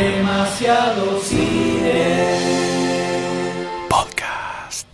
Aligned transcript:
Demasiado 0.00 1.20
cine. 1.20 2.24
Podcast. 3.86 4.86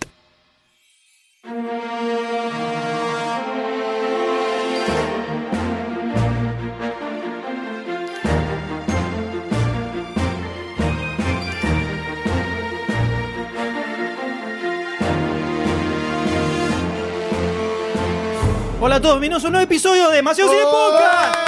Hola 18.81 18.95
a 18.95 19.01
todos, 19.01 19.21
bienvenidos 19.21 19.45
a 19.45 19.47
un 19.47 19.53
nuevo 19.53 19.63
episodio 19.63 20.09
de 20.09 20.17
Demasiado 20.17 20.51
Cine 20.51 20.63
Podcast. 20.63 21.46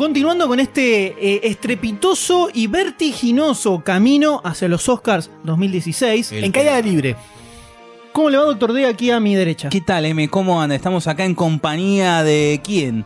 Continuando 0.00 0.48
con 0.48 0.58
este 0.60 1.08
eh, 1.08 1.40
estrepitoso 1.42 2.48
y 2.54 2.68
vertiginoso 2.68 3.82
camino 3.84 4.40
hacia 4.42 4.66
los 4.66 4.88
Oscars 4.88 5.30
2016 5.44 6.32
en 6.32 6.52
caída 6.52 6.80
libre. 6.80 7.16
¿Cómo 8.10 8.30
le 8.30 8.38
va, 8.38 8.44
doctor 8.44 8.72
D, 8.72 8.86
aquí 8.86 9.10
a 9.10 9.20
mi 9.20 9.34
derecha? 9.34 9.68
¿Qué 9.68 9.82
tal, 9.82 10.06
M? 10.06 10.26
¿Cómo 10.30 10.62
anda? 10.62 10.74
Estamos 10.74 11.06
acá 11.06 11.26
en 11.26 11.34
compañía 11.34 12.22
de 12.22 12.62
quién? 12.64 13.04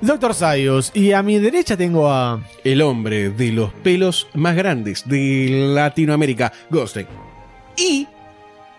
Doctor 0.00 0.32
Sayos, 0.32 0.92
y 0.94 1.10
a 1.10 1.24
mi 1.24 1.40
derecha 1.40 1.76
tengo 1.76 2.08
a. 2.08 2.40
El 2.62 2.82
hombre 2.82 3.30
de 3.30 3.50
los 3.50 3.72
pelos 3.72 4.28
más 4.32 4.54
grandes 4.54 5.02
de 5.08 5.72
Latinoamérica, 5.74 6.52
Ghostek. 6.70 7.08
Y 7.76 8.06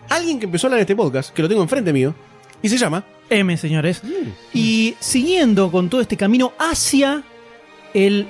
alguien 0.08 0.38
que 0.38 0.46
empezó 0.46 0.66
a 0.66 0.68
hablar 0.68 0.78
en 0.78 0.84
este 0.84 0.96
podcast, 0.96 1.34
que 1.34 1.42
lo 1.42 1.48
tengo 1.50 1.60
enfrente 1.60 1.92
mío, 1.92 2.14
y 2.62 2.70
se 2.70 2.78
llama. 2.78 3.04
M, 3.28 3.54
señores. 3.58 4.00
Y 4.54 4.94
siguiendo 4.98 5.70
con 5.70 5.90
todo 5.90 6.00
este 6.00 6.16
camino 6.16 6.54
hacia 6.58 7.22
el 7.94 8.26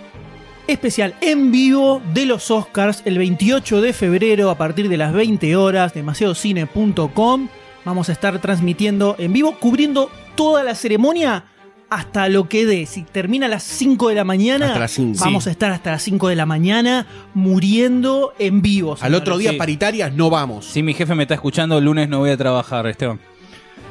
especial 0.66 1.14
en 1.20 1.50
vivo 1.52 2.00
de 2.14 2.24
los 2.26 2.50
Oscars 2.50 3.02
el 3.04 3.18
28 3.18 3.80
de 3.82 3.92
febrero 3.92 4.48
a 4.50 4.56
partir 4.56 4.88
de 4.88 4.96
las 4.96 5.12
20 5.12 5.56
horas, 5.56 5.92
demasiadocine.com. 5.94 7.48
Vamos 7.84 8.08
a 8.08 8.12
estar 8.12 8.38
transmitiendo 8.40 9.14
en 9.18 9.32
vivo, 9.32 9.56
cubriendo 9.58 10.10
toda 10.36 10.62
la 10.64 10.74
ceremonia 10.74 11.44
hasta 11.90 12.28
lo 12.30 12.48
que 12.48 12.64
dé. 12.64 12.86
Si 12.86 13.02
termina 13.02 13.44
a 13.46 13.48
las 13.50 13.62
5 13.62 14.08
de 14.08 14.14
la 14.14 14.24
mañana, 14.24 14.68
Hasta 14.68 14.78
las 14.80 14.90
cinco. 14.92 15.18
vamos 15.20 15.44
Sí. 15.44 15.50
a 15.50 15.52
estar 15.52 15.70
hasta 15.70 15.90
las 15.92 16.02
5 16.02 16.28
de 16.28 16.34
la 16.36 16.46
mañana 16.46 17.06
muriendo 17.34 18.32
en 18.38 18.62
vivo. 18.62 18.96
Al 19.00 19.14
otro 19.14 19.36
día, 19.38 19.50
Sí. 19.52 19.56
paritarias, 19.58 20.12
no 20.14 20.30
vamos. 20.30 20.64
Si 20.64 20.82
mi 20.82 20.94
jefe 20.94 21.14
me 21.14 21.24
está 21.24 21.34
escuchando, 21.34 21.76
el 21.78 21.84
lunes 21.84 22.08
no 22.08 22.20
voy 22.20 22.30
a 22.30 22.36
trabajar, 22.38 22.86
Esteban. 22.86 23.20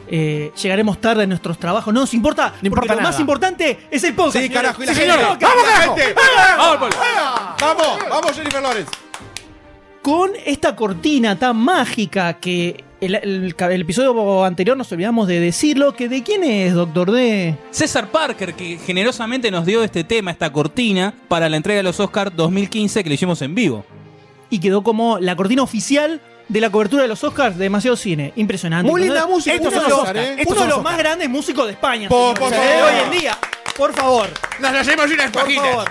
Eh, 0.07 0.51
llegaremos 0.61 0.99
tarde 0.99 1.23
en 1.23 1.29
nuestros 1.29 1.57
trabajos. 1.57 1.93
No 1.93 2.01
nos 2.01 2.13
importa, 2.13 2.53
No 2.61 2.67
importa 2.67 2.81
porque 2.81 2.87
lo 2.89 2.95
nada. 3.01 3.09
más 3.11 3.19
importante 3.19 3.87
es 3.89 4.03
el 4.03 4.13
podcast. 4.13 4.37
Sí, 4.37 4.41
señores. 4.43 4.61
carajo, 4.61 4.83
y 4.83 4.85
la 4.85 4.93
Sí, 4.93 4.99
gente. 5.01 5.13
señor. 5.15 5.37
¡Vamos, 5.39 5.59
carajo! 5.65 5.95
¡Vamos! 6.57 6.95
¡Vamos! 7.61 7.99
¡Vamos, 8.09 8.31
Jennifer 8.35 8.61
Lawrence! 8.61 8.91
con 10.01 10.31
esta 10.45 10.75
cortina 10.75 11.39
tan 11.39 11.55
mágica 11.55 12.33
que 12.33 12.83
el, 12.99 13.15
el- 13.15 13.55
el 13.57 13.81
episodio 13.81 14.43
anterior 14.43 14.75
nos 14.75 14.91
olvidamos 14.91 15.29
de 15.29 15.39
decirlo, 15.39 15.93
que 15.95 16.09
de 16.09 16.23
quién 16.23 16.43
es, 16.43 16.73
Doctor 16.73 17.09
D. 17.11 17.55
César 17.71 18.07
Parker, 18.09 18.53
que 18.53 18.77
generosamente 18.85 19.49
nos 19.49 19.65
dio 19.65 19.81
este 19.81 20.03
tema, 20.03 20.31
esta 20.31 20.51
cortina, 20.51 21.13
para 21.29 21.47
la 21.47 21.55
entrega 21.55 21.77
de 21.77 21.83
los 21.83 22.01
Oscars 22.01 22.35
2015 22.35 23.01
que 23.01 23.07
le 23.09 23.15
hicimos 23.15 23.41
en 23.41 23.55
vivo. 23.55 23.85
Y 24.49 24.59
quedó 24.59 24.83
como 24.83 25.19
la 25.19 25.37
cortina 25.37 25.63
oficial 25.63 26.19
de 26.47 26.61
la 26.61 26.69
cobertura 26.69 27.01
de 27.03 27.07
los 27.07 27.23
Oscars 27.23 27.57
de 27.57 27.63
Demasiado 27.63 27.95
Cine. 27.97 28.33
Impresionante. 28.35 28.89
Muy 28.91 29.01
linda 29.01 29.25
música, 29.27 29.55
estos 29.55 29.73
son 29.73 29.89
los, 29.89 30.09
¿eh? 30.15 30.43
uno 30.45 30.59
de 30.61 30.67
los 30.67 30.75
los 30.77 30.83
más 30.83 30.97
grandes 30.97 31.29
músicos 31.29 31.65
de 31.65 31.71
España. 31.73 32.09
Por- 32.09 32.37
señores. 32.37 32.39
por 32.39 32.51
De 32.51 32.79
favor. 32.79 32.93
hoy 32.93 32.99
en 33.13 33.19
día. 33.21 33.37
Por 33.77 33.93
favor. 33.93 34.27
¡Las 34.59 34.75
hacemos 34.75 35.09
unas 35.11 35.31
Por 35.31 35.51
favor. 35.51 35.85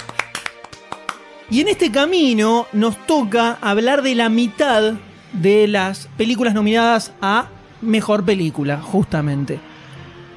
Y 1.50 1.60
en 1.60 1.68
este 1.68 1.90
camino 1.92 2.66
nos 2.72 2.96
toca 3.06 3.58
hablar 3.60 4.02
de 4.02 4.14
la 4.14 4.28
mitad 4.28 4.94
de 5.32 5.68
las 5.68 6.08
películas 6.16 6.54
nominadas 6.54 7.12
a 7.20 7.46
Mejor 7.80 8.24
Película, 8.24 8.80
justamente. 8.80 9.58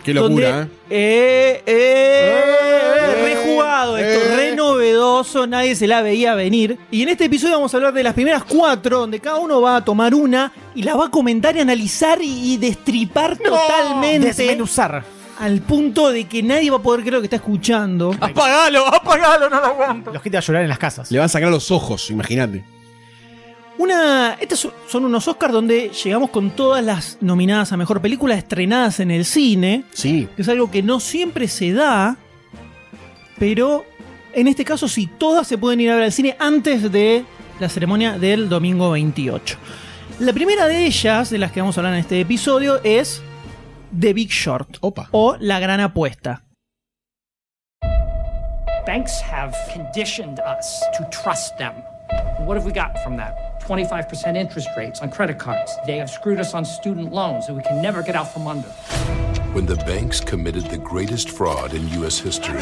Qué 0.06 0.14
locura, 0.14 0.52
Donde- 0.52 0.72
eh, 0.90 1.64
eh, 1.66 2.44
Eh, 3.08 3.26
rejugado 3.26 3.98
esto, 3.98 4.26
eh. 4.32 4.36
re 4.38 4.56
novedoso, 4.56 5.48
nadie 5.48 5.76
se 5.76 5.88
la 5.88 6.02
veía 6.02 6.36
venir. 6.36 6.78
Y 6.92 7.02
en 7.04 7.10
este 7.10 7.26
episodio 7.26 7.56
vamos 7.56 7.74
a 7.74 7.78
hablar 7.78 7.94
de 7.94 8.04
las 8.04 8.14
primeras 8.14 8.44
cuatro, 8.44 9.00
donde 9.00 9.20
cada 9.20 9.38
uno 9.40 9.62
va 9.62 9.78
a 9.78 9.84
tomar 9.84 10.14
una 10.14 10.52
y 10.76 10.84
la 10.84 10.96
va 10.96 11.08
a 11.08 11.10
comentar 11.12 11.56
y 11.58 11.60
analizar 11.62 12.22
y, 12.22 12.54
y 12.54 12.58
destripar 12.58 13.36
totalmente. 13.38 14.28
Desmenuzar. 14.28 15.04
Al 15.40 15.60
punto 15.62 16.12
de 16.12 16.26
que 16.26 16.42
nadie 16.44 16.70
va 16.72 16.78
a 16.78 16.82
poder 16.82 17.02
creer 17.02 17.16
lo 17.16 17.20
que 17.22 17.26
está 17.26 17.36
escuchando. 17.38 18.16
¡Apagalo! 18.22 18.88
¡Apagalo! 18.88 19.50
¡No 19.50 19.60
lo 19.60 19.66
aguanto! 19.66 20.14
Los 20.14 20.22
gente 20.24 20.38
a 20.38 20.42
llorar 20.42 20.64
en 20.64 20.70
las 20.70 20.78
casas. 20.80 21.12
Le 21.12 21.18
van 21.18 21.26
a 21.26 21.30
sacar 21.30 21.50
los 21.50 21.72
ojos, 21.72 22.10
imagínate. 22.10 22.64
Una, 23.78 24.38
estos 24.40 24.69
son- 24.88 25.06
unos 25.06 25.28
Oscars 25.28 25.52
donde 25.52 25.90
llegamos 25.90 26.30
con 26.30 26.52
todas 26.52 26.84
las 26.84 27.18
nominadas 27.22 27.74
a 27.74 27.78
mejor 27.78 28.02
película 28.02 28.36
estrenadas 28.36 29.00
en 29.02 29.12
el 29.12 29.25
cine. 29.25 29.84
Sí. 29.94 30.30
que 30.36 30.41
es 30.41 30.50
algo 30.50 30.72
que 30.72 30.81
no 30.81 31.00
siempre 31.00 31.47
se 31.50 31.74
da, 31.74 32.16
pero 33.38 33.86
en 34.34 34.47
este 34.47 34.63
caso 34.63 34.88
sí, 34.88 35.08
todas 35.18 35.47
se 35.47 35.58
pueden 35.58 35.81
ir 35.81 35.91
a 35.91 35.96
ver 35.96 36.06
al 36.06 36.12
cine 36.13 36.36
antes 36.40 36.90
de 36.91 37.25
la 37.59 37.68
ceremonia 37.69 38.18
del 38.18 38.47
domingo 38.47 38.91
28. 38.91 39.58
La 40.19 40.31
primera 40.31 40.68
de 40.68 40.86
ellas, 40.86 41.30
de 41.30 41.38
las 41.38 41.52
que 41.52 41.59
vamos 41.59 41.78
a 41.78 41.81
hablar 41.81 41.94
en 41.96 42.00
este 42.00 42.22
episodio, 42.22 42.80
es 42.84 43.22
The 43.97 44.13
Big 44.13 44.30
Short 44.30 44.78
Opa. 44.80 45.09
o 45.12 45.36
La 45.40 45.59
Gran 45.59 45.81
Apuesta. 45.81 46.44
Banks 48.86 49.22
have 49.31 49.53
conditioned 49.74 50.40
us 50.40 50.80
to 50.97 51.03
trust 51.09 51.57
them. 51.57 51.74
What 52.46 52.57
have 52.57 52.66
we 52.66 52.72
got 52.72 52.97
from 53.03 53.18
that? 53.18 53.34
25% 53.66 54.36
interest 54.38 54.70
rates 54.78 55.02
on 55.02 55.09
credit 55.09 55.40
cards. 55.40 55.76
They 55.88 55.98
have 55.98 56.09
screwed 56.09 56.40
us 56.40 56.53
on 56.53 56.64
student 56.66 57.12
loans 57.12 57.48
that 57.48 57.53
we 57.56 57.64
can 57.64 57.81
never 57.81 58.03
get 58.03 58.16
out 58.16 58.31
from 58.31 58.46
under. 58.46 58.68
When 59.53 59.66
the 59.66 59.76
banks 59.78 60.20
committed 60.20 60.66
the 60.66 60.78
greatest 60.78 61.31
fraud 61.31 61.74
in 61.74 61.88
U.S. 62.00 62.20
history, 62.20 62.62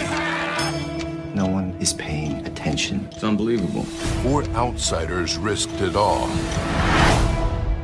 No 1.36 1.48
one 1.48 1.76
is 1.82 1.94
paying 1.94 2.46
attention. 2.46 3.10
It's 3.12 3.24
unbelievable. 3.24 3.84
four 4.24 4.44
outsiders 4.56 5.38
risked 5.38 5.82
it 5.82 5.96
all 5.96 6.28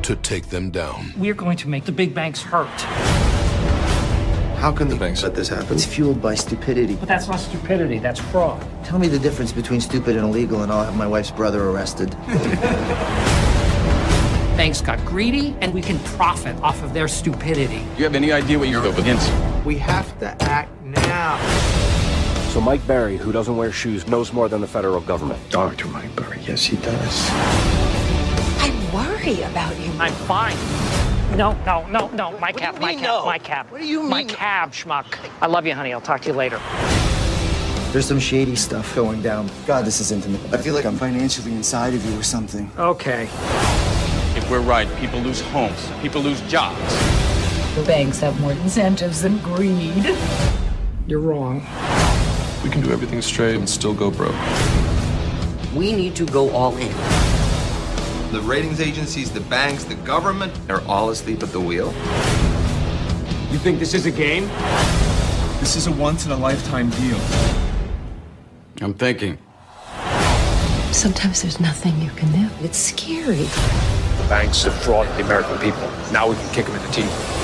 to 0.03 0.16
take 0.18 0.47
them 0.50 0.69
down. 0.72 1.12
We 1.18 1.29
are 1.29 1.34
going 1.34 1.58
to 1.58 1.68
make 1.68 1.84
the 1.85 1.91
big 1.91 2.13
banks 2.16 2.41
hurt. 2.41 2.69
How 4.59 4.74
can 4.74 4.90
The 4.90 4.96
banks 4.97 5.24
let 5.24 5.34
this 5.34 5.47
happen. 5.47 5.74
It's 5.74 5.86
fueled 5.86 6.22
by 6.22 6.36
stupidity. 6.36 6.96
But 6.96 7.08
that's 7.08 7.30
not 7.30 7.40
stupidity, 7.40 7.97
that's 7.97 8.20
fraud. 8.20 8.62
Tell 8.84 9.00
me 9.00 9.08
the 9.08 9.18
difference 9.18 9.53
between 9.53 9.80
stupid 9.80 10.18
and 10.18 10.25
illegal, 10.25 10.64
and 10.64 10.72
I'll 10.72 10.84
have 10.84 10.97
my 10.97 11.08
wife's 11.08 11.31
brother 11.31 11.70
arrested. 11.70 12.12
Banks 14.58 14.81
got 14.81 15.00
greedy, 15.06 15.56
and 15.62 15.74
we 15.74 15.81
can 15.81 15.97
profit 16.00 16.58
off 16.62 16.84
of 16.84 16.94
their 16.94 17.08
stupidity. 17.08 17.80
Do 17.80 17.97
you 18.00 18.03
have 18.03 18.16
any 18.16 18.34
idea 18.34 18.59
what 18.59 18.68
you're 18.68 18.86
up 18.86 18.97
against? 18.97 19.31
We 19.64 19.78
have 19.78 20.20
to 20.20 20.36
act 20.44 20.70
now. 20.84 21.40
So 22.50 22.59
Mike 22.59 22.86
Barry, 22.86 23.16
who 23.16 23.31
doesn't 23.31 23.56
wear 23.56 23.72
shoes, 23.72 24.08
knows 24.08 24.34
more 24.34 24.50
than 24.50 24.59
the 24.59 24.68
federal 24.68 25.00
government. 25.00 25.40
Dr. 25.50 25.88
Mike 25.88 26.14
Barry, 26.18 26.41
yes, 26.46 26.66
he 26.66 26.76
does. 26.76 27.30
I 28.59 28.70
worry 28.94 29.41
about 29.44 29.80
you. 29.80 29.90
I'm 30.00 30.12
fine. 30.12 30.58
No, 31.35 31.53
no, 31.66 31.85
no, 31.88 32.07
no. 32.09 32.38
My 32.40 32.51
cab, 32.51 32.79
my 32.79 32.95
cab, 32.95 33.25
my 33.25 33.38
cab. 33.38 33.69
What 33.69 33.81
do 33.81 33.88
you 33.88 34.03
My 34.03 34.23
cab, 34.23 34.72
schmuck. 34.72 35.06
I 35.41 35.47
love 35.47 35.66
you, 35.66 35.73
honey. 35.73 35.94
I'll 35.94 36.01
talk 36.01 36.22
to 36.22 36.28
you 36.28 36.34
later. 36.34 36.59
There's 37.91 38.07
some 38.07 38.19
shady 38.19 38.56
stuff 38.56 38.94
going 38.95 39.22
down. 39.22 39.50
God, 39.66 39.85
this 39.85 40.00
is 40.01 40.12
intimate. 40.12 40.41
I 40.53 40.57
feel 40.57 40.75
like 40.75 40.85
I'm 40.85 40.97
financially 40.97 41.53
inside 41.53 41.94
of 41.94 42.06
you 42.06 42.19
or 42.19 42.23
something. 42.23 42.69
Okay. 42.78 43.23
If 44.35 44.50
we're 44.50 44.59
right, 44.62 44.88
people 44.97 45.19
lose 45.19 45.41
homes, 45.41 45.90
people 46.01 46.22
lose 46.22 46.41
jobs. 46.41 46.79
The 47.75 47.84
banks 47.85 48.19
have 48.19 48.40
more 48.41 48.52
incentives 48.52 49.22
than 49.22 49.37
greed. 49.40 50.16
You're 51.08 51.20
wrong. 51.20 51.61
We 52.64 52.70
can 52.70 52.81
do 52.81 52.91
everything 52.91 53.22
straight 53.22 53.55
and 53.55 53.70
still 53.70 53.93
go 53.93 54.11
broke. 54.11 54.35
We 55.73 55.93
need 55.93 56.16
to 56.17 56.26
go 56.26 56.49
all 56.52 56.76
in. 56.78 57.18
The 58.31 58.41
ratings 58.41 58.79
agencies, 58.79 59.31
the 59.31 59.41
banks, 59.41 59.85
the 59.85 59.96
government, 59.96 60.53
they're 60.67 60.87
all 60.87 61.09
asleep 61.09 61.41
at 61.41 61.49
the 61.49 61.59
wheel. 61.59 61.87
You 63.52 63.58
think 63.58 63.79
this 63.79 63.96
is 63.96 64.05
a 64.05 64.11
game? 64.11 64.43
This 65.59 65.76
is 65.76 65.87
a 65.87 65.91
once 65.91 66.28
in 66.28 66.31
a 66.31 66.37
lifetime 66.37 66.91
deal. 66.91 67.20
I'm 68.81 68.93
thinking. 68.93 69.40
Sometimes 70.91 71.41
there's 71.41 71.59
nothing 71.59 71.99
you 71.99 72.11
can 72.11 72.31
do. 72.31 72.47
It's 72.64 72.78
scary. 72.78 73.35
The 73.37 74.28
banks 74.29 74.64
defrauded 74.64 75.11
the 75.16 75.23
American 75.23 75.58
people. 75.58 75.90
Now 76.14 76.29
we 76.29 76.35
can 76.35 76.53
kick 76.53 76.67
them 76.67 76.76
in 76.76 76.84
the 76.84 76.91
teeth. 76.91 77.40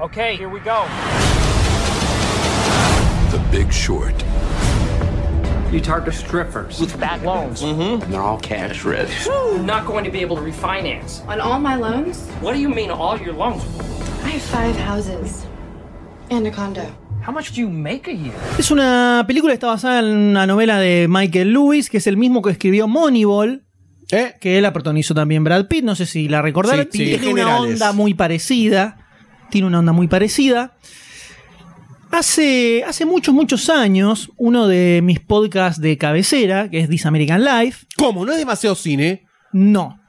Okay, 0.00 0.36
here 0.36 0.50
we 0.50 0.60
go. 0.60 0.82
The 3.30 3.42
Big 3.50 3.72
Short. 3.72 4.22
You 5.72 5.80
target 5.80 6.14
strippers 6.14 6.80
with 6.80 6.98
bad 6.98 7.22
loans. 7.22 7.62
And 7.62 8.00
they're 8.10 8.22
all 8.22 8.38
cash 8.40 8.84
rich. 8.84 9.26
You're 9.26 9.58
not 9.62 9.84
going 9.86 10.04
to 10.04 10.10
be 10.10 10.20
able 10.20 10.36
to 10.36 10.42
refinance. 10.42 11.20
On 11.28 11.40
all 11.40 11.60
my 11.60 11.76
loans, 11.76 12.26
What 12.40 12.54
do 12.54 12.60
you 12.60 12.70
mean 12.70 12.90
all 12.90 13.18
your 13.20 13.34
loans? 13.34 13.62
I 14.24 14.30
have 14.30 14.42
five 14.42 14.76
houses 14.76 15.44
and 16.30 16.46
a 16.46 16.50
condo. 16.50 16.86
How 17.20 17.32
much 17.32 17.52
do 17.54 17.60
you 17.60 17.68
make 17.68 18.08
a 18.08 18.14
year? 18.14 18.32
Es 18.58 18.70
una 18.70 19.24
película 19.26 19.50
que 19.52 19.54
está 19.56 19.66
basada 19.66 19.98
en 20.00 20.06
una 20.06 20.46
novela 20.46 20.78
de 20.80 21.06
Michael 21.08 21.52
Lewis, 21.52 21.90
que 21.90 21.98
es 21.98 22.06
el 22.06 22.16
mismo 22.16 22.40
que 22.40 22.50
escribió 22.50 22.88
Moneyball. 22.88 23.64
Que 24.40 24.62
la 24.62 24.72
protagonizó 24.72 25.12
también 25.14 25.44
Brad 25.44 25.66
Pitt. 25.66 25.84
No 25.84 25.94
sé 25.94 26.06
si 26.06 26.28
la 26.28 26.40
recordaron. 26.40 26.88
Sí, 26.90 26.98
sí. 26.98 27.04
Tiene 27.18 27.28
una 27.28 27.42
Generales. 27.44 27.72
onda 27.74 27.92
muy 27.92 28.14
parecida. 28.14 28.96
Tiene 29.50 29.66
una 29.66 29.80
onda 29.80 29.92
muy 29.92 30.08
parecida. 30.08 30.76
Hace, 32.10 32.84
hace 32.84 33.04
muchos, 33.04 33.34
muchos 33.34 33.68
años, 33.68 34.30
uno 34.36 34.66
de 34.66 35.00
mis 35.02 35.20
podcasts 35.20 35.80
de 35.80 35.98
cabecera, 35.98 36.70
que 36.70 36.80
es 36.80 36.88
This 36.88 37.04
American 37.04 37.44
Life. 37.44 37.86
¿Cómo? 37.96 38.24
¿No 38.24 38.32
es 38.32 38.38
demasiado 38.38 38.74
cine? 38.74 39.26
No. 39.52 40.00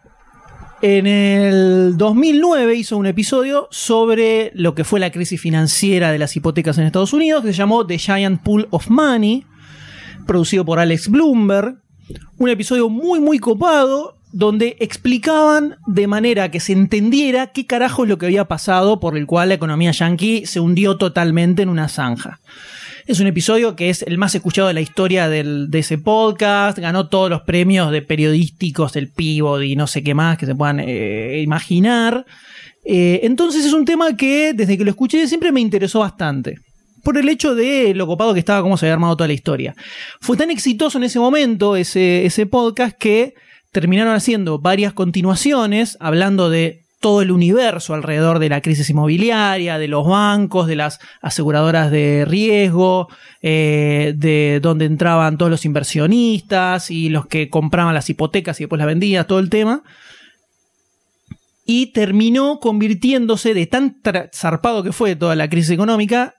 En 0.82 1.08
el 1.08 1.98
2009 1.98 2.76
hizo 2.76 2.96
un 2.96 3.06
episodio 3.06 3.68
sobre 3.70 4.52
lo 4.56 4.76
que 4.76 4.86
fue 4.86 5.02
la 5.02 5.12
crisis 5.12 5.42
financiera 5.42 6.14
de 6.14 6.20
las 6.20 6.38
hipotecas 6.38 6.78
en 6.78 6.86
Estados 6.86 7.12
Unidos, 7.12 7.44
que 7.44 7.52
se 7.52 7.58
llamó 7.58 7.86
The 7.86 7.98
Giant 7.98 8.42
Pool 8.44 8.70
of 8.72 8.90
Money, 8.90 9.46
producido 10.26 10.64
por 10.64 10.80
Alex 10.80 11.10
Bloomberg. 11.10 11.82
Un 12.38 12.50
episodio 12.50 12.90
muy, 12.90 13.20
muy 13.20 13.40
copado, 13.40 14.19
donde 14.32 14.78
explicaban 14.80 15.78
de 15.88 16.08
manera 16.08 16.52
que 16.52 16.60
se 16.60 16.74
entendiera 16.74 17.48
qué 17.48 17.66
carajo 17.66 18.04
es 18.04 18.10
lo 18.10 18.18
que 18.18 18.28
había 18.28 18.46
pasado 18.46 19.00
por 19.00 19.18
el 19.18 19.26
cual 19.26 19.50
la 19.50 19.56
economía 19.56 19.92
yankee 19.92 20.46
se 20.46 20.60
hundió 20.60 20.98
totalmente 20.98 21.64
en 21.64 21.70
una 21.70 21.88
zanja. 21.88 22.40
Es 23.08 23.20
un 23.20 23.26
episodio 23.26 23.76
que 23.76 23.90
es 23.90 24.04
el 24.04 24.20
más 24.20 24.36
escuchado 24.36 24.68
de 24.68 24.76
la 24.76 24.82
historia 24.82 25.28
del- 25.30 25.72
de 25.72 25.80
ese 25.80 25.98
podcast. 25.98 26.78
Ganó 26.78 27.08
todos 27.08 27.28
los 27.30 27.42
premios 27.42 27.92
de 27.92 28.04
periodísticos, 28.04 28.96
el 28.96 29.10
Pivot 29.12 29.64
y 29.64 29.76
no 29.76 29.88
sé 29.88 30.04
qué 30.04 30.14
más 30.14 30.38
que 30.38 30.46
se 30.46 30.54
puedan 30.54 30.80
eh, 30.80 31.42
imaginar. 31.42 32.24
Eh, 32.86 33.22
entonces 33.24 33.66
es 33.66 33.74
un 33.74 33.84
tema 33.86 34.16
que 34.16 34.54
desde 34.54 34.78
que 34.78 34.84
lo 34.84 34.92
escuché 34.92 35.28
siempre 35.28 35.52
me 35.52 35.60
interesó 35.60 36.00
bastante. 36.02 36.60
Por 37.04 37.18
el 37.18 37.30
hecho 37.30 37.56
de 37.56 37.94
lo 37.96 38.06
copado 38.06 38.34
que 38.34 38.40
estaba, 38.42 38.62
cómo 38.62 38.78
se 38.78 38.86
había 38.86 38.94
armado 38.94 39.18
toda 39.18 39.28
la 39.28 39.34
historia. 39.34 39.74
Fue 40.22 40.38
tan 40.38 40.52
exitoso 40.52 41.00
en 41.00 41.06
ese 41.06 41.18
momento 41.20 41.76
ese, 41.76 42.26
ese 42.28 42.46
podcast 42.46 42.96
que 42.96 43.34
terminaron 43.72 44.16
haciendo 44.16 44.60
varias 44.60 44.94
continuaciones 44.94 45.98
hablando 46.00 46.50
de 46.50 46.84
todo 47.00 47.22
el 47.22 47.32
universo 47.32 47.94
alrededor 47.94 48.40
de 48.40 48.50
la 48.50 48.62
crisis 48.62 48.90
inmobiliaria, 48.90 49.78
de 49.78 49.88
los 49.88 50.06
bancos, 50.06 50.68
de 50.68 50.76
las 50.76 51.00
aseguradoras 51.22 51.92
de 51.92 52.26
riesgo, 52.28 53.08
eh, 53.42 54.14
de 54.18 54.60
donde 54.62 54.86
entraban 54.86 55.38
todos 55.38 55.50
los 55.50 55.64
inversionistas 55.64 56.92
y 56.92 57.10
los 57.10 57.26
que 57.26 57.50
compraban 57.50 57.94
las 57.94 58.10
hipotecas 58.10 58.60
y 58.60 58.64
después 58.64 58.80
las 58.80 58.88
vendían, 58.88 59.26
todo 59.26 59.40
el 59.40 59.50
tema. 59.50 59.82
Y 61.66 61.94
terminó 61.94 62.60
convirtiéndose 62.60 63.54
de 63.54 63.66
tan 63.68 64.02
zarpado 64.34 64.84
que 64.84 64.92
fue 64.92 65.16
toda 65.16 65.36
la 65.36 65.50
crisis 65.50 65.72
económica, 65.72 66.36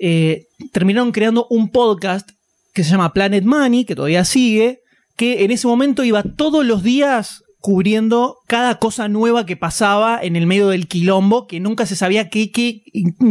eh, 0.00 0.46
terminaron 0.72 1.12
creando 1.12 1.46
un 1.48 1.70
podcast 1.70 2.28
que 2.74 2.82
se 2.82 2.90
llama 2.90 3.12
Planet 3.12 3.44
Money, 3.44 3.84
que 3.84 3.94
todavía 3.94 4.24
sigue, 4.24 4.81
que 5.16 5.44
en 5.44 5.50
ese 5.50 5.66
momento 5.66 6.04
iba 6.04 6.22
todos 6.22 6.64
los 6.64 6.82
días 6.82 7.42
cubriendo 7.60 8.38
cada 8.48 8.78
cosa 8.78 9.06
nueva 9.08 9.46
que 9.46 9.56
pasaba 9.56 10.18
en 10.20 10.34
el 10.36 10.46
medio 10.46 10.68
del 10.68 10.88
quilombo, 10.88 11.46
que 11.46 11.60
nunca 11.60 11.86
se 11.86 11.94
sabía 11.96 12.28
qué, 12.28 12.50
qué- 12.50 12.82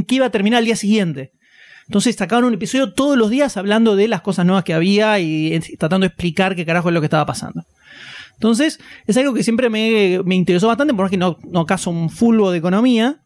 qué 0.07 0.15
iba 0.15 0.27
a 0.27 0.31
terminar 0.31 0.59
al 0.59 0.65
día 0.65 0.75
siguiente. 0.77 1.31
Entonces 1.87 2.15
sacaban 2.15 2.45
un 2.45 2.53
episodio 2.53 2.93
todos 2.93 3.17
los 3.17 3.29
días 3.29 3.57
hablando 3.57 3.97
de 3.97 4.07
las 4.07 4.21
cosas 4.21 4.45
nuevas 4.45 4.63
que 4.63 4.73
había 4.73 5.19
y 5.19 5.59
tratando 5.77 6.05
de 6.05 6.07
explicar 6.07 6.55
qué 6.55 6.65
carajo 6.65 6.87
es 6.87 6.93
lo 6.93 7.01
que 7.01 7.07
estaba 7.07 7.25
pasando. 7.25 7.65
Entonces, 8.35 8.79
es 9.05 9.17
algo 9.17 9.33
que 9.33 9.43
siempre 9.43 9.69
me, 9.69 10.19
me 10.23 10.35
interesó 10.35 10.67
bastante, 10.67 10.93
porque 10.93 11.17
no, 11.17 11.37
no 11.43 11.65
caso 11.65 11.89
un 11.91 12.09
fulbo 12.09 12.49
de 12.51 12.57
economía. 12.59 13.21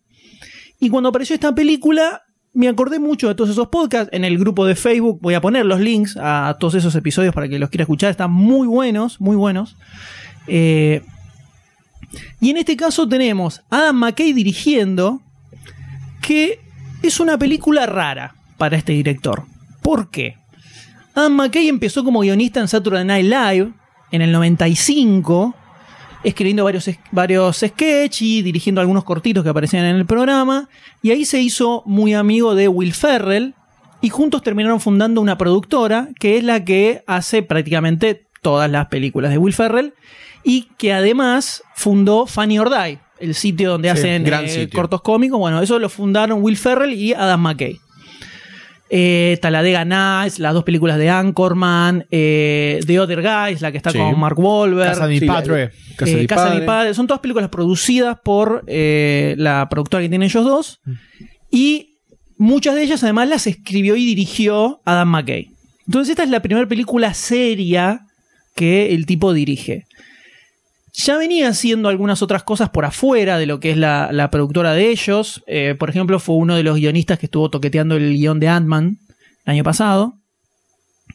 Y 0.79 0.89
cuando 0.89 1.09
apareció 1.09 1.35
esta 1.35 1.55
película, 1.55 2.23
me 2.55 2.69
acordé 2.69 2.99
mucho 2.99 3.27
de 3.27 3.35
todos 3.35 3.49
esos 3.49 3.67
podcasts. 3.67 4.09
En 4.13 4.23
el 4.23 4.39
grupo 4.39 4.65
de 4.65 4.75
Facebook 4.75 5.19
voy 5.21 5.33
a 5.33 5.41
poner 5.41 5.65
los 5.65 5.79
links 5.79 6.17
a 6.17 6.55
todos 6.59 6.73
esos 6.75 6.95
episodios 6.95 7.35
para 7.35 7.49
que 7.49 7.59
los 7.59 7.69
quiera 7.69 7.83
escuchar. 7.83 8.09
Están 8.09 8.31
muy 8.31 8.65
buenos, 8.65 9.19
muy 9.19 9.35
buenos. 9.35 9.75
Eh, 10.47 11.03
y 12.39 12.49
en 12.49 12.57
este 12.57 12.77
caso 12.77 13.07
tenemos 13.07 13.61
a 13.69 13.79
Adam 13.79 13.97
McKay 13.97 14.31
dirigiendo, 14.31 15.21
que 16.21 16.61
es 17.03 17.19
una 17.19 17.37
película 17.37 17.85
rara 17.85 18.35
para 18.57 18.77
este 18.77 18.93
director. 18.93 19.43
¿Por 19.81 20.09
qué? 20.09 20.37
Adam 21.13 21.33
McKay 21.33 21.67
empezó 21.67 22.05
como 22.05 22.21
guionista 22.21 22.61
en 22.61 22.69
Saturday 22.69 23.03
Night 23.03 23.25
Live 23.25 23.73
en 24.11 24.21
el 24.21 24.31
95, 24.31 25.55
escribiendo 26.25 26.63
varios, 26.63 26.89
varios 27.11 27.57
sketches 27.57 28.21
y 28.21 28.41
dirigiendo 28.41 28.81
algunos 28.81 29.03
cortitos 29.03 29.43
que 29.43 29.49
aparecían 29.49 29.85
en 29.85 29.95
el 29.95 30.05
programa. 30.05 30.67
Y 31.01 31.11
ahí 31.11 31.23
se 31.23 31.39
hizo 31.41 31.83
muy 31.85 32.13
amigo 32.13 32.55
de 32.55 32.67
Will 32.67 32.93
Ferrell 32.93 33.53
y 34.01 34.09
juntos 34.09 34.41
terminaron 34.43 34.79
fundando 34.81 35.21
una 35.21 35.37
productora 35.37 36.09
que 36.19 36.37
es 36.37 36.43
la 36.43 36.65
que 36.65 37.03
hace 37.07 37.43
prácticamente 37.43 38.25
todas 38.41 38.69
las 38.69 38.87
películas 38.87 39.31
de 39.31 39.37
Will 39.37 39.53
Ferrell 39.53 39.93
y 40.43 40.67
que 40.77 40.93
además 40.93 41.63
fundó 41.75 42.25
Funny 42.27 42.59
or 42.59 42.69
Die, 42.69 42.99
el 43.19 43.33
sitio 43.33 43.71
donde 43.71 43.89
Sí, 43.91 43.97
hacen 43.97 44.27
eh, 44.27 44.47
sitio. 44.49 44.77
cortos 44.79 45.01
cómicos. 45.01 45.39
Bueno, 45.39 45.61
eso 45.61 45.79
lo 45.79 45.89
fundaron 45.89 46.43
Will 46.43 46.57
Ferrell 46.57 46.93
y 46.93 47.13
Adam 47.13 47.41
McKay. 47.41 47.79
Eh, 48.89 49.39
Talladega 49.41 49.83
Nights, 49.83 50.37
las 50.39 50.53
dos 50.53 50.63
películas 50.63 50.97
de 50.99 51.09
Anchorman, 51.09 52.05
eh, 52.11 52.79
The 52.85 52.99
Other 52.99 53.21
Guys, 53.21 53.61
la 53.61 53.71
que 53.71 53.77
está 53.77 53.89
Sí. 53.91 53.97
con 53.97 54.19
Mark 54.19 54.37
Wahlberg. 54.37 54.89
Casa 54.91 55.07
de 55.07 55.13
mi 55.13 55.19
Sí, 55.19 55.25
padre. 55.25 55.71
Casa 55.97 56.11
de 56.11 56.17
Eh, 56.17 56.21
mi 56.21 56.27
Casa 56.27 56.43
de 56.45 56.49
mi 56.51 56.55
padre. 56.57 56.65
padre. 56.67 56.93
Son 56.93 57.07
todas 57.07 57.21
películas 57.21 57.49
producidas 57.49 58.17
por 58.23 58.63
eh, 58.67 59.33
la 59.37 59.67
productora 59.69 60.03
que 60.03 60.09
tienen 60.09 60.25
ellos 60.27 60.45
dos. 60.45 60.81
Y 61.49 61.95
muchas 62.37 62.75
de 62.75 62.83
ellas 62.83 63.03
además 63.03 63.27
las 63.29 63.47
escribió 63.47 63.95
y 63.95 64.05
dirigió 64.05 64.81
Adam 64.85 65.09
McKay. 65.09 65.49
Entonces 65.87 66.11
esta 66.11 66.23
es 66.23 66.29
la 66.29 66.41
primera 66.41 66.67
película 66.67 67.13
seria 67.13 68.01
que 68.55 68.93
el 68.93 69.05
tipo 69.05 69.33
dirige. 69.33 69.85
Ya 70.97 71.17
venía 71.17 71.49
haciendo 71.49 71.89
algunas 71.89 72.21
otras 72.21 72.43
cosas 72.43 72.69
por 72.69 72.85
afuera 72.85 73.37
de 73.37 73.45
lo 73.45 73.59
que 73.59 73.71
es 73.71 73.77
la, 73.77 74.09
la 74.13 74.29
productora 74.31 74.73
de 74.73 74.89
ellos. 74.91 75.43
Eh, 75.47 75.75
por 75.77 75.89
ejemplo, 75.89 76.19
fue 76.19 76.35
uno 76.35 76.55
de 76.55 76.63
los 76.63 76.77
guionistas 76.77 77.19
que 77.19 77.25
estuvo 77.25 77.49
toqueteando 77.49 77.95
el 77.95 78.13
guion 78.15 78.39
de 78.39 78.47
Ant-Man 78.47 78.97
el 79.45 79.51
año 79.51 79.63
pasado. 79.63 80.13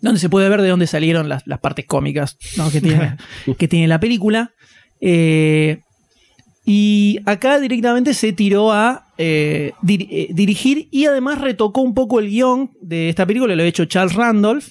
Donde 0.02 0.20
se 0.20 0.28
puede 0.28 0.48
ver 0.48 0.60
de 0.62 0.68
dónde 0.68 0.86
salieron 0.86 1.28
las, 1.28 1.46
las 1.46 1.60
partes 1.60 1.86
cómicas 1.86 2.36
¿no? 2.56 2.70
que, 2.70 2.80
tiene, 2.80 3.16
que 3.58 3.68
tiene 3.68 3.88
la 3.88 4.00
película. 4.00 4.52
Eh, 5.00 5.80
y 6.64 7.18
acá 7.24 7.58
directamente 7.58 8.12
se 8.14 8.32
tiró 8.32 8.72
a 8.72 9.06
eh, 9.18 9.72
dir- 9.82 10.06
eh, 10.10 10.28
dirigir 10.32 10.88
y 10.90 11.06
además 11.06 11.40
retocó 11.40 11.80
un 11.80 11.94
poco 11.94 12.20
el 12.20 12.28
guion 12.28 12.70
de 12.82 13.08
esta 13.08 13.24
película, 13.26 13.56
lo 13.56 13.62
ha 13.62 13.66
hecho 13.66 13.86
Charles 13.86 14.14
Randolph, 14.14 14.68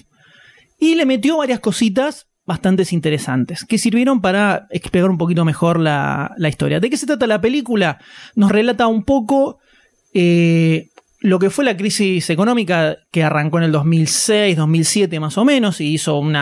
y 0.78 0.94
le 0.94 1.04
metió 1.04 1.36
varias 1.36 1.60
cositas 1.60 2.28
bastante 2.46 2.84
interesantes 2.90 3.64
que 3.64 3.78
sirvieron 3.78 4.20
para 4.20 4.66
explicar 4.70 5.10
un 5.10 5.18
poquito 5.18 5.44
mejor 5.44 5.78
la, 5.78 6.32
la 6.36 6.48
historia. 6.48 6.80
¿De 6.80 6.90
qué 6.90 6.96
se 6.96 7.06
trata 7.06 7.26
la 7.26 7.40
película? 7.40 7.98
Nos 8.34 8.50
relata 8.50 8.86
un 8.86 9.04
poco 9.04 9.58
eh, 10.14 10.88
lo 11.20 11.38
que 11.38 11.50
fue 11.50 11.64
la 11.64 11.76
crisis 11.76 12.28
económica 12.30 12.96
que 13.12 13.22
arrancó 13.22 13.58
en 13.58 13.64
el 13.64 13.72
2006, 13.72 14.56
2007 14.56 15.20
más 15.20 15.38
o 15.38 15.44
menos, 15.44 15.80
y 15.80 15.92
hizo 15.92 16.18
un 16.18 16.36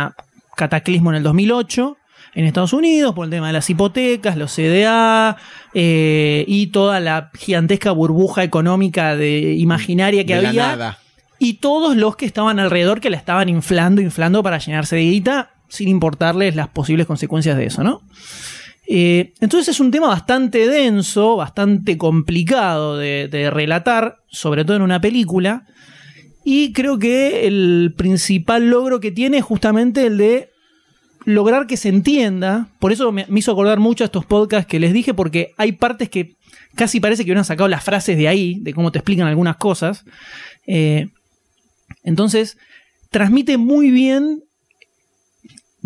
cataclismo 0.56 1.10
en 1.10 1.16
el 1.16 1.22
2008 1.24 1.96
en 2.34 2.44
Estados 2.44 2.72
Unidos 2.72 3.14
por 3.14 3.24
el 3.24 3.30
tema 3.30 3.48
de 3.48 3.52
las 3.54 3.68
hipotecas, 3.68 4.36
los 4.36 4.54
CDA 4.54 5.36
eh, 5.74 6.44
y 6.46 6.68
toda 6.68 7.00
la 7.00 7.30
gigantesca 7.34 7.90
burbuja 7.90 8.44
económica 8.44 9.16
de 9.16 9.54
imaginaria 9.54 10.24
que 10.24 10.36
De 10.36 10.42
la 10.42 10.48
había 10.50 10.66
nada. 10.68 10.98
y 11.38 11.54
todos 11.54 11.96
los 11.96 12.16
que 12.16 12.26
estaban 12.26 12.60
alrededor 12.60 13.00
que 13.00 13.10
la 13.10 13.16
estaban 13.16 13.48
inflando, 13.48 14.00
inflando 14.00 14.42
para 14.42 14.58
llenarse 14.58 14.96
de 14.96 15.02
guita 15.02 15.50
sin 15.68 15.88
importarles 15.88 16.56
las 16.56 16.68
posibles 16.68 17.06
consecuencias 17.06 17.56
de 17.56 17.66
eso, 17.66 17.82
¿no? 17.82 18.02
Eh, 18.86 19.34
entonces 19.40 19.68
es 19.68 19.80
un 19.80 19.90
tema 19.90 20.08
bastante 20.08 20.66
denso, 20.66 21.36
bastante 21.36 21.98
complicado 21.98 22.96
de, 22.96 23.50
relatar, 23.52 24.16
sobre 24.28 24.64
todo 24.64 24.76
en 24.76 24.82
una 24.82 25.00
película, 25.00 25.66
y 26.42 26.72
creo 26.72 26.98
que 26.98 27.46
el 27.46 27.92
principal 27.96 28.70
logro 28.70 29.00
que 29.00 29.10
tiene 29.10 29.38
es 29.38 29.44
justamente 29.44 30.06
el 30.06 30.16
de 30.16 30.50
lograr 31.26 31.66
que 31.66 31.76
se 31.76 31.90
entienda. 31.90 32.68
Por 32.78 32.90
eso 32.90 33.12
me, 33.12 33.26
me 33.28 33.40
hizo 33.40 33.52
acordar 33.52 33.78
mucho 33.78 34.04
a 34.04 34.06
estos 34.06 34.24
podcasts 34.24 34.66
que 34.66 34.80
les 34.80 34.94
dije, 34.94 35.12
porque 35.12 35.52
hay 35.58 35.72
partes 35.72 36.08
que 36.08 36.38
casi 36.74 37.00
parece 37.00 37.24
que 37.24 37.30
hubieran 37.30 37.44
sacado 37.44 37.68
las 37.68 37.84
frases 37.84 38.16
de 38.16 38.28
ahí, 38.28 38.58
de 38.60 38.72
cómo 38.72 38.90
te 38.92 39.00
explican 39.00 39.26
algunas 39.26 39.56
cosas. 39.56 40.04
Eh, 40.66 41.08
entonces, 42.04 42.56
transmite 43.10 43.58
muy 43.58 43.90
bien 43.90 44.44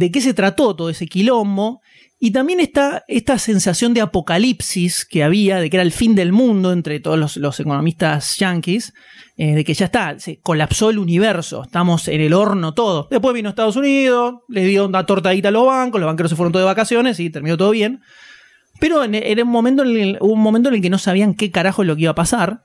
de 0.02 0.10
qué 0.10 0.20
se 0.20 0.34
trató 0.34 0.74
todo 0.74 0.90
ese 0.90 1.06
quilombo. 1.06 1.80
Y 2.18 2.32
también 2.32 2.58
está 2.58 3.04
esta 3.06 3.38
sensación 3.38 3.94
de 3.94 4.00
apocalipsis 4.00 5.04
que 5.04 5.22
había, 5.22 5.58
de 5.58 5.70
que 5.70 5.76
era 5.76 5.82
el 5.82 5.92
fin 5.92 6.16
del 6.16 6.32
mundo 6.32 6.72
entre 6.72 6.98
todos 6.98 7.36
los, 7.36 7.60
economistas 7.60 8.36
yanquis, 8.36 8.94
eh, 9.36 9.54
de 9.54 9.64
que 9.64 9.74
ya 9.74 9.86
está, 9.86 10.18
se 10.18 10.40
colapsó 10.40 10.90
el 10.90 10.98
universo, 10.98 11.62
estamos 11.62 12.06
en 12.08 12.20
el 12.20 12.32
horno 12.32 12.74
todo. 12.74 13.08
Después 13.10 13.34
vino 13.34 13.48
Estados 13.48 13.76
Unidos, 13.76 14.34
le 14.48 14.64
dio 14.64 14.86
una 14.86 15.06
tortadita 15.06 15.48
a 15.48 15.52
los 15.52 15.66
bancos, 15.66 16.00
los 16.00 16.06
banqueros 16.08 16.30
se 16.30 16.36
fueron 16.36 16.52
todos 16.52 16.62
de 16.62 16.66
vacaciones 16.66 17.18
y 17.20 17.30
terminó 17.30 17.56
todo 17.56 17.70
bien. 17.70 18.00
Pero 18.80 19.02
era 19.04 19.44
un 19.44 19.50
momento 19.50 19.84
en 19.84 19.96
el, 19.96 20.18
un 20.20 20.40
momento 20.40 20.68
en 20.68 20.76
el 20.76 20.82
que 20.82 20.90
no 20.90 20.98
sabían 20.98 21.34
qué 21.34 21.50
carajo 21.50 21.82
es 21.82 21.88
lo 21.88 21.94
que 21.96 22.02
iba 22.02 22.12
a 22.12 22.16
pasar. 22.16 22.62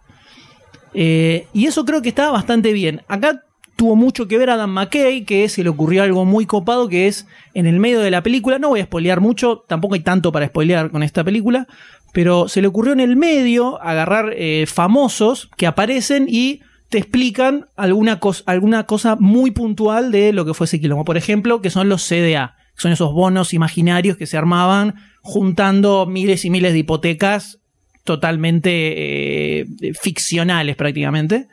Eh, 0.93 1.47
y 1.53 1.65
eso 1.65 1.85
creo 1.85 2.01
que 2.01 2.09
está 2.09 2.31
bastante 2.31 2.73
bien. 2.73 3.01
Acá 3.07 3.43
tuvo 3.77 3.95
mucho 3.95 4.27
que 4.27 4.37
ver 4.37 4.49
Adam 4.49 4.69
McKay, 4.71 5.23
que 5.23 5.47
se 5.47 5.63
le 5.63 5.69
ocurrió 5.69 6.03
algo 6.03 6.25
muy 6.25 6.45
copado, 6.45 6.89
que 6.89 7.07
es 7.07 7.25
en 7.53 7.65
el 7.67 7.79
medio 7.79 8.01
de 8.01 8.11
la 8.11 8.23
película, 8.23 8.59
no 8.59 8.69
voy 8.69 8.81
a 8.81 8.85
spoilear 8.85 9.21
mucho, 9.21 9.63
tampoco 9.67 9.93
hay 9.93 10.01
tanto 10.01 10.31
para 10.33 10.47
spoilear 10.47 10.91
con 10.91 11.03
esta 11.03 11.23
película, 11.23 11.67
pero 12.11 12.49
se 12.49 12.61
le 12.61 12.67
ocurrió 12.67 12.91
en 12.93 12.99
el 12.99 13.15
medio 13.15 13.81
agarrar 13.81 14.33
eh, 14.35 14.65
famosos 14.67 15.49
que 15.55 15.67
aparecen 15.67 16.25
y 16.27 16.61
te 16.89 16.97
explican 16.97 17.67
alguna, 17.75 18.19
cos- 18.19 18.43
alguna 18.47 18.85
cosa 18.85 19.15
muy 19.19 19.51
puntual 19.51 20.11
de 20.11 20.33
lo 20.33 20.43
que 20.45 20.53
fue 20.53 20.65
ese 20.65 20.79
quilombo. 20.79 21.05
Por 21.05 21.17
ejemplo, 21.17 21.61
que 21.61 21.69
son 21.69 21.87
los 21.89 22.01
CDA, 22.07 22.55
que 22.75 22.81
son 22.81 22.91
esos 22.91 23.13
bonos 23.13 23.53
imaginarios 23.53 24.17
que 24.17 24.25
se 24.25 24.37
armaban 24.37 24.95
juntando 25.21 26.05
miles 26.05 26.45
y 26.45 26.49
miles 26.49 26.73
de 26.73 26.79
hipotecas 26.79 27.59
totalmente 28.05 29.59
eh, 29.59 29.65
ficcionales 30.01 30.75
prácticamente. 30.77 31.47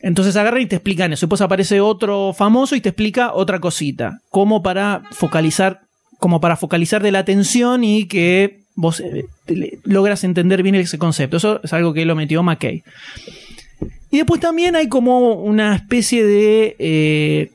Entonces 0.00 0.36
agarran 0.36 0.62
y 0.62 0.66
te 0.66 0.76
explican 0.76 1.12
eso. 1.12 1.26
Después 1.26 1.40
aparece 1.40 1.80
otro 1.80 2.32
famoso 2.32 2.76
y 2.76 2.80
te 2.80 2.90
explica 2.90 3.32
otra 3.34 3.60
cosita. 3.60 4.20
Como 4.30 4.62
para 4.62 5.02
focalizar, 5.10 5.80
como 6.18 6.40
para 6.40 6.56
focalizar 6.56 7.02
de 7.02 7.12
la 7.12 7.20
atención 7.20 7.82
y 7.84 8.06
que 8.06 8.60
vos 8.74 9.00
eh, 9.00 9.26
logras 9.84 10.22
entender 10.24 10.62
bien 10.62 10.76
ese 10.76 10.98
concepto. 10.98 11.38
Eso 11.38 11.60
es 11.62 11.72
algo 11.72 11.92
que 11.92 12.04
lo 12.04 12.14
metió 12.14 12.42
McKay. 12.42 12.84
Y 14.10 14.18
después 14.18 14.40
también 14.40 14.76
hay 14.76 14.88
como 14.88 15.32
una 15.34 15.74
especie 15.74 16.24
de. 16.24 16.76
eh, 16.78 17.50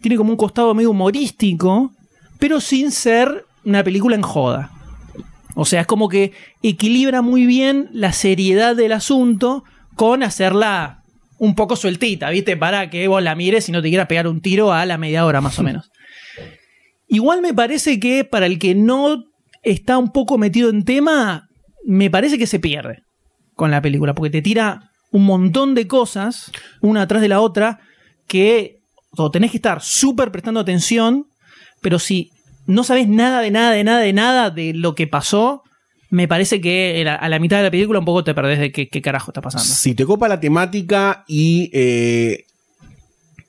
tiene 0.00 0.16
como 0.16 0.30
un 0.30 0.36
costado 0.36 0.74
medio 0.74 0.92
humorístico, 0.92 1.92
pero 2.38 2.60
sin 2.60 2.92
ser 2.92 3.44
una 3.64 3.82
película 3.82 4.14
en 4.14 4.22
joda. 4.22 4.70
O 5.56 5.64
sea, 5.64 5.80
es 5.80 5.86
como 5.88 6.08
que 6.08 6.32
equilibra 6.62 7.20
muy 7.20 7.44
bien 7.44 7.88
la 7.92 8.12
seriedad 8.12 8.76
del 8.76 8.92
asunto 8.92 9.64
con 9.96 10.22
hacerla 10.22 10.97
un 11.38 11.54
poco 11.54 11.76
sueltita, 11.76 12.30
¿viste? 12.30 12.56
Para 12.56 12.90
que 12.90 13.08
vos 13.08 13.22
la 13.22 13.34
mires 13.34 13.68
y 13.68 13.72
no 13.72 13.82
te 13.82 13.88
quieras 13.88 14.06
pegar 14.06 14.26
un 14.26 14.40
tiro 14.40 14.72
a 14.72 14.84
la 14.86 14.98
media 14.98 15.24
hora 15.24 15.40
más 15.40 15.58
o 15.58 15.62
menos. 15.62 15.90
Igual 17.08 17.40
me 17.40 17.54
parece 17.54 17.98
que 17.98 18.24
para 18.24 18.46
el 18.46 18.58
que 18.58 18.74
no 18.74 19.24
está 19.62 19.98
un 19.98 20.12
poco 20.12 20.38
metido 20.38 20.70
en 20.70 20.84
tema, 20.84 21.48
me 21.84 22.10
parece 22.10 22.38
que 22.38 22.46
se 22.46 22.60
pierde 22.60 23.02
con 23.54 23.70
la 23.70 23.82
película, 23.82 24.14
porque 24.14 24.30
te 24.30 24.42
tira 24.42 24.90
un 25.10 25.24
montón 25.24 25.74
de 25.74 25.86
cosas, 25.86 26.52
una 26.80 27.02
atrás 27.02 27.22
de 27.22 27.28
la 27.28 27.40
otra, 27.40 27.80
que 28.26 28.78
o 29.16 29.30
tenés 29.30 29.50
que 29.50 29.56
estar 29.56 29.82
súper 29.82 30.30
prestando 30.30 30.60
atención, 30.60 31.26
pero 31.80 31.98
si 31.98 32.30
no 32.66 32.84
sabes 32.84 33.08
nada 33.08 33.40
de 33.40 33.50
nada, 33.50 33.72
de 33.72 33.84
nada, 33.84 34.00
de 34.00 34.12
nada 34.12 34.50
de 34.50 34.74
lo 34.74 34.94
que 34.94 35.06
pasó, 35.06 35.62
me 36.10 36.26
parece 36.26 36.60
que 36.60 37.06
a 37.08 37.28
la 37.28 37.38
mitad 37.38 37.58
de 37.58 37.64
la 37.64 37.70
película 37.70 37.98
un 37.98 38.04
poco 38.04 38.24
te 38.24 38.34
perdés 38.34 38.58
de 38.58 38.72
qué, 38.72 38.88
qué 38.88 39.02
carajo 39.02 39.30
está 39.30 39.40
pasando. 39.40 39.66
Si 39.66 39.94
te 39.94 40.06
copa 40.06 40.28
la 40.28 40.40
temática 40.40 41.24
y 41.26 41.70
eh, 41.72 42.46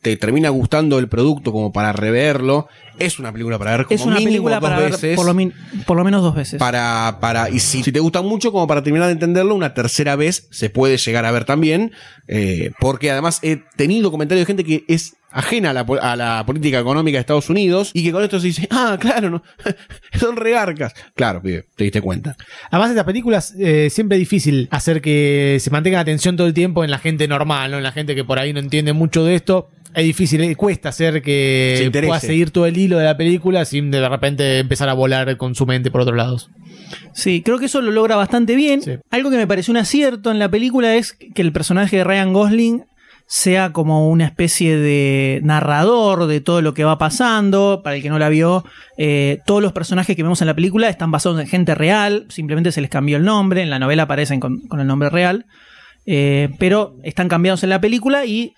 te 0.01 0.16
termina 0.18 0.50
gustando 0.50 1.00
el 1.00 1.08
producto 1.08 1.51
como 1.51 1.72
para 1.72 1.92
reverlo, 1.92 2.68
es 2.98 3.20
una 3.20 3.32
película 3.32 3.58
para 3.58 3.78
ver 3.78 3.86
como 3.86 3.96
es 3.96 4.06
una 4.06 4.16
mínimo 4.16 4.30
película 4.30 4.60
dos 4.60 4.70
para 4.70 4.80
ver 4.82 4.92
veces. 4.92 5.16
por 5.16 5.25
lo, 5.25 5.51
por 5.86 5.98
lo 5.98 6.04
menos 6.04 6.22
dos 6.22 6.36
veces. 6.36 6.60
para, 6.60 7.18
para, 7.22 7.50
y 7.50 7.60
si, 7.60 7.84
si 7.84 7.92
te 7.92 8.00
gusta 8.00 8.22
mucho, 8.22 8.51
como 8.51 8.68
para 8.68 8.84
terminar 8.84 9.08
de 9.08 9.13
entenderlo, 9.13 9.56
una 9.56 9.74
tercera 9.74 10.16
vez 10.16 10.48
se 10.51 10.70
puede 10.70 10.98
llegar 10.98 11.25
a 11.25 11.32
ver 11.32 11.46
también, 11.46 11.92
eh, 12.28 12.72
porque 12.80 13.12
además 13.12 13.39
he 13.42 13.62
tenido 13.75 14.12
comentarios 14.12 14.44
de 14.44 14.48
gente 14.48 14.63
que 14.63 14.84
es 14.88 15.16
ajena 15.32 15.70
a 15.72 15.74
la, 15.74 15.86
a 16.02 16.16
la 16.16 16.44
política 16.46 16.80
económica 16.80 17.18
de 17.18 17.22
Estados 17.22 17.50
Unidos 17.50 17.92
y 17.94 18.04
que 18.04 18.12
con 18.12 18.24
esto 18.24 18.40
se 18.40 18.48
dice, 18.48 18.68
ah, 18.72 18.98
claro, 19.00 19.30
no, 19.30 19.44
son 20.20 20.36
regarcas. 20.36 20.94
Claro, 21.16 21.42
pibe, 21.42 21.66
te 21.76 21.84
diste 21.84 22.02
cuenta. 22.02 22.36
Además, 22.72 22.92
estas 22.92 23.06
películas 23.06 23.54
eh, 23.60 23.90
siempre 23.90 24.18
es 24.18 24.20
difícil 24.20 24.68
hacer 24.72 25.02
que 25.02 25.58
se 25.60 25.70
mantenga 25.70 25.98
la 25.98 26.02
atención 26.02 26.36
todo 26.36 26.48
el 26.48 26.54
tiempo 26.54 26.84
en 26.84 26.92
la 26.92 27.00
gente 27.00 27.28
normal, 27.28 27.72
¿no? 27.72 27.78
En 27.78 27.84
la 27.84 27.92
gente 27.92 28.16
que 28.16 28.24
por 28.24 28.40
ahí 28.40 28.54
no 28.54 28.60
entiende 28.60 28.94
mucho 28.94 29.24
de 29.24 29.36
esto. 29.36 29.70
Es 29.96 30.04
difícil, 30.04 30.42
eh, 30.42 30.56
cuesta 30.56 30.90
hacer 30.90 31.24
que 31.24 31.90
pueda 31.92 32.20
seguir 32.20 32.52
todo 32.52 32.68
el 32.68 32.78
hilo 32.78 33.00
de 33.00 33.06
la 33.06 33.18
película 33.18 33.66
sin 33.66 33.90
de 33.90 34.08
repente 34.08 34.60
empezar 34.60 34.88
a 34.88 34.94
volar 34.94 35.36
con 35.38 35.56
su 35.56 35.66
mente 35.66 35.90
por 35.90 36.02
otros 36.02 36.16
lados. 36.16 36.52
Sí, 37.14 37.42
creo 37.42 37.58
que 37.58 37.66
eso 37.66 37.82
lo 37.82 37.92
logra 37.92 38.16
bastante 38.16 38.56
bien. 38.56 38.82
Algo 39.10 39.32
que 39.32 39.38
me 39.38 39.48
pareció 39.48 39.72
un 39.72 39.78
acierto 39.78 40.30
en 40.30 40.38
la 40.38 40.50
película 40.50 40.96
es 40.96 41.14
que 41.14 41.42
el 41.42 41.52
personaje 41.52 41.98
de 41.98 42.04
Ryan 42.04 42.34
Gosling 42.34 42.84
sea 43.32 43.74
como 43.74 44.10
una 44.10 44.26
especie 44.26 44.76
de 44.76 45.40
narrador 45.44 46.26
de 46.26 46.42
todo 46.42 46.64
lo 46.64 46.74
que 46.74 46.84
va 46.84 46.98
pasando. 46.98 47.82
Para 47.84 47.96
el 47.96 48.02
que 48.02 48.10
no 48.10 48.18
la 48.18 48.28
vio, 48.28 48.66
eh, 48.98 49.38
todos 49.46 49.62
los 49.62 49.72
personajes 49.72 50.16
que 50.16 50.24
vemos 50.24 50.42
en 50.42 50.48
la 50.48 50.56
película 50.56 50.90
están 50.90 51.12
basados 51.12 51.40
en 51.40 51.46
gente 51.46 51.76
real, 51.76 52.26
simplemente 52.30 52.72
se 52.72 52.82
les 52.82 52.90
cambió 52.90 53.18
el 53.18 53.24
nombre, 53.24 53.62
en 53.62 53.70
la 53.70 53.78
novela 53.78 54.04
aparecen 54.04 54.40
con, 54.40 54.64
el 54.72 54.88
nombre 54.88 55.10
real, 55.10 55.46
Eh, 56.08 56.50
pero 56.58 56.96
están 57.04 57.28
cambiados 57.28 57.62
en 57.64 57.70
la 57.70 57.80
película 57.80 58.26
y 58.26 58.54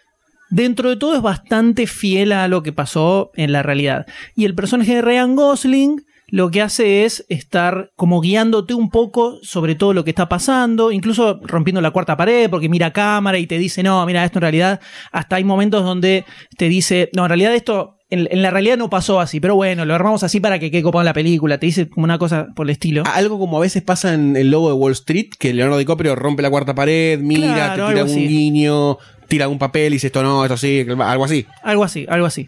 dentro 0.50 0.90
de 0.90 0.96
todo 0.96 1.18
es 1.18 1.22
bastante 1.22 1.86
fiel 1.86 2.32
a 2.32 2.48
lo 2.48 2.63
que 2.63 2.72
pasó 2.72 3.32
en 3.36 3.51
la 3.51 3.63
realidad. 3.63 4.06
Y 4.38 4.46
el 4.46 4.56
personaje 4.56 4.96
de 4.96 5.01
Ryan 5.01 5.36
Gosling 5.36 6.06
lo 6.31 6.50
que 6.50 6.61
hace 6.61 7.03
es 7.03 7.25
estar 7.27 7.91
como 7.97 8.21
guiándote 8.21 8.73
un 8.73 8.89
poco 8.89 9.38
sobre 9.43 9.75
todo 9.75 9.93
lo 9.93 10.05
que 10.05 10.11
está 10.11 10.29
pasando, 10.29 10.91
incluso 10.91 11.39
rompiendo 11.43 11.81
la 11.81 11.91
cuarta 11.91 12.15
pared 12.15 12.50
porque 12.50 12.69
mira 12.69 12.88
a 12.88 12.93
cámara 12.93 13.38
y 13.38 13.47
te 13.47 13.57
dice, 13.57 13.83
no, 13.83 14.03
mira, 14.05 14.23
esto 14.23 14.39
en 14.39 14.43
realidad, 14.43 14.79
hasta 15.11 15.35
hay 15.35 15.43
momentos 15.43 15.83
donde 15.83 16.25
te 16.57 16.69
dice, 16.69 17.09
no, 17.13 17.23
en 17.23 17.29
realidad 17.29 17.53
esto, 17.53 17.97
en, 18.09 18.29
en 18.31 18.41
la 18.41 18.50
realidad 18.50 18.77
no 18.77 18.89
pasó 18.89 19.19
así, 19.19 19.41
pero 19.41 19.55
bueno, 19.55 19.83
lo 19.83 19.93
armamos 19.93 20.23
así 20.23 20.39
para 20.39 20.57
que 20.57 20.71
quede 20.71 20.83
copado 20.83 21.01
en 21.01 21.07
la 21.07 21.13
película, 21.13 21.57
te 21.57 21.65
dice 21.65 21.89
como 21.89 22.05
una 22.05 22.17
cosa 22.17 22.47
por 22.55 22.65
el 22.65 22.69
estilo. 22.69 23.03
Algo 23.13 23.38
como 23.38 23.57
a 23.57 23.61
veces 23.61 23.83
pasa 23.83 24.13
en 24.13 24.38
el 24.38 24.51
logo 24.51 24.69
de 24.69 24.75
Wall 24.75 24.93
Street, 24.93 25.31
que 25.38 25.53
Leonardo 25.53 25.79
DiCaprio 25.79 26.15
rompe 26.15 26.41
la 26.41 26.50
cuarta 26.50 26.73
pared, 26.73 27.19
mira, 27.19 27.73
Claro, 27.73 27.88
te 27.88 27.93
tira 27.93 28.05
un 28.05 28.15
guiño, 28.15 28.97
tira 29.27 29.50
un 29.50 29.59
papel 29.59 29.93
y 29.93 29.95
dice 29.95 30.07
esto 30.07 30.23
no, 30.23 30.45
esto 30.45 30.55
sí, 30.55 30.85
algo 30.88 31.25
así. 31.25 31.45
Algo 31.63 31.83
así, 31.83 32.05
algo 32.09 32.25
así. 32.25 32.47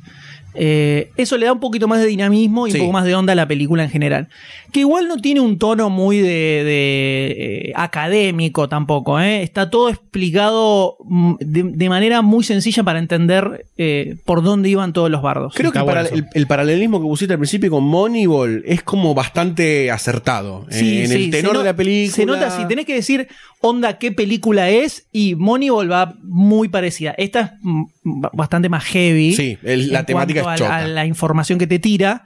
Eh, 0.56 1.10
eso 1.18 1.38
le 1.38 1.46
da 1.48 1.54
un 1.54 1.60
poquito 1.60 1.88
más 1.88 2.00
de 2.00 2.06
dinamismo 2.08 2.68
y 2.68 2.72
Sí. 2.72 2.78
un 2.78 2.84
poco 2.86 2.94
más 2.94 3.06
de 3.06 3.16
onda 3.16 3.34
a 3.34 3.36
la 3.36 3.48
película 3.48 3.84
en 3.84 3.90
general. 3.90 4.28
Que 4.72 4.82
igual 4.82 5.08
no 5.08 5.18
tiene 5.18 5.40
un 5.40 5.58
tono 5.60 5.90
muy 5.90 6.18
de, 6.18 6.28
de, 6.28 7.36
eh, 7.70 7.74
académico 7.76 8.68
tampoco. 8.70 9.20
¿eh? 9.20 9.44
Está 9.44 9.70
todo 9.70 9.90
explicado 9.90 10.98
mm, 11.06 11.34
de, 11.40 11.64
de 11.64 11.90
manera 11.90 12.22
muy 12.22 12.44
sencilla 12.44 12.84
para 12.84 13.00
entender 13.00 13.66
eh, 13.78 14.16
por 14.26 14.42
dónde 14.44 14.70
iban 14.70 14.94
todos 14.94 15.10
los 15.10 15.22
bardos. 15.22 15.54
Creo 15.56 15.72
que 15.72 15.80
el, 15.80 15.86
para- 15.86 16.02
el- 16.02 16.26
el 16.34 16.48
paralelismo 16.48 17.00
que 17.00 17.06
pusiste 17.08 17.34
al 17.34 17.40
principio 17.40 17.70
con 17.70 17.84
Moneyball 17.84 18.64
es 18.66 18.84
como 18.84 19.14
bastante 19.14 19.92
acertado. 19.92 20.66
Sí, 20.70 21.02
en 21.02 21.08
sí, 21.08 21.14
el 21.26 21.30
tenor 21.32 21.54
se 21.54 21.58
de 21.60 21.64
la 21.66 21.76
película. 21.76 22.16
Se 22.16 22.26
nota 22.26 22.48
así, 22.48 22.68
tenés 22.68 22.86
que 22.86 22.96
decir 22.96 23.28
onda 23.62 23.98
qué 23.98 24.12
película 24.12 24.70
es 24.70 25.08
y 25.12 25.36
Moneyball 25.36 25.92
va 25.92 26.16
muy 26.24 26.68
parecida. 26.68 27.14
Esta 27.18 27.40
es 27.42 27.52
mm, 27.62 27.84
bastante 28.04 28.70
más 28.70 28.84
heavy. 28.86 29.34
Sí, 29.34 29.58
el- 29.64 29.92
la 29.92 30.06
temática 30.06 30.40
es 30.56 30.62
a, 30.62 30.78
a 30.78 30.88
la 30.88 31.06
información 31.06 31.60
que 31.60 31.68
te 31.68 31.80
tira. 31.80 32.24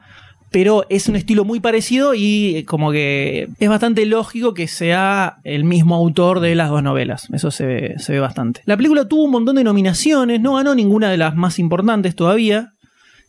Pero 0.49 0.85
es 0.89 1.09
un 1.09 1.17
estilo 1.17 1.43
muy 1.43 1.59
parecido 1.59 2.13
y 2.13 2.55
eh, 2.55 2.63
como 2.65 2.93
que 2.93 3.49
es 3.59 3.67
bastante 3.69 4.05
lógico 4.05 4.53
que 4.53 4.67
sea 4.69 5.39
el 5.43 5.65
mismo 5.65 5.93
autor 5.93 6.39
de 6.39 6.55
las 6.55 6.69
dos 6.69 6.81
novelas. 6.81 7.27
Eso 7.33 7.51
se 7.51 7.65
ve, 7.65 7.95
se 7.97 8.13
ve 8.13 8.21
bastante. 8.21 8.61
La 8.63 8.77
película 8.77 9.05
tuvo 9.09 9.23
un 9.25 9.31
montón 9.31 9.57
de 9.57 9.65
nominaciones, 9.65 10.39
no 10.39 10.53
ganó 10.55 10.73
ninguna 10.73 11.11
de 11.11 11.17
las 11.17 11.35
más 11.35 11.59
importantes 11.59 12.15
todavía. 12.15 12.71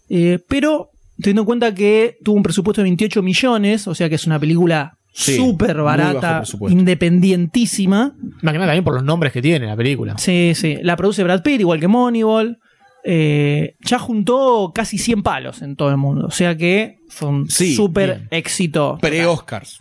eh, 0.08 0.38
pero 0.48 0.90
teniendo 1.20 1.42
en 1.42 1.46
cuenta 1.46 1.74
que 1.74 2.18
tuvo 2.24 2.36
un 2.36 2.44
presupuesto 2.44 2.82
de 2.82 2.84
28 2.84 3.20
millones, 3.20 3.88
o 3.88 3.96
sea 3.96 4.08
que 4.08 4.14
es 4.14 4.24
una 4.28 4.38
película 4.38 4.97
súper 5.12 5.82
barata, 5.82 6.42
independientísima. 6.68 8.14
Más 8.42 8.52
que 8.52 8.58
nada 8.58 8.66
también 8.66 8.84
por 8.84 8.94
los 8.94 9.04
nombres 9.04 9.32
que 9.32 9.42
tiene 9.42 9.66
la 9.66 9.76
película. 9.76 10.16
Sí, 10.18 10.52
sí. 10.54 10.78
La 10.82 10.96
produce 10.96 11.22
Brad 11.24 11.42
Pitt, 11.42 11.60
igual 11.60 11.80
que 11.80 11.88
Moneyball. 11.88 12.58
Eh, 13.04 13.76
ya 13.80 13.98
juntó 13.98 14.72
casi 14.74 14.98
100 14.98 15.22
palos 15.22 15.62
en 15.62 15.76
todo 15.76 15.90
el 15.90 15.96
mundo. 15.96 16.26
O 16.26 16.30
sea 16.30 16.56
que 16.56 16.98
fue 17.08 17.28
un 17.28 17.48
súper 17.48 18.28
éxito. 18.30 18.98
Pre-Oscars. 19.00 19.80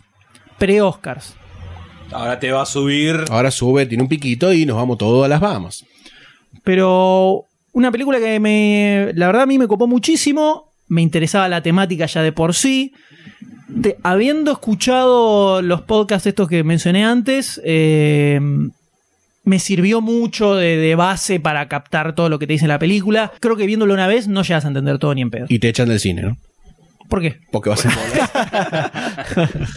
Pre-Oscars. 0.58 1.36
Ahora 2.10 2.38
te 2.38 2.50
va 2.50 2.62
a 2.62 2.66
subir. 2.66 3.24
Ahora 3.30 3.50
sube, 3.50 3.86
tiene 3.86 4.02
un 4.02 4.08
piquito 4.08 4.52
y 4.52 4.64
nos 4.64 4.76
vamos 4.76 4.98
todos 4.98 5.24
a 5.24 5.28
las 5.28 5.40
Bahamas. 5.40 5.84
Pero 6.64 7.44
una 7.72 7.92
película 7.92 8.18
que 8.18 8.40
me. 8.40 9.12
La 9.14 9.26
verdad 9.26 9.42
a 9.42 9.46
mí 9.46 9.58
me 9.58 9.68
copó 9.68 9.86
muchísimo. 9.86 10.67
Me 10.88 11.02
interesaba 11.02 11.48
la 11.48 11.62
temática 11.62 12.06
ya 12.06 12.22
de 12.22 12.32
por 12.32 12.54
sí. 12.54 12.92
De- 13.68 13.96
habiendo 14.02 14.50
escuchado 14.52 15.60
los 15.62 15.82
podcasts 15.82 16.26
estos 16.26 16.48
que 16.48 16.64
mencioné 16.64 17.04
antes, 17.04 17.60
eh, 17.64 18.40
me 19.44 19.58
sirvió 19.58 20.00
mucho 20.00 20.54
de, 20.54 20.76
de 20.76 20.94
base 20.94 21.40
para 21.40 21.68
captar 21.68 22.14
todo 22.14 22.28
lo 22.28 22.38
que 22.38 22.46
te 22.46 22.54
dice 22.54 22.66
la 22.66 22.78
película. 22.78 23.32
Creo 23.40 23.56
que 23.56 23.66
viéndolo 23.66 23.94
una 23.94 24.06
vez 24.06 24.28
no 24.28 24.42
llegas 24.42 24.64
a 24.64 24.68
entender 24.68 24.98
todo 24.98 25.14
ni 25.14 25.22
en 25.22 25.30
pedo. 25.30 25.46
Y 25.48 25.58
te 25.58 25.68
echan 25.68 25.88
del 25.88 26.00
cine, 26.00 26.22
¿no? 26.22 26.36
¿Por 27.08 27.22
qué? 27.22 27.36
Porque 27.50 27.70
vas 27.70 27.86
a 27.86 27.90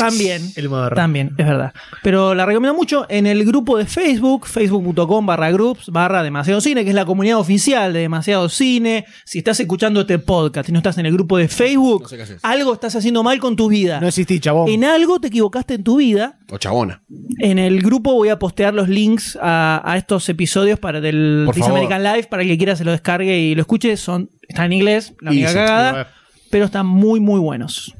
También. 0.00 0.50
El 0.56 0.68
modo 0.68 0.90
También, 0.90 1.34
es 1.38 1.46
verdad. 1.46 1.72
Pero 2.02 2.34
la 2.34 2.46
recomiendo 2.46 2.74
mucho 2.76 3.06
en 3.08 3.26
el 3.26 3.44
grupo 3.44 3.78
de 3.78 3.86
Facebook, 3.86 4.46
facebook.com 4.46 5.26
barra 5.26 5.50
groups 5.50 5.88
barra 5.90 6.22
demasiado 6.22 6.60
cine, 6.60 6.84
que 6.84 6.90
es 6.90 6.94
la 6.94 7.04
comunidad 7.04 7.38
oficial 7.38 7.92
de 7.92 8.00
demasiado 8.00 8.48
cine. 8.48 9.04
Si 9.24 9.38
estás 9.38 9.60
escuchando 9.60 10.00
este 10.00 10.18
podcast 10.18 10.68
y 10.68 10.72
no 10.72 10.78
estás 10.78 10.98
en 10.98 11.06
el 11.06 11.12
grupo 11.12 11.36
de 11.38 11.48
Facebook, 11.48 12.08
sé 12.08 12.16
qué 12.16 12.22
haces. 12.22 12.40
algo 12.42 12.72
estás 12.72 12.96
haciendo 12.96 13.22
mal 13.22 13.38
con 13.38 13.56
tu 13.56 13.68
vida. 13.68 14.00
No 14.00 14.08
existí, 14.08 14.40
chabón. 14.40 14.68
En 14.68 14.84
algo 14.84 15.20
te 15.20 15.28
equivocaste 15.28 15.74
en 15.74 15.84
tu 15.84 15.96
vida. 15.96 16.38
O 16.50 16.58
chabona. 16.58 17.02
En 17.38 17.58
el 17.58 17.82
grupo 17.82 18.14
voy 18.14 18.28
a 18.28 18.38
postear 18.38 18.74
los 18.74 18.88
links 18.88 19.38
a, 19.40 19.82
a 19.84 19.96
estos 19.96 20.28
episodios 20.28 20.78
para 20.78 21.00
del 21.00 21.42
Por 21.46 21.54
This 21.54 21.64
favor. 21.64 21.78
American 21.78 22.02
Life 22.02 22.28
para 22.28 22.42
el 22.42 22.48
que 22.48 22.56
quiera 22.56 22.76
se 22.76 22.84
lo 22.84 22.90
descargue 22.90 23.38
y 23.38 23.54
lo 23.54 23.60
escuche. 23.60 23.96
Son, 23.96 24.30
están 24.48 24.66
en 24.66 24.72
inglés, 24.74 25.14
la 25.20 25.32
Y 25.32 25.38
única 25.38 25.54
cagada, 25.54 26.08
pero 26.50 26.64
están 26.64 26.86
muy, 26.86 27.20
muy 27.20 27.38
buenos. 27.38 27.94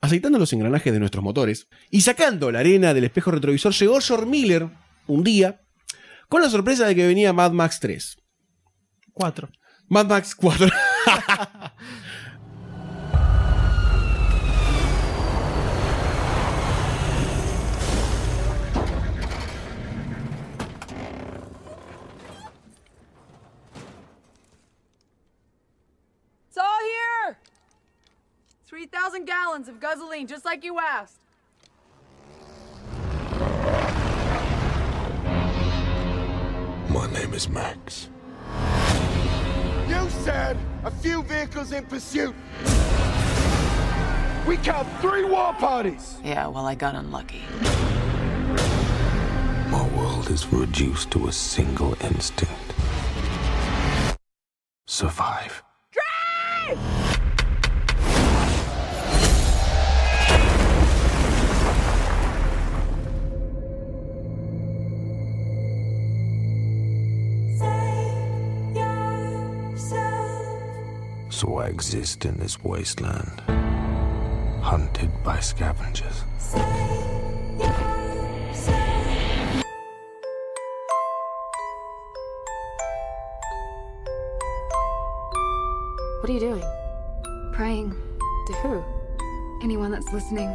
Aceitando 0.00 0.38
los 0.38 0.52
engranajes 0.52 0.92
de 0.92 1.00
nuestros 1.00 1.24
motores 1.24 1.68
y 1.90 2.02
sacando 2.02 2.52
la 2.52 2.60
arena 2.60 2.94
del 2.94 3.04
espejo 3.04 3.30
retrovisor, 3.30 3.72
llegó 3.72 4.00
George 4.00 4.26
Miller 4.26 4.68
un 5.06 5.24
día 5.24 5.62
con 6.28 6.42
la 6.42 6.50
sorpresa 6.50 6.86
de 6.86 6.94
que 6.94 7.06
venía 7.06 7.32
Mad 7.32 7.52
Max 7.52 7.80
3. 7.80 8.16
Cuatro. 9.12 9.48
Mad 9.88 10.06
Max 10.06 10.34
4. 10.34 10.68
3,000 28.76 29.24
gallons 29.24 29.68
of 29.68 29.80
gasoline, 29.80 30.26
just 30.26 30.44
like 30.44 30.62
you 30.62 30.78
asked. 30.78 31.16
My 36.90 37.10
name 37.10 37.32
is 37.32 37.48
Max. 37.48 38.10
You 39.88 40.10
said 40.10 40.58
a 40.84 40.90
few 40.90 41.22
vehicles 41.22 41.72
in 41.72 41.86
pursuit. 41.86 42.34
We 44.46 44.58
count 44.58 44.86
three 45.00 45.24
war 45.24 45.54
parties. 45.54 46.18
Yeah, 46.22 46.46
well, 46.48 46.66
I 46.66 46.74
got 46.74 46.94
unlucky. 46.96 47.44
My 49.70 49.88
world 49.96 50.28
is 50.28 50.52
reduced 50.52 51.10
to 51.12 51.28
a 51.28 51.32
single 51.32 51.96
instinct 52.02 52.74
survive. 54.84 55.62
I 71.66 71.68
exist 71.68 72.24
in 72.24 72.36
this 72.38 72.62
wasteland, 72.62 73.40
hunted 74.62 75.10
by 75.24 75.40
scavengers. 75.40 76.22
What 86.20 86.30
are 86.30 86.32
you 86.32 86.38
doing? 86.38 86.62
Praying. 87.52 87.90
To 88.46 88.52
who? 88.62 88.84
Anyone 89.60 89.90
that's 89.90 90.12
listening. 90.12 90.48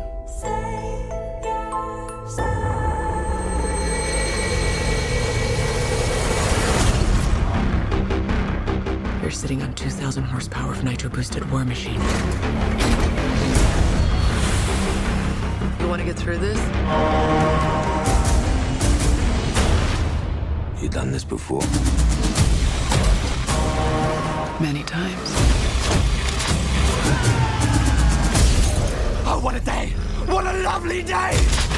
You're 9.31 9.37
sitting 9.37 9.63
on 9.63 9.73
2,000 9.75 10.23
horsepower 10.23 10.73
of 10.73 10.83
nitro 10.83 11.09
boosted 11.09 11.49
war 11.49 11.63
machine. 11.63 12.01
You 15.79 15.87
want 15.87 16.01
to 16.01 16.05
get 16.05 16.17
through 16.17 16.37
this? 16.37 16.57
You've 20.81 20.91
done 20.91 21.13
this 21.13 21.23
before? 21.23 21.61
Many 24.59 24.83
times. 24.83 25.31
Oh, 29.25 29.39
what 29.41 29.55
a 29.55 29.61
day! 29.61 29.93
What 30.25 30.45
a 30.45 30.61
lovely 30.61 31.03
day! 31.03 31.70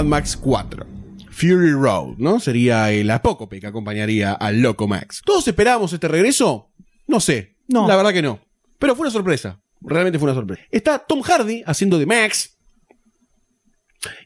Mad 0.00 0.06
Max 0.06 0.34
4. 0.34 0.86
Fury 1.30 1.72
Road, 1.72 2.14
¿no? 2.16 2.40
Sería 2.40 2.90
el 2.90 3.10
apócope 3.10 3.60
que 3.60 3.66
acompañaría 3.66 4.32
al 4.32 4.62
Loco 4.62 4.88
Max. 4.88 5.20
¿Todos 5.26 5.46
esperábamos 5.46 5.92
este 5.92 6.08
regreso? 6.08 6.70
No 7.06 7.20
sé. 7.20 7.58
No. 7.68 7.86
La 7.86 7.96
verdad 7.96 8.14
que 8.14 8.22
no. 8.22 8.40
Pero 8.78 8.96
fue 8.96 9.02
una 9.02 9.10
sorpresa. 9.10 9.60
Realmente 9.82 10.18
fue 10.18 10.30
una 10.30 10.34
sorpresa. 10.34 10.62
Está 10.70 11.00
Tom 11.00 11.20
Hardy 11.20 11.62
haciendo 11.66 11.98
de 11.98 12.06
Max. 12.06 12.56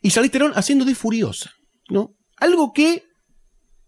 Y 0.01 0.11
Charlize 0.11 0.31
Theron 0.31 0.53
haciendo 0.55 0.85
de 0.85 0.95
Furiosa, 0.95 1.51
¿no? 1.89 2.15
Algo 2.37 2.73
que 2.73 3.03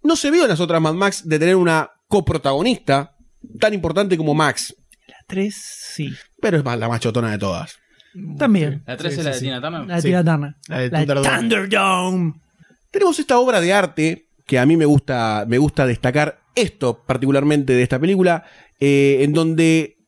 no 0.03 0.17
se 0.17 0.33
vio 0.33 0.43
en 0.43 0.49
las 0.49 0.59
otras 0.59 0.81
Mad 0.81 0.95
Max 0.95 1.29
de 1.29 1.39
tener 1.39 1.55
una 1.55 1.93
coprotagonista 2.09 3.17
tan 3.61 3.75
importante 3.75 4.17
como 4.17 4.35
Max. 4.35 4.75
La 5.07 5.19
3, 5.29 5.55
sí. 5.55 6.13
Pero 6.41 6.59
es 6.59 6.65
más 6.65 6.81
la 6.81 6.89
machotona 6.89 7.31
de 7.31 7.39
todas. 7.39 7.79
También. 8.39 8.83
¿La 8.87 8.97
3 8.97 9.19
es 9.19 9.25
la 9.25 9.31
de 9.33 9.41
Tina 9.41 9.61
Turner? 9.61 9.87
La 9.87 9.97
de 9.97 10.03
Tina 10.03 10.25
Turner. 10.25 10.55
La 10.69 10.79
de 10.79 10.91
La 10.91 10.99
de 11.01 11.07
Thunderdome. 11.07 11.39
Thunderdome. 11.39 12.35
Tenemos 12.91 13.19
esta 13.19 13.39
obra 13.39 13.61
de 13.61 13.73
arte 13.73 14.29
que 14.47 14.59
a 14.59 14.67
mí 14.67 14.77
me 14.77 14.87
gusta, 14.87 15.45
me 15.49 15.59
gusta 15.59 15.87
destacar 15.87 16.41
esto 16.55 17.05
particularmente 17.05 17.75
de 17.75 17.83
esta 17.83 17.99
película, 17.99 18.45
eh, 18.81 19.19
en 19.21 19.33
donde 19.33 19.99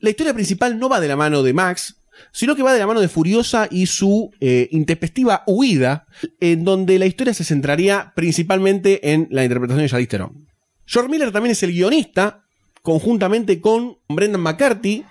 la 0.00 0.10
historia 0.10 0.34
principal 0.34 0.78
no 0.78 0.88
va 0.88 1.00
de 1.00 1.08
la 1.08 1.16
mano 1.16 1.42
de 1.42 1.52
Max, 1.54 2.02
sino 2.32 2.54
que 2.54 2.62
va 2.62 2.72
de 2.72 2.78
la 2.78 2.86
mano 2.86 3.00
de 3.00 3.08
Furiosa 3.08 3.68
y 3.70 3.86
su 3.86 4.30
eh, 4.40 4.68
intempestiva 4.70 5.42
huida, 5.46 6.06
en 6.40 6.64
donde 6.64 6.98
la 6.98 7.06
historia 7.06 7.34
se 7.34 7.44
centraría 7.44 8.12
principalmente 8.14 9.12
en 9.12 9.28
la 9.30 9.44
interpretación 9.44 9.82
de 9.82 9.88
Charlize 9.88 10.10
Theron. 10.10 10.48
George 10.86 11.10
Miller 11.10 11.32
también 11.32 11.52
es 11.52 11.62
el 11.62 11.72
guionista, 11.72 12.44
conjuntamente 12.82 13.60
con 13.60 13.96
Brendan 14.08 14.42
McCarthy, 14.42 15.04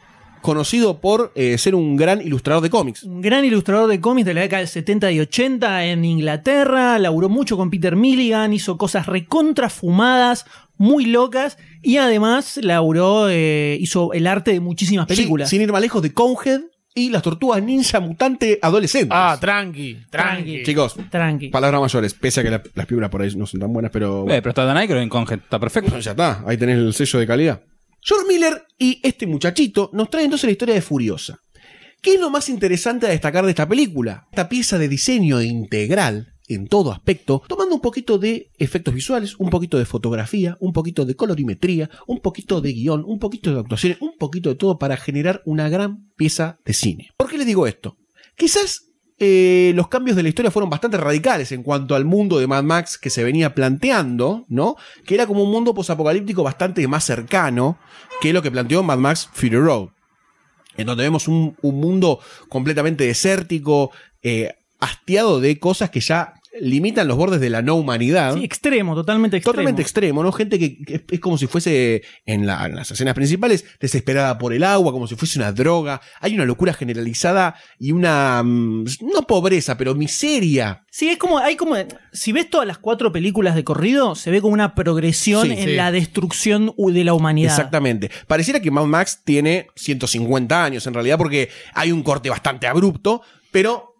conocido 0.44 1.00
por 1.02 1.32
eh, 1.34 1.58
ser 1.58 1.74
un 1.74 1.96
gran 1.96 2.22
ilustrador 2.22 2.62
de 2.62 2.70
cómics. 2.70 3.02
Un 3.04 3.22
gran 3.22 3.44
ilustrador 3.44 3.90
de 3.90 4.00
cómics 4.00 4.28
de 4.28 4.34
la 4.36 4.42
década 4.42 4.60
del 4.60 4.68
70 4.68 5.12
y 5.12 5.20
80 5.22 5.86
en 5.86 6.06
Inglaterra, 6.06 7.00
laburó 7.00 7.30
mucho 7.30 7.58
con 7.58 7.72
Peter 7.72 7.96
Milligan, 7.96 8.54
hizo 8.54 8.78
cosas 8.78 9.08
recontrafumadas, 9.08 10.46
muy 10.78 11.06
locas, 11.06 11.58
y 11.82 11.98
además 11.98 12.58
laburó, 12.62 13.30
eh, 13.30 13.78
hizo 13.80 14.14
el 14.14 14.28
arte 14.28 14.52
de 14.52 14.60
muchísimas 14.60 15.08
películas. 15.08 15.50
Sí, 15.50 15.56
sin 15.56 15.64
ir 15.64 15.72
más 15.72 15.82
lejos 15.82 16.02
de 16.02 16.14
Conehead 16.14 16.62
y 16.96 17.10
las 17.10 17.24
tortugas 17.24 17.62
ninja 17.64 18.00
mutante 18.00 18.60
adolescentes. 18.62 19.10
Ah, 19.12 19.38
tranqui, 19.40 19.98
tranqui. 20.12 20.62
Chicos, 20.64 20.96
Tranqui. 21.10 21.50
palabras 21.50 21.82
mayores, 21.82 22.14
pese 22.14 22.42
a 22.42 22.44
que 22.44 22.52
la- 22.52 22.62
las 22.76 22.86
películas 22.86 23.10
por 23.10 23.22
ahí 23.22 23.34
no 23.36 23.46
son 23.48 23.60
tan 23.62 23.74
buenas, 23.74 23.92
pero. 23.92 24.24
Eh, 24.30 24.42
pero 24.42 24.50
está 24.50 24.64
Dan 24.66 24.78
Aykroyd 24.78 25.02
en 25.02 25.10
Conget, 25.10 25.40
está 25.42 25.60
perfecto. 25.60 25.98
Ya 26.00 26.12
está, 26.12 26.44
ahí 26.46 26.58
tenés 26.58 26.78
el 26.78 26.94
sello 26.94 27.20
de 27.20 27.28
calidad. 27.28 27.62
George 28.06 28.28
Miller 28.28 28.66
y 28.78 29.00
este 29.02 29.26
muchachito 29.26 29.90
nos 29.94 30.10
traen 30.10 30.26
entonces 30.26 30.48
la 30.48 30.52
historia 30.52 30.76
de 30.76 30.82
Furiosa. 30.82 31.40
¿Qué 32.02 32.16
es 32.16 32.20
lo 32.20 32.30
más 32.30 32.50
interesante 32.50 33.06
a 33.06 33.12
destacar 33.12 33.46
de 33.46 33.52
esta 33.52 33.68
película? 33.68 34.28
Esta 34.30 34.50
pieza 34.50 34.78
de 34.78 34.90
diseño 34.90 35.42
integral 35.42 36.34
en 36.50 36.68
todo 36.68 36.92
aspecto, 36.92 37.42
tomando 37.48 37.76
un 37.76 37.80
poquito 37.80 38.18
de 38.18 38.52
efectos 38.58 38.94
visuales, 38.94 39.36
un 39.40 39.50
poquito 39.50 39.78
de 39.78 39.86
fotografía, 39.86 40.58
un 40.60 40.74
poquito 40.74 41.06
de 41.06 41.16
colorimetría, 41.16 41.90
un 42.06 42.20
poquito 42.20 42.60
de 42.60 42.74
guion, 42.74 43.06
un 43.06 43.20
poquito 43.20 43.54
de 43.54 43.62
actuaciones, 43.62 44.02
un 44.02 44.18
poquito 44.18 44.50
de 44.50 44.56
todo 44.56 44.78
para 44.78 44.98
generar 44.98 45.42
una 45.46 45.70
gran 45.70 46.12
pieza 46.18 46.60
de 46.66 46.74
cine. 46.74 47.12
¿Por 47.16 47.30
qué 47.30 47.38
les 47.38 47.48
digo 47.48 47.68
esto? 47.68 47.98
Quizás 48.36 48.93
eh, 49.26 49.72
los 49.74 49.88
cambios 49.88 50.18
de 50.18 50.24
la 50.24 50.28
historia 50.28 50.52
fueron 50.52 50.70
bastante 50.70 50.98
radicales 50.98 51.54
en 51.54 51.64
cuanto 51.64 51.96
al 51.96 52.04
mundo 52.04 52.40
de 52.40 52.48
Mad 52.48 52.64
Max 52.64 52.98
que 52.98 53.10
se 53.10 53.24
venía 53.24 53.56
planteando, 53.56 54.44
¿no? 54.50 54.76
Que 55.06 55.16
era 55.16 55.28
como 55.28 55.44
un 55.44 55.50
mundo 55.50 55.74
posapocalíptico 55.74 56.44
bastante 56.44 56.86
más 56.90 57.06
cercano 57.06 57.78
que 58.20 58.34
lo 58.34 58.42
que 58.42 58.52
planteó 58.52 58.84
Mad 58.84 58.98
Max 58.98 59.30
Fury 59.32 59.56
Road. 59.56 59.88
en 60.76 60.88
donde 60.88 61.04
vemos 61.04 61.30
un, 61.30 61.56
un 61.62 61.80
mundo 61.80 62.20
completamente 62.50 63.06
desértico, 63.06 63.92
eh, 64.24 64.56
hastiado 64.82 65.40
de 65.40 65.58
cosas 65.58 65.90
que 65.90 66.02
ya 66.02 66.34
limitan 66.62 67.08
los 67.08 67.18
bordes 67.18 67.40
de 67.42 67.50
la 67.50 67.62
no 67.62 67.76
humanidad. 67.76 68.36
Sí, 68.36 68.44
extremo, 68.44 68.94
totalmente 68.96 69.38
extremo. 69.38 69.54
Totalmente 69.54 69.82
extremo, 69.82 70.24
¿no? 70.24 70.32
Gente 70.32 70.60
que, 70.60 70.78
que 70.84 71.04
es, 71.10 71.20
como 71.20 71.38
si 71.38 71.48
fuese 71.48 72.04
en, 72.26 72.46
la- 72.46 72.66
en 72.66 72.76
las 72.76 72.92
escenas 72.92 73.14
principales 73.16 73.66
desesperada 73.80 74.38
por 74.38 74.54
el 74.54 74.64
agua, 74.64 74.92
como 74.92 75.08
si 75.08 75.16
fuese 75.16 75.40
una 75.40 75.52
droga. 75.52 76.02
Hay 76.22 76.36
una 76.36 76.46
locura 76.46 76.74
generalizada 76.74 77.56
y 77.80 77.92
una, 77.92 78.42
mm, 78.44 78.86
no 79.14 79.22
pobreza, 79.28 79.78
pero 79.78 79.96
miseria. 79.96 80.86
Sí, 80.92 81.10
es 81.10 81.18
como, 81.18 81.40
hay 81.40 81.56
como, 81.56 81.76
si 82.12 82.32
ves 82.32 82.50
todas 82.50 82.68
las 82.68 82.78
cuatro 82.78 83.12
películas 83.12 83.56
de 83.56 83.64
corrido, 83.64 84.14
se 84.16 84.30
ve 84.30 84.42
como 84.42 84.54
una 84.54 84.76
progresión 84.76 85.48
Sí, 85.48 85.54
en 85.54 85.70
sí. 85.70 85.76
la 85.76 85.92
destrucción 85.92 86.74
de 86.78 87.04
la 87.04 87.14
humanidad. 87.16 87.52
Exactamente. 87.52 88.12
Pareciera 88.28 88.62
que 88.62 88.70
Mad 88.70 88.86
Max 88.86 89.22
tiene 89.26 89.68
150 89.76 90.64
años 90.64 90.86
en 90.86 90.94
realidad 90.94 91.18
porque 91.18 91.50
hay 91.74 91.92
un 91.92 92.04
corte 92.04 92.30
bastante 92.30 92.68
abrupto, 92.68 93.22
pero 93.52 93.93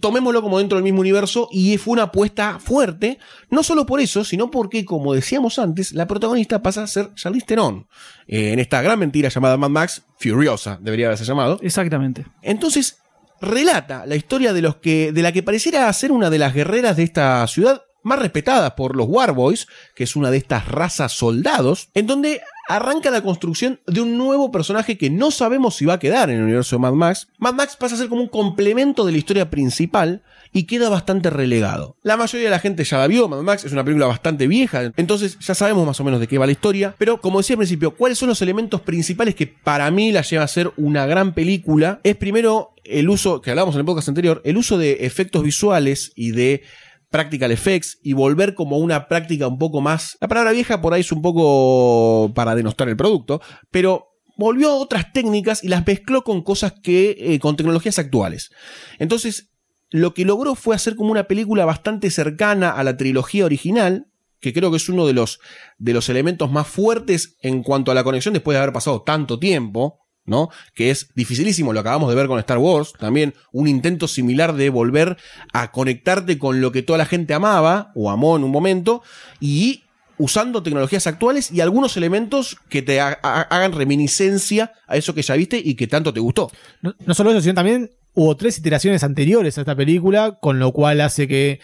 tomémoslo 0.00 0.42
como 0.42 0.58
dentro 0.58 0.76
del 0.76 0.84
mismo 0.84 1.00
universo 1.00 1.48
y 1.50 1.78
fue 1.78 1.92
una 1.92 2.04
apuesta 2.04 2.58
fuerte, 2.58 3.18
no 3.50 3.62
solo 3.62 3.86
por 3.86 4.00
eso, 4.00 4.24
sino 4.24 4.50
porque, 4.50 4.84
como 4.84 5.14
decíamos 5.14 5.58
antes, 5.58 5.92
la 5.92 6.06
protagonista 6.06 6.62
pasa 6.62 6.82
a 6.82 6.86
ser 6.86 7.14
Charlize 7.14 7.46
Theron 7.46 7.86
eh, 8.26 8.52
en 8.52 8.58
esta 8.58 8.82
gran 8.82 8.98
mentira 8.98 9.28
llamada 9.28 9.56
Mad 9.56 9.70
Max 9.70 10.04
Furiosa, 10.18 10.78
debería 10.80 11.06
haberse 11.06 11.24
llamado. 11.24 11.58
Exactamente. 11.62 12.26
Entonces, 12.42 12.98
relata 13.40 14.06
la 14.06 14.16
historia 14.16 14.52
de 14.52 14.62
los 14.62 14.76
que 14.76 15.12
de 15.12 15.22
la 15.22 15.32
que 15.32 15.42
pareciera 15.42 15.92
ser 15.92 16.12
una 16.12 16.30
de 16.30 16.38
las 16.38 16.54
guerreras 16.54 16.96
de 16.96 17.02
esta 17.02 17.46
ciudad 17.46 17.82
más 18.06 18.20
respetadas 18.20 18.72
por 18.72 18.94
los 18.96 19.08
Warboys, 19.08 19.66
que 19.94 20.04
es 20.04 20.14
una 20.14 20.30
de 20.30 20.36
estas 20.38 20.68
razas 20.68 21.12
soldados, 21.12 21.88
en 21.92 22.06
donde 22.06 22.40
arranca 22.68 23.10
la 23.10 23.20
construcción 23.20 23.80
de 23.86 24.00
un 24.00 24.16
nuevo 24.16 24.50
personaje 24.50 24.96
que 24.96 25.10
no 25.10 25.30
sabemos 25.30 25.74
si 25.74 25.86
va 25.86 25.94
a 25.94 25.98
quedar 25.98 26.30
en 26.30 26.36
el 26.36 26.44
universo 26.44 26.76
de 26.76 26.80
Mad 26.80 26.92
Max. 26.92 27.28
Mad 27.38 27.54
Max 27.54 27.76
pasa 27.76 27.94
a 27.94 27.98
ser 27.98 28.08
como 28.08 28.22
un 28.22 28.28
complemento 28.28 29.04
de 29.04 29.12
la 29.12 29.18
historia 29.18 29.50
principal 29.50 30.22
y 30.52 30.64
queda 30.64 30.88
bastante 30.88 31.30
relegado. 31.30 31.96
La 32.02 32.16
mayoría 32.16 32.46
de 32.46 32.50
la 32.50 32.60
gente 32.60 32.84
ya 32.84 32.98
la 32.98 33.08
vio, 33.08 33.28
Mad 33.28 33.42
Max 33.42 33.64
es 33.64 33.72
una 33.72 33.84
película 33.84 34.06
bastante 34.06 34.46
vieja, 34.46 34.92
entonces 34.96 35.38
ya 35.40 35.54
sabemos 35.54 35.84
más 35.84 35.98
o 36.00 36.04
menos 36.04 36.20
de 36.20 36.28
qué 36.28 36.38
va 36.38 36.46
la 36.46 36.52
historia, 36.52 36.94
pero 36.98 37.20
como 37.20 37.38
decía 37.38 37.54
al 37.54 37.58
principio, 37.58 37.96
¿cuáles 37.96 38.18
son 38.18 38.28
los 38.28 38.40
elementos 38.40 38.80
principales 38.82 39.34
que 39.34 39.48
para 39.48 39.90
mí 39.90 40.12
la 40.12 40.22
lleva 40.22 40.44
a 40.44 40.48
ser 40.48 40.72
una 40.76 41.06
gran 41.06 41.34
película? 41.34 42.00
Es 42.04 42.16
primero 42.16 42.72
el 42.84 43.08
uso, 43.08 43.40
que 43.40 43.50
hablábamos 43.50 43.74
en 43.74 43.80
el 43.80 43.84
podcast 43.86 44.08
anterior, 44.08 44.40
el 44.44 44.56
uso 44.56 44.78
de 44.78 44.98
efectos 45.00 45.42
visuales 45.42 46.12
y 46.14 46.30
de 46.30 46.62
practical 47.10 47.52
effects 47.52 47.98
y 48.02 48.12
volver 48.12 48.54
como 48.54 48.78
una 48.78 49.08
práctica 49.08 49.48
un 49.48 49.58
poco 49.58 49.80
más... 49.80 50.16
La 50.20 50.28
palabra 50.28 50.52
vieja 50.52 50.80
por 50.80 50.94
ahí 50.94 51.00
es 51.00 51.12
un 51.12 51.22
poco 51.22 52.32
para 52.34 52.54
denostar 52.54 52.88
el 52.88 52.96
producto, 52.96 53.40
pero 53.70 54.08
volvió 54.36 54.70
a 54.70 54.74
otras 54.74 55.12
técnicas 55.12 55.64
y 55.64 55.68
las 55.68 55.86
mezcló 55.86 56.24
con 56.24 56.42
cosas 56.42 56.74
que... 56.82 57.16
eh, 57.18 57.38
con 57.38 57.56
tecnologías 57.56 57.98
actuales. 57.98 58.50
Entonces, 58.98 59.50
lo 59.90 60.14
que 60.14 60.24
logró 60.24 60.54
fue 60.54 60.74
hacer 60.74 60.96
como 60.96 61.10
una 61.10 61.24
película 61.24 61.64
bastante 61.64 62.10
cercana 62.10 62.70
a 62.70 62.82
la 62.84 62.96
trilogía 62.96 63.44
original, 63.44 64.08
que 64.40 64.52
creo 64.52 64.70
que 64.70 64.76
es 64.76 64.88
uno 64.88 65.06
de 65.06 65.12
los, 65.12 65.40
de 65.78 65.94
los 65.94 66.08
elementos 66.08 66.50
más 66.50 66.66
fuertes 66.66 67.36
en 67.40 67.62
cuanto 67.62 67.90
a 67.90 67.94
la 67.94 68.04
conexión 68.04 68.34
después 68.34 68.54
de 68.54 68.60
haber 68.60 68.72
pasado 68.72 69.02
tanto 69.02 69.38
tiempo, 69.38 70.05
¿no? 70.26 70.50
Que 70.74 70.90
es 70.90 71.08
dificilísimo, 71.14 71.72
lo 71.72 71.80
acabamos 71.80 72.08
de 72.08 72.14
ver 72.16 72.26
con 72.26 72.38
Star 72.38 72.58
Wars, 72.58 72.92
también 72.98 73.34
un 73.52 73.68
intento 73.68 74.08
similar 74.08 74.54
de 74.54 74.68
volver 74.70 75.16
a 75.52 75.70
conectarte 75.72 76.38
con 76.38 76.60
lo 76.60 76.72
que 76.72 76.82
toda 76.82 76.98
la 76.98 77.06
gente 77.06 77.34
amaba 77.34 77.92
o 77.94 78.10
amó 78.10 78.36
en 78.36 78.44
un 78.44 78.50
momento 78.50 79.02
y 79.40 79.82
usando 80.18 80.62
tecnologías 80.62 81.06
actuales 81.06 81.50
y 81.52 81.60
algunos 81.60 81.96
elementos 81.98 82.56
que 82.70 82.80
te 82.82 83.00
ha- 83.00 83.18
ha- 83.22 83.42
hagan 83.42 83.72
reminiscencia 83.72 84.72
a 84.86 84.96
eso 84.96 85.14
que 85.14 85.22
ya 85.22 85.34
viste 85.36 85.60
y 85.62 85.74
que 85.74 85.86
tanto 85.86 86.12
te 86.12 86.20
gustó. 86.20 86.50
No, 86.82 86.94
no 87.04 87.14
solo 87.14 87.30
eso, 87.30 87.40
sino 87.42 87.54
también 87.54 87.90
hubo 88.14 88.34
tres 88.36 88.56
iteraciones 88.58 89.04
anteriores 89.04 89.58
a 89.58 89.60
esta 89.60 89.76
película, 89.76 90.38
con 90.40 90.58
lo 90.58 90.72
cual 90.72 91.02
hace 91.02 91.28
que 91.28 91.60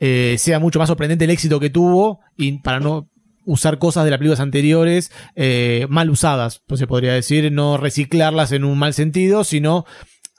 eh, 0.00 0.36
sea 0.38 0.58
mucho 0.58 0.78
más 0.78 0.88
sorprendente 0.88 1.24
el 1.24 1.30
éxito 1.30 1.58
que 1.60 1.70
tuvo 1.70 2.20
y 2.36 2.58
para 2.58 2.78
no 2.78 3.08
usar 3.44 3.78
cosas 3.78 4.04
de 4.04 4.10
las 4.10 4.18
películas 4.18 4.40
anteriores 4.40 5.10
eh, 5.36 5.86
mal 5.88 6.10
usadas, 6.10 6.62
pues 6.66 6.78
se 6.78 6.86
podría 6.86 7.12
decir, 7.14 7.50
no 7.52 7.76
reciclarlas 7.76 8.52
en 8.52 8.64
un 8.64 8.78
mal 8.78 8.94
sentido, 8.94 9.44
sino 9.44 9.84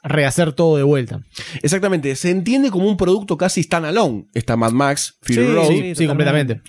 rehacer 0.02 0.52
todo 0.52 0.76
de 0.76 0.82
vuelta. 0.84 1.20
Exactamente, 1.62 2.14
se 2.16 2.30
entiende 2.30 2.70
como 2.70 2.86
un 2.88 2.96
producto 2.96 3.36
casi 3.36 3.62
standalone, 3.62 4.26
esta 4.34 4.56
Mad 4.56 4.72
Max 4.72 5.18
Fury 5.22 5.34
Sí, 5.34 5.46
Road. 5.52 5.68
sí, 5.68 5.94
sí, 5.96 6.06
completamente. 6.06 6.60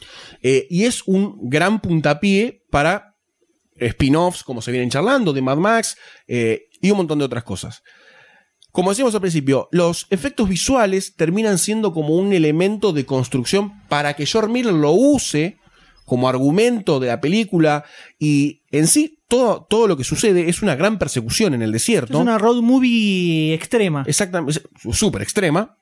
Eh, 0.41 0.65
y 0.69 0.85
es 0.85 1.03
un 1.05 1.37
gran 1.49 1.79
puntapié 1.79 2.63
para 2.71 3.15
spin-offs, 3.79 4.43
como 4.43 4.61
se 4.61 4.71
vienen 4.71 4.89
charlando, 4.89 5.33
de 5.33 5.41
Mad 5.41 5.57
Max 5.57 5.97
eh, 6.27 6.63
y 6.81 6.89
un 6.91 6.97
montón 6.97 7.19
de 7.19 7.25
otras 7.25 7.43
cosas. 7.43 7.83
Como 8.71 8.91
decíamos 8.91 9.15
al 9.15 9.21
principio, 9.21 9.69
los 9.71 10.05
efectos 10.11 10.49
visuales 10.49 11.15
terminan 11.15 11.57
siendo 11.57 11.93
como 11.93 12.15
un 12.15 12.33
elemento 12.33 12.91
de 12.93 13.05
construcción 13.05 13.71
para 13.87 14.15
que 14.15 14.25
George 14.25 14.51
Miller 14.51 14.73
lo 14.73 14.91
use 14.91 15.57
como 16.07 16.29
argumento 16.29 17.01
de 17.01 17.07
la 17.07 17.19
película 17.19 17.83
y 18.17 18.61
en 18.71 18.87
sí 18.87 19.19
todo, 19.27 19.67
todo 19.69 19.89
lo 19.89 19.97
que 19.97 20.05
sucede 20.05 20.47
es 20.47 20.61
una 20.61 20.73
gran 20.75 20.97
persecución 20.97 21.53
en 21.53 21.61
el 21.61 21.73
desierto. 21.73 22.13
Es 22.13 22.19
una 22.19 22.37
road 22.37 22.61
movie 22.61 23.53
extrema. 23.53 24.05
Exactamente, 24.07 24.61
súper 24.93 25.21
extrema. 25.21 25.75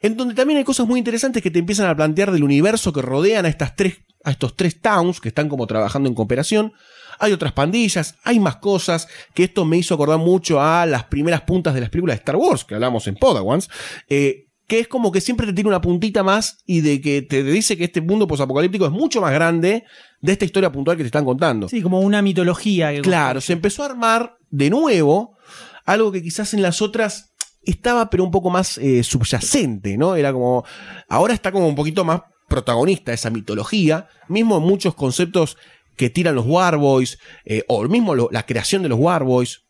En 0.00 0.16
donde 0.16 0.34
también 0.34 0.58
hay 0.58 0.64
cosas 0.64 0.86
muy 0.86 0.98
interesantes 0.98 1.42
que 1.42 1.50
te 1.50 1.58
empiezan 1.58 1.88
a 1.88 1.96
plantear 1.96 2.30
del 2.30 2.44
universo 2.44 2.92
que 2.92 3.02
rodean 3.02 3.46
a, 3.46 3.48
estas 3.48 3.74
tres, 3.74 3.98
a 4.22 4.30
estos 4.30 4.54
tres 4.54 4.80
towns 4.80 5.20
que 5.20 5.28
están 5.28 5.48
como 5.48 5.66
trabajando 5.66 6.08
en 6.08 6.14
cooperación. 6.14 6.72
Hay 7.18 7.32
otras 7.32 7.52
pandillas, 7.52 8.14
hay 8.22 8.38
más 8.38 8.56
cosas, 8.56 9.08
que 9.34 9.42
esto 9.42 9.64
me 9.64 9.76
hizo 9.76 9.94
acordar 9.94 10.18
mucho 10.18 10.60
a 10.60 10.86
las 10.86 11.02
primeras 11.04 11.40
puntas 11.40 11.74
de 11.74 11.80
las 11.80 11.90
películas 11.90 12.14
de 12.14 12.20
Star 12.20 12.36
Wars, 12.36 12.64
que 12.64 12.74
hablamos 12.74 13.08
en 13.08 13.16
Podawans, 13.16 13.68
eh, 14.08 14.43
que 14.66 14.78
es 14.80 14.88
como 14.88 15.12
que 15.12 15.20
siempre 15.20 15.46
te 15.46 15.52
tiene 15.52 15.68
una 15.68 15.80
puntita 15.80 16.22
más 16.22 16.58
y 16.66 16.80
de 16.80 17.00
que 17.00 17.22
te 17.22 17.42
dice 17.42 17.76
que 17.76 17.84
este 17.84 18.00
mundo 18.00 18.26
posapocalíptico 18.26 18.86
es 18.86 18.92
mucho 18.92 19.20
más 19.20 19.32
grande 19.32 19.84
de 20.22 20.32
esta 20.32 20.44
historia 20.46 20.72
puntual 20.72 20.96
que 20.96 21.02
te 21.02 21.08
están 21.08 21.24
contando. 21.24 21.68
Sí, 21.68 21.82
como 21.82 22.00
una 22.00 22.22
mitología. 22.22 22.92
que- 22.92 23.02
Claro, 23.02 23.40
se 23.40 23.52
empezó 23.52 23.82
a 23.82 23.86
armar 23.86 24.36
de 24.50 24.70
nuevo 24.70 25.36
algo 25.84 26.10
que 26.12 26.22
quizás 26.22 26.54
en 26.54 26.62
las 26.62 26.80
otras 26.80 27.34
estaba 27.62 28.08
pero 28.10 28.24
un 28.24 28.30
poco 28.30 28.48
más 28.50 28.78
eh, 28.78 29.02
subyacente, 29.02 29.96
¿no? 29.98 30.16
Era 30.16 30.32
como, 30.32 30.64
ahora 31.08 31.34
está 31.34 31.52
como 31.52 31.66
un 31.68 31.74
poquito 31.74 32.04
más 32.04 32.22
protagonista 32.48 33.12
esa 33.12 33.30
mitología, 33.30 34.08
mismo 34.28 34.58
en 34.58 34.62
muchos 34.62 34.94
conceptos 34.94 35.56
que 35.96 36.10
tiran 36.10 36.34
los 36.34 36.46
Warboys, 36.46 37.18
eh, 37.44 37.64
o 37.68 37.82
mismo 37.84 38.14
lo- 38.14 38.28
la 38.32 38.44
creación 38.46 38.82
de 38.82 38.88
los 38.88 38.98
Warboys, 38.98 39.62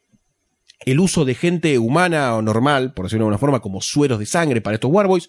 el 0.86 1.00
uso 1.00 1.24
de 1.24 1.34
gente 1.34 1.78
humana 1.78 2.34
o 2.34 2.42
normal, 2.42 2.92
por 2.92 3.06
decirlo 3.06 3.24
de 3.24 3.26
alguna 3.26 3.38
forma, 3.38 3.60
como 3.60 3.80
sueros 3.80 4.18
de 4.18 4.26
sangre 4.26 4.60
para 4.60 4.74
estos 4.74 4.90
Warboys, 4.90 5.28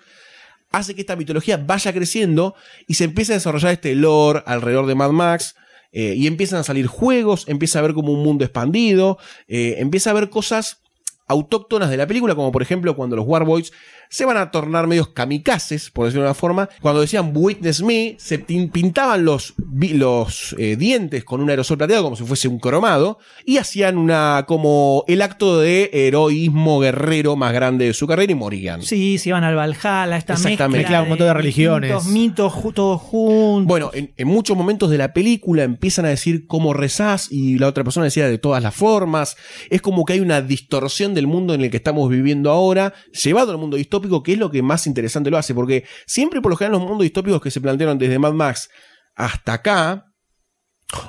hace 0.72 0.94
que 0.96 1.02
esta 1.02 1.16
mitología 1.16 1.58
vaya 1.58 1.94
creciendo 1.94 2.56
y 2.88 2.96
se 2.96 3.06
empieza 3.06 3.34
a 3.34 3.36
desarrollar 3.36 3.72
este 3.72 3.96
lore 3.96 4.44
alrededor 4.46 4.86
de 4.86 4.96
Mad 4.96 5.12
Max. 5.12 5.56
eh, 5.98 6.14
y 6.18 6.28
empiezan 6.28 6.60
a 6.60 6.64
salir 6.64 6.88
juegos, 6.88 7.46
empieza 7.48 7.80
a 7.80 7.82
ver 7.82 7.94
como 7.94 8.12
un 8.12 8.22
mundo 8.22 8.44
expandido, 8.44 9.18
eh, 9.48 9.76
empieza 9.78 10.10
a 10.10 10.14
ver 10.14 10.30
cosas 10.30 10.82
autóctonas 11.28 11.90
de 11.90 11.96
la 11.96 12.06
película, 12.06 12.36
como 12.36 12.52
por 12.52 12.62
ejemplo 12.62 12.96
cuando 12.98 13.16
los 13.16 13.26
Warboys 13.26 13.72
se 14.16 14.24
van 14.24 14.38
a 14.38 14.50
tornar 14.50 14.88
medios 14.88 15.10
kamikazes, 15.10 15.90
por 15.92 16.06
decirlo 16.06 16.24
de 16.24 16.30
una 16.30 16.34
forma. 16.36 16.70
Cuando 16.82 17.02
decían 17.02 17.32
Witness 17.34 17.82
Me, 17.84 18.16
se 18.18 18.40
pintaban 18.40 19.26
los, 19.26 19.56
los 19.94 20.56
eh, 20.58 20.78
dientes 20.78 21.26
con 21.26 21.42
un 21.42 21.50
aerosol 21.50 21.78
plateado 21.78 22.04
como 22.04 22.16
si 22.16 22.24
fuese 22.24 22.48
un 22.48 22.60
cromado 22.60 23.20
y 23.46 23.58
hacían 23.58 23.98
una 23.98 24.46
como 24.48 25.04
el 25.08 25.22
acto 25.22 25.60
de 25.60 25.90
heroísmo 25.92 26.80
guerrero 26.80 27.36
más 27.36 27.52
grande 27.54 27.88
de 27.88 27.94
su 27.94 28.08
carrera 28.08 28.32
y 28.32 28.36
morían. 28.36 28.82
Sí, 28.84 29.18
se 29.18 29.30
iban 29.30 29.44
al 29.44 29.56
Valhalla, 29.56 30.16
esta 30.18 30.34
Exactamente. 30.34 30.78
mezcla 30.80 31.04
montón 31.04 31.28
de 31.28 31.34
religiones. 31.34 31.90
distintos 31.92 32.14
mitos 32.14 32.54
ju- 32.54 32.74
todos 32.74 33.02
juntos. 33.02 33.68
Bueno, 33.68 33.92
en, 33.94 34.14
en 34.16 34.28
muchos 34.30 34.56
momentos 34.56 34.90
de 34.90 34.98
la 34.98 35.12
película 35.14 35.64
empiezan 35.64 36.06
a 36.06 36.10
decir 36.10 36.48
cómo 36.48 36.74
rezás 36.74 37.32
y 37.32 37.58
la 37.58 37.68
otra 37.68 37.84
persona 37.84 38.06
decía 38.06 38.28
de 38.30 38.38
todas 38.38 38.64
las 38.64 38.74
formas. 38.74 39.36
Es 39.70 39.82
como 39.82 40.06
que 40.06 40.14
hay 40.14 40.20
una 40.22 40.42
distorsión 40.42 41.14
del 41.14 41.28
mundo 41.28 41.54
en 41.54 41.62
el 41.62 41.70
que 41.72 41.78
estamos 41.78 42.10
viviendo 42.10 42.50
ahora, 42.52 42.94
llevado 43.24 43.52
al 43.52 43.58
mundo 43.58 43.76
distópico, 43.78 44.05
que 44.24 44.34
es 44.34 44.40
lo 44.40 44.52
que 44.52 44.62
más 44.62 44.88
interesante 44.88 45.30
lo 45.30 45.38
hace, 45.38 45.54
porque 45.54 45.86
siempre 46.06 46.42
por 46.42 46.52
lo 46.52 46.58
general 46.58 46.80
los 46.80 46.88
mundos 46.88 47.04
distópicos 47.04 47.42
que 47.42 47.52
se 47.52 47.62
plantearon 47.62 47.98
desde 47.98 48.20
Mad 48.20 48.34
Max 48.34 48.70
hasta 49.16 49.54
acá, 49.54 50.06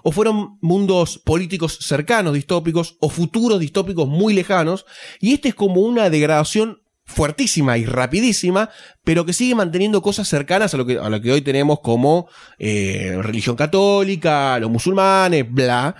o 0.03 0.11
fueron 0.11 0.59
mundos 0.61 1.19
políticos 1.19 1.79
cercanos 1.83 2.35
distópicos, 2.35 2.97
o 3.01 3.11
futuros 3.11 3.61
distópicos 3.61 4.09
muy 4.09 4.35
lejanos, 4.35 4.87
y 5.21 5.35
este 5.35 5.49
es 5.49 5.55
como 5.55 5.81
una 5.81 6.11
degradación 6.11 6.83
fuertísima 7.07 7.79
y 7.79 7.85
rapidísima, 7.85 8.69
pero 9.05 9.25
que 9.25 9.33
sigue 9.33 9.55
manteniendo 9.55 10.03
cosas 10.03 10.29
cercanas 10.29 10.75
a 10.75 10.77
lo 10.77 10.85
que, 10.85 10.99
a 10.99 11.09
lo 11.09 11.21
que 11.21 11.33
hoy 11.33 11.41
tenemos 11.41 11.81
como 11.81 12.29
eh, 12.59 13.17
religión 13.23 13.55
católica, 13.55 14.59
los 14.59 14.71
musulmanes, 14.71 15.47
bla, 15.49 15.95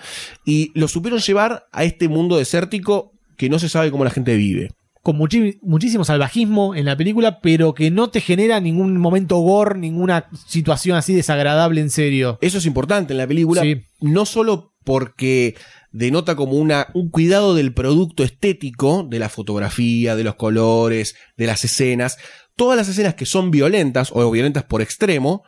y 0.45 0.73
lo 0.75 0.89
supieron 0.89 1.21
llevar 1.21 1.69
a 1.71 1.85
este 1.85 2.09
mundo 2.09 2.37
desértico 2.39 3.13
que 3.37 3.49
no 3.49 3.59
se 3.59 3.69
sabe 3.69 3.91
cómo 3.91 4.05
la 4.05 4.11
gente 4.11 4.35
vive. 4.37 4.71
Con 5.07 5.19
muchísimo 5.19 6.05
salvajismo 6.05 6.75
en 6.75 6.85
la 6.85 6.97
película, 6.97 7.39
pero 7.41 7.75
que 7.75 7.93
no 7.93 8.11
te 8.11 8.21
genera 8.21 8.59
ningún 8.59 8.97
momento 8.99 9.37
gore, 9.37 9.79
ninguna 9.79 10.29
situación 10.49 10.97
así 10.97 11.15
desagradable 11.15 11.81
en 11.81 11.91
serio. 11.91 12.39
Eso 12.41 12.59
es 12.59 12.67
importante 12.67 13.13
en 13.13 13.19
la 13.19 13.29
película, 13.29 13.63
no 14.01 14.27
solo 14.27 14.75
porque 14.83 15.55
denota 15.93 16.35
como 16.35 16.55
una, 16.55 16.89
un 16.93 17.09
cuidado 17.11 17.55
del 17.55 17.73
producto 17.73 18.25
estético, 18.25 19.07
de 19.09 19.21
la 19.21 19.29
fotografía, 19.29 20.17
de 20.17 20.25
los 20.25 20.35
colores, 20.35 21.15
de 21.37 21.47
las 21.47 21.65
escenas. 21.65 22.19
Todas 22.57 22.77
las 22.77 22.89
escenas 22.89 23.15
que 23.15 23.27
son 23.27 23.53
violentas 23.53 24.11
o 24.13 24.29
violentas 24.29 24.65
por 24.65 24.83
extremo, 24.83 25.45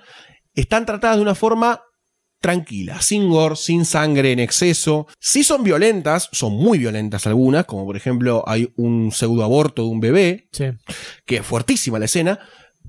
están 0.55 0.87
tratadas 0.87 1.17
de 1.17 1.23
una 1.23 1.35
forma 1.35 1.81
tranquila, 2.41 3.01
sin 3.03 3.29
gore, 3.29 3.57
sin 3.57 3.85
sangre 3.85 4.33
en 4.33 4.39
exceso. 4.39 5.07
Si 5.19 5.43
son 5.45 5.65
violentas, 5.65 6.29
son 6.33 6.53
muy 6.55 6.79
violentas 6.79 7.27
algunas, 7.27 7.65
como 7.65 7.85
por 7.85 7.97
ejemplo 7.97 8.45
hay 8.47 8.71
un 8.77 9.11
pseudoaborto 9.13 9.83
de 9.83 9.89
un 9.89 10.01
bebé, 10.01 10.49
Sí. 10.53 10.67
que 11.27 11.37
es 11.37 11.47
fuertísima 11.47 11.99
la 11.99 12.05
escena, 12.05 12.39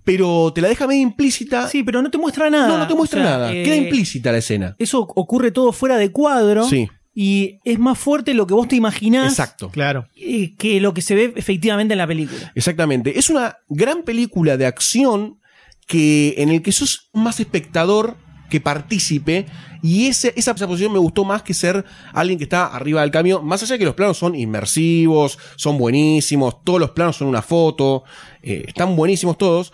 pero 0.03 0.51
te 0.53 0.61
la 0.61 0.69
deja 0.69 0.87
medio 0.87 1.01
implícita. 1.01 1.67
Sí, 1.67 1.83
pero 1.83 2.01
no 2.01 2.09
te 2.09 2.17
muestra 2.17 2.49
nada. 2.49 2.67
No, 2.67 2.77
no 2.77 2.87
te 2.87 2.95
muestra 2.95 3.19
O 3.21 3.23
sea, 3.23 3.31
nada. 3.31 3.53
eh, 3.53 3.63
Queda 3.63 3.75
implícita 3.75 4.31
la 4.31 4.37
escena. 4.39 4.75
Eso 4.79 4.99
ocurre 5.01 5.51
todo 5.51 5.71
fuera 5.71 5.97
de 5.97 6.11
cuadro. 6.11 6.67
Sí. 6.67 6.87
Y 7.13 7.59
es 7.65 7.79
más 7.79 7.97
fuerte 7.99 8.33
lo 8.33 8.47
que 8.47 8.53
vos 8.53 8.67
te 8.67 8.75
imaginás 8.77 9.31
Exacto. 9.33 9.69
Claro. 9.69 10.07
eh, 10.15 10.55
que 10.57 10.79
lo 10.79 10.93
que 10.93 11.01
se 11.01 11.15
ve 11.15 11.33
efectivamente 11.35 11.93
en 11.93 11.97
la 11.97 12.07
película. 12.07 12.51
Exactamente. 12.55 13.19
Es 13.19 13.29
una 13.29 13.57
gran 13.67 14.03
película 14.03 14.57
de 14.57 14.67
acción 14.67 15.39
que, 15.85 16.35
en 16.37 16.49
el 16.49 16.61
que 16.61 16.71
sos 16.71 17.09
más 17.13 17.39
espectador 17.39 18.15
que 18.49 18.59
partícipe. 18.59 19.45
Y 19.81 20.07
esa, 20.07 20.29
esa 20.29 20.53
posición 20.53 20.91
me 20.91 20.99
gustó 20.99 21.23
más 21.23 21.43
que 21.43 21.53
ser 21.53 21.85
alguien 22.13 22.37
que 22.37 22.43
está 22.43 22.67
arriba 22.67 23.01
del 23.01 23.11
camión. 23.11 23.45
Más 23.45 23.63
allá 23.63 23.73
de 23.73 23.79
que 23.79 23.85
los 23.85 23.95
planos 23.95 24.17
son 24.17 24.35
inmersivos, 24.35 25.37
son 25.55 25.77
buenísimos, 25.77 26.63
todos 26.63 26.79
los 26.79 26.91
planos 26.91 27.17
son 27.17 27.27
una 27.27 27.41
foto, 27.41 28.03
eh, 28.41 28.65
están 28.67 28.95
buenísimos 28.95 29.37
todos. 29.37 29.71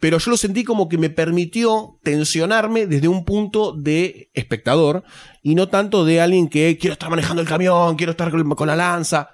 Pero 0.00 0.18
yo 0.18 0.32
lo 0.32 0.36
sentí 0.36 0.64
como 0.64 0.88
que 0.88 0.98
me 0.98 1.10
permitió 1.10 2.00
tensionarme 2.02 2.86
desde 2.86 3.06
un 3.06 3.24
punto 3.24 3.72
de 3.72 4.30
espectador 4.34 5.04
y 5.44 5.54
no 5.54 5.68
tanto 5.68 6.04
de 6.04 6.20
alguien 6.20 6.48
que 6.48 6.76
quiero 6.76 6.94
estar 6.94 7.08
manejando 7.08 7.40
el 7.40 7.48
camión, 7.48 7.94
quiero 7.94 8.10
estar 8.10 8.30
con 8.30 8.66
la 8.66 8.74
lanza. 8.76 9.30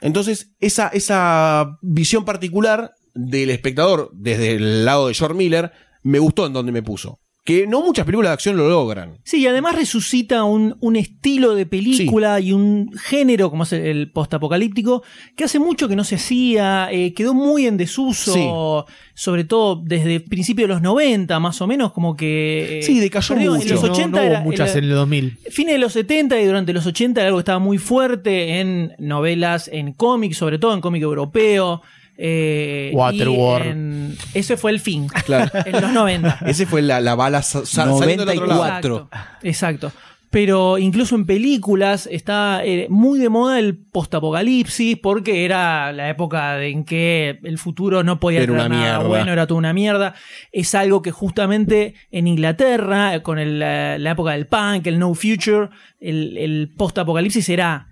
Entonces, 0.00 0.48
esa, 0.58 0.88
esa 0.88 1.78
visión 1.80 2.24
particular 2.24 2.92
del 3.14 3.50
espectador 3.50 4.10
desde 4.12 4.52
el 4.52 4.84
lado 4.84 5.06
de 5.06 5.14
George 5.14 5.36
Miller 5.36 5.70
me 6.02 6.18
gustó 6.18 6.46
en 6.46 6.52
donde 6.52 6.72
me 6.72 6.82
puso. 6.82 7.20
Que 7.44 7.66
no 7.66 7.82
muchas 7.82 8.06
películas 8.06 8.30
de 8.30 8.34
acción 8.34 8.56
lo 8.56 8.68
logran. 8.68 9.18
Sí, 9.24 9.40
y 9.40 9.46
además 9.48 9.74
resucita 9.74 10.44
un, 10.44 10.76
un 10.78 10.94
estilo 10.94 11.56
de 11.56 11.66
película 11.66 12.38
y 12.38 12.52
un 12.52 12.92
género, 12.96 13.50
como 13.50 13.64
es 13.64 13.72
el, 13.72 13.80
el 13.82 14.12
postapocalíptico, 14.12 15.02
que 15.34 15.42
hace 15.42 15.58
mucho 15.58 15.88
que 15.88 15.96
no 15.96 16.04
se 16.04 16.14
hacía, 16.14 16.88
eh, 16.92 17.12
quedó 17.14 17.34
muy 17.34 17.66
en 17.66 17.76
desuso, 17.76 18.86
sobre 19.14 19.42
todo 19.42 19.74
desde 19.84 20.20
principios 20.20 20.68
de 20.68 20.74
los 20.74 20.82
90, 20.82 21.40
más 21.40 21.60
o 21.60 21.66
menos, 21.66 21.92
como 21.92 22.14
que... 22.16 22.78
eh, 22.78 22.82
Sí, 22.84 23.00
decayó 23.00 23.34
mucho. 23.34 23.62
En 23.62 23.70
los 23.70 23.82
No- 23.82 23.90
80 23.92 24.08
no 24.08 24.16
hubo 24.22 24.30
era- 24.30 24.40
muchas 24.42 24.76
en 24.76 24.84
el 24.84 24.90
2000. 24.90 25.38
Fines 25.50 25.72
de 25.74 25.78
los 25.80 25.92
70 25.94 26.40
y 26.40 26.46
durante 26.46 26.72
los 26.72 26.86
80 26.86 27.20
era 27.22 27.26
algo 27.28 27.38
que 27.38 27.42
estaba 27.42 27.58
muy 27.58 27.78
fuerte 27.78 28.60
en 28.60 28.92
novelas, 28.98 29.68
en 29.72 29.94
cómics, 29.94 30.36
sobre 30.36 30.60
todo 30.60 30.74
en 30.74 30.80
cómic 30.80 31.02
europeo. 31.02 31.82
Eh, 32.24 32.90
y 32.92 32.96
Waterworld. 32.96 33.66
en- 33.66 34.16
ese 34.34 34.56
fue 34.56 34.70
el 34.70 34.78
fin. 34.78 35.08
Claro. 35.26 35.50
En 35.66 35.80
los 35.80 35.92
90. 35.92 36.38
Ese 36.46 36.66
fue 36.66 36.80
la, 36.82 37.00
la 37.00 37.14
bala 37.16 37.42
sa- 37.42 37.66
sa- 37.66 37.92
saliendo 37.98 38.24
del 38.24 38.38
otro 38.38 38.46
lado. 38.46 38.64
Exacto, 38.64 39.08
exacto. 39.42 39.92
Pero 40.30 40.78
incluso 40.78 41.14
en 41.14 41.26
películas 41.26 42.08
está 42.10 42.64
eh, 42.64 42.86
muy 42.88 43.18
de 43.18 43.28
moda 43.28 43.58
el 43.58 43.76
postapocalipsis 43.76 44.96
porque 44.96 45.44
era 45.44 45.92
la 45.92 46.08
época 46.08 46.62
en 46.64 46.84
que 46.84 47.38
el 47.42 47.58
futuro 47.58 48.02
no 48.02 48.18
podía 48.18 48.40
Era 48.42 48.52
una 48.52 48.66
nada 48.68 48.80
mierda. 48.98 49.08
bueno, 49.08 49.32
era 49.32 49.46
toda 49.46 49.58
una 49.58 49.74
mierda. 49.74 50.14
Es 50.52 50.74
algo 50.74 51.02
que 51.02 51.10
justamente 51.10 51.94
en 52.10 52.28
Inglaterra, 52.28 53.22
con 53.22 53.38
el, 53.38 53.58
la 53.58 54.10
época 54.10 54.30
del 54.32 54.46
punk, 54.46 54.86
el 54.86 54.98
no 54.98 55.12
future, 55.14 55.68
el, 56.00 56.38
el 56.38 56.72
postapocalipsis 56.78 57.48
era 57.50 57.88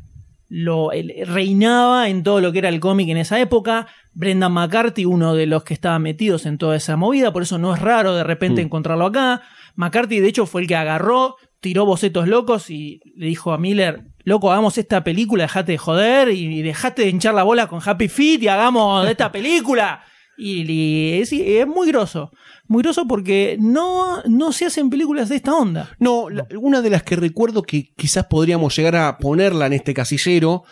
lo 0.48 0.92
el- 0.92 1.12
reinaba 1.26 2.08
en 2.08 2.22
todo 2.22 2.40
lo 2.40 2.52
que 2.52 2.58
era 2.60 2.70
el 2.70 2.80
cómic 2.80 3.08
en 3.10 3.18
esa 3.18 3.38
época. 3.38 3.86
Brendan 4.12 4.52
McCarthy, 4.52 5.04
uno 5.04 5.34
de 5.34 5.46
los 5.46 5.62
que 5.64 5.74
estaban 5.74 6.02
metidos 6.02 6.46
en 6.46 6.58
toda 6.58 6.76
esa 6.76 6.96
movida, 6.96 7.32
por 7.32 7.42
eso 7.42 7.58
no 7.58 7.74
es 7.74 7.80
raro 7.80 8.14
de 8.14 8.24
repente 8.24 8.60
Mm. 8.62 8.64
encontrarlo 8.66 9.06
acá. 9.06 9.42
McCarthy, 9.76 10.20
de 10.20 10.28
hecho, 10.28 10.46
fue 10.46 10.62
el 10.62 10.66
que 10.66 10.76
agarró, 10.76 11.36
tiró 11.60 11.86
bocetos 11.86 12.26
locos 12.28 12.70
y 12.70 13.00
le 13.16 13.26
dijo 13.26 13.52
a 13.52 13.58
Miller: 13.58 14.02
Loco, 14.24 14.50
hagamos 14.50 14.76
esta 14.78 15.04
película, 15.04 15.44
dejate 15.44 15.72
de 15.72 15.78
joder 15.78 16.28
y 16.30 16.62
dejate 16.62 17.02
de 17.02 17.08
hinchar 17.10 17.34
la 17.34 17.42
bola 17.44 17.66
con 17.68 17.80
Happy 17.84 18.08
Feet 18.08 18.42
y 18.42 18.48
hagamos 18.48 19.04
de 19.04 19.12
esta 19.12 19.30
película. 19.32 20.02
Y, 20.36 20.62
y 20.70 21.20
es, 21.20 21.32
es 21.32 21.66
muy 21.66 21.88
groso. 21.88 22.30
Muy 22.66 22.82
groso 22.82 23.06
porque 23.06 23.56
no, 23.60 24.22
no 24.24 24.52
se 24.52 24.64
hacen 24.66 24.88
películas 24.90 25.28
de 25.28 25.36
esta 25.36 25.54
onda. 25.54 25.90
No, 25.98 26.30
la- 26.30 26.46
una 26.58 26.80
de 26.82 26.88
las 26.90 27.02
que 27.02 27.16
recuerdo 27.16 27.62
que 27.62 27.90
quizás 27.96 28.26
podríamos 28.26 28.74
llegar 28.76 28.96
a 28.96 29.18
ponerla 29.18 29.66
en 29.66 29.74
este 29.74 29.92
casillero, 29.92 30.64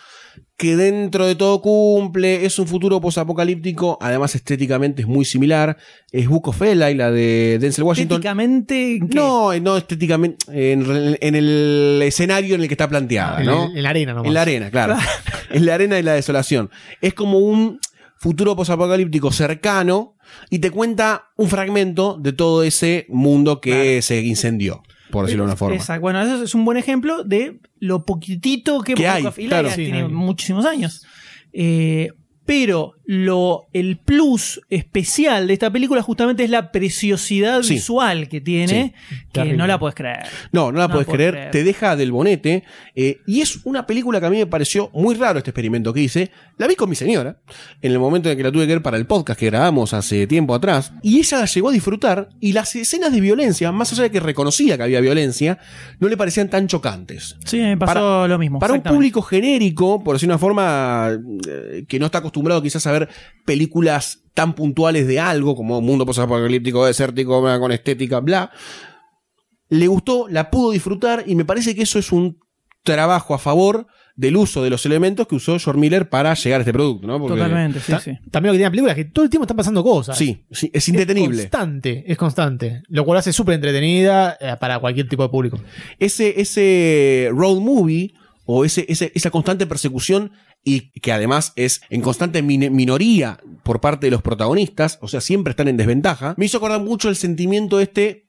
que 0.57 0.75
dentro 0.75 1.25
de 1.25 1.35
todo 1.35 1.61
cumple, 1.61 2.45
es 2.45 2.59
un 2.59 2.67
futuro 2.67 2.99
posapocalíptico, 2.99 3.97
además 4.01 4.35
estéticamente 4.35 5.03
es 5.03 5.07
muy 5.07 5.23
similar, 5.23 5.77
es 6.11 6.27
Book 6.27 6.49
of 6.49 6.61
Eli, 6.61 6.95
la 6.95 7.11
de 7.11 7.57
Denzel 7.59 7.85
Washington. 7.85 8.17
Estéticamente. 8.17 8.95
¿en 8.97 9.07
qué? 9.07 9.15
No, 9.15 9.57
no 9.59 9.77
estéticamente, 9.77 10.45
en, 10.49 11.35
el 11.35 12.01
escenario 12.03 12.55
en 12.55 12.61
el 12.61 12.67
que 12.67 12.73
está 12.73 12.89
planteada, 12.89 13.39
En, 13.39 13.45
¿no? 13.45 13.71
en 13.73 13.83
la 13.83 13.89
arena 13.89 14.13
nomás. 14.13 14.27
En 14.27 14.33
la 14.33 14.41
arena, 14.41 14.69
claro. 14.69 14.97
en 15.49 15.65
la 15.65 15.75
arena 15.75 15.97
y 15.97 16.03
la 16.03 16.13
desolación. 16.13 16.69
Es 16.99 17.13
como 17.13 17.39
un 17.39 17.79
futuro 18.17 18.55
posapocalíptico 18.55 19.31
cercano 19.31 20.15
y 20.49 20.59
te 20.59 20.71
cuenta 20.71 21.29
un 21.37 21.47
fragmento 21.47 22.17
de 22.19 22.33
todo 22.33 22.63
ese 22.63 23.05
mundo 23.09 23.61
que 23.61 24.01
se 24.01 24.21
incendió, 24.21 24.83
por 25.11 25.25
decirlo 25.25 25.43
de 25.43 25.47
una 25.49 25.55
forma. 25.55 25.75
Exacto. 25.75 26.01
Bueno, 26.01 26.21
eso 26.21 26.43
es 26.43 26.55
un 26.55 26.65
buen 26.65 26.77
ejemplo 26.77 27.23
de 27.23 27.59
lo 27.79 28.05
poquitito 28.05 28.81
que, 28.81 28.93
Que 28.93 29.07
hay, 29.07 29.23
claro. 29.47 29.69
tiene 29.69 29.85
Sí, 29.87 29.91
no 29.91 30.07
hay. 30.07 30.13
muchísimos 30.13 30.65
años. 30.65 31.05
Eh, 31.53 32.11
pero 32.49 32.95
lo, 33.05 33.67
el 33.73 33.97
plus 33.97 34.59
especial 34.71 35.45
de 35.47 35.53
esta 35.53 35.71
película 35.71 36.01
justamente 36.01 36.43
es 36.43 36.49
la 36.49 36.71
preciosidad 36.71 37.61
Sí. 37.61 37.75
visual 37.75 38.27
que 38.27 38.41
tiene, 38.41 38.93
que 39.09 39.15
Terrible. 39.33 39.57
no 39.57 39.67
la 39.67 39.77
puedes 39.79 39.93
creer. 39.95 40.23
No, 40.51 40.71
no 40.71 40.79
la 40.79 40.87
No 40.87 40.93
puedes 40.93 41.07
creer, 41.07 41.33
creer. 41.33 41.51
te 41.51 41.63
deja 41.63 41.95
del 41.95 42.11
bonete. 42.11 42.63
eh, 42.95 43.19
y 43.27 43.41
es 43.41 43.59
una 43.65 43.85
película 43.85 44.19
que 44.19 44.25
a 44.25 44.29
mí 44.31 44.37
me 44.37 44.47
pareció 44.47 44.89
muy 44.93 45.13
raro 45.15 45.37
este 45.37 45.51
experimento 45.51 45.93
que 45.93 46.01
hice. 46.01 46.31
La 46.57 46.65
vi 46.67 46.75
con 46.75 46.89
mi 46.89 46.95
señora, 46.95 47.37
en 47.83 47.91
el 47.91 47.99
momento 47.99 48.31
en 48.31 48.37
que 48.37 48.43
la 48.43 48.51
tuve 48.51 48.65
que 48.65 48.73
ver 48.73 48.81
para 48.81 48.97
el 48.97 49.05
podcast 49.05 49.39
que 49.39 49.45
grabamos 49.45 49.93
hace 49.93 50.25
tiempo 50.25 50.55
atrás. 50.55 50.91
Y 51.03 51.19
ella 51.19 51.37
la 51.39 51.45
llegó 51.45 51.69
a 51.69 51.71
disfrutar. 51.71 52.29
Y 52.39 52.53
las 52.53 52.75
escenas 52.75 53.11
de 53.13 53.21
violencia, 53.21 53.71
más 53.71 53.93
allá 53.93 54.03
de 54.03 54.11
que 54.11 54.19
reconocía 54.19 54.75
que 54.75 54.83
había 54.83 55.01
violencia, 55.01 55.59
no 55.99 56.07
le 56.09 56.17
parecían 56.17 56.49
tan 56.49 56.67
chocantes. 56.67 57.37
Sí, 57.45 57.59
me 57.59 57.77
pasó 57.77 57.93
Para- 57.93 58.27
lo 58.27 58.39
mismo. 58.39 58.57
Para 58.59 58.73
un 58.73 58.81
público 58.81 59.21
genérico, 59.21 60.03
por 60.03 60.15
decir 60.15 60.27
una 60.29 60.39
forma 60.39 61.11
eh, 61.47 61.85
que 61.87 61.99
no 61.99 62.07
está 62.07 62.17
acostumbrado 62.17 62.38
quizás 62.61 62.85
a 62.87 62.91
ver 62.91 63.09
películas 63.45 64.19
tan 64.33 64.53
puntuales 64.53 65.07
de 65.07 65.19
algo, 65.19 65.55
como 65.55 65.81
mundo 65.81 66.05
posapocalíptico, 66.05 66.85
desértico, 66.85 67.41
con 67.41 67.71
estética, 67.71 68.19
bla, 68.19 68.51
le 69.69 69.87
gustó, 69.87 70.27
la 70.29 70.49
pudo 70.49 70.71
disfrutar 70.71 71.23
y 71.27 71.35
me 71.35 71.45
parece 71.45 71.75
que 71.75 71.83
eso 71.83 71.99
es 71.99 72.11
un 72.11 72.39
trabajo 72.83 73.33
a 73.33 73.39
favor 73.39 73.87
del 74.15 74.35
uso 74.35 74.63
de 74.63 74.69
los 74.69 74.85
elementos 74.85 75.27
que 75.27 75.35
usó 75.35 75.57
George 75.59 75.79
Miller 75.79 76.09
para 76.09 76.33
llegar 76.33 76.59
a 76.59 76.63
este 76.63 76.73
producto, 76.73 77.07
¿no? 77.07 77.19
Porque- 77.19 77.35
Totalmente, 77.35 77.79
sí, 77.79 77.91
Ta- 77.91 77.99
sí. 77.99 78.11
También 78.31 78.47
lo 78.49 78.53
que 78.53 78.57
tiene 78.57 78.63
la 78.65 78.71
película 78.71 78.91
es 78.93 78.95
que 78.97 79.05
todo 79.05 79.23
el 79.23 79.29
tiempo 79.29 79.43
están 79.45 79.55
pasando 79.57 79.83
cosas. 79.83 80.17
Sí, 80.17 80.45
sí, 80.51 80.69
es 80.73 80.89
indetenible. 80.89 81.43
Es 81.43 81.49
constante, 81.49 82.03
es 82.07 82.17
constante. 82.17 82.81
Lo 82.89 83.05
cual 83.05 83.19
hace 83.19 83.31
súper 83.31 83.55
entretenida 83.55 84.37
eh, 84.41 84.55
para 84.59 84.79
cualquier 84.79 85.07
tipo 85.07 85.23
de 85.23 85.29
público. 85.29 85.59
ese, 85.99 86.39
ese 86.41 87.29
road 87.31 87.59
movie 87.59 88.13
o 88.45 88.65
ese, 88.65 88.85
ese- 88.89 89.11
esa 89.13 89.29
constante 89.29 89.67
persecución 89.67 90.31
y 90.63 90.91
que 90.99 91.11
además 91.11 91.53
es 91.55 91.81
en 91.89 92.01
constante 92.01 92.41
min- 92.41 92.73
minoría 92.73 93.39
por 93.63 93.79
parte 93.81 94.07
de 94.07 94.11
los 94.11 94.21
protagonistas, 94.21 94.99
o 95.01 95.07
sea, 95.07 95.21
siempre 95.21 95.51
están 95.51 95.67
en 95.67 95.77
desventaja, 95.77 96.33
me 96.37 96.45
hizo 96.45 96.57
acordar 96.57 96.81
mucho 96.81 97.09
el 97.09 97.15
sentimiento 97.15 97.79
este, 97.79 98.27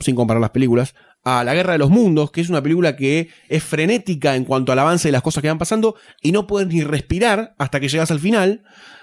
sin 0.00 0.14
comparar 0.14 0.40
las 0.40 0.50
películas, 0.50 0.94
a 1.24 1.42
La 1.44 1.52
Guerra 1.54 1.72
de 1.72 1.78
los 1.78 1.90
Mundos, 1.90 2.30
que 2.30 2.40
es 2.40 2.48
una 2.48 2.62
película 2.62 2.96
que 2.96 3.28
es 3.48 3.64
frenética 3.64 4.36
en 4.36 4.44
cuanto 4.44 4.72
al 4.72 4.78
avance 4.78 5.08
de 5.08 5.12
las 5.12 5.22
cosas 5.22 5.42
que 5.42 5.48
van 5.48 5.58
pasando 5.58 5.96
y 6.22 6.32
no 6.32 6.46
puedes 6.46 6.68
ni 6.68 6.82
respirar 6.84 7.54
hasta 7.58 7.80
que 7.80 7.88
llegas 7.88 8.10
al 8.10 8.20
final, 8.20 8.62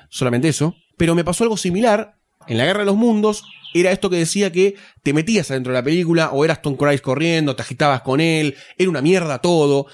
solamente 0.09 0.47
eso, 0.47 0.75
pero 0.97 1.13
me 1.13 1.23
pasó 1.25 1.43
algo 1.43 1.57
similar 1.57 2.15
en 2.47 2.57
la 2.57 2.65
Guerra 2.65 2.79
de 2.79 2.85
los 2.85 2.95
Mundos 2.95 3.43
era 3.73 3.91
esto 3.91 4.09
que 4.09 4.15
decía 4.15 4.53
que 4.53 4.75
te 5.03 5.11
metías 5.11 5.51
adentro 5.51 5.73
de 5.73 5.79
la 5.79 5.83
película 5.83 6.29
o 6.31 6.45
eras 6.45 6.61
Tom 6.61 6.77
Cruise 6.77 7.01
corriendo, 7.01 7.57
te 7.57 7.61
agitabas 7.61 8.01
con 8.03 8.21
él, 8.21 8.55
era 8.77 8.89
una 8.89 9.01
mierda 9.01 9.39
todo. 9.39 9.87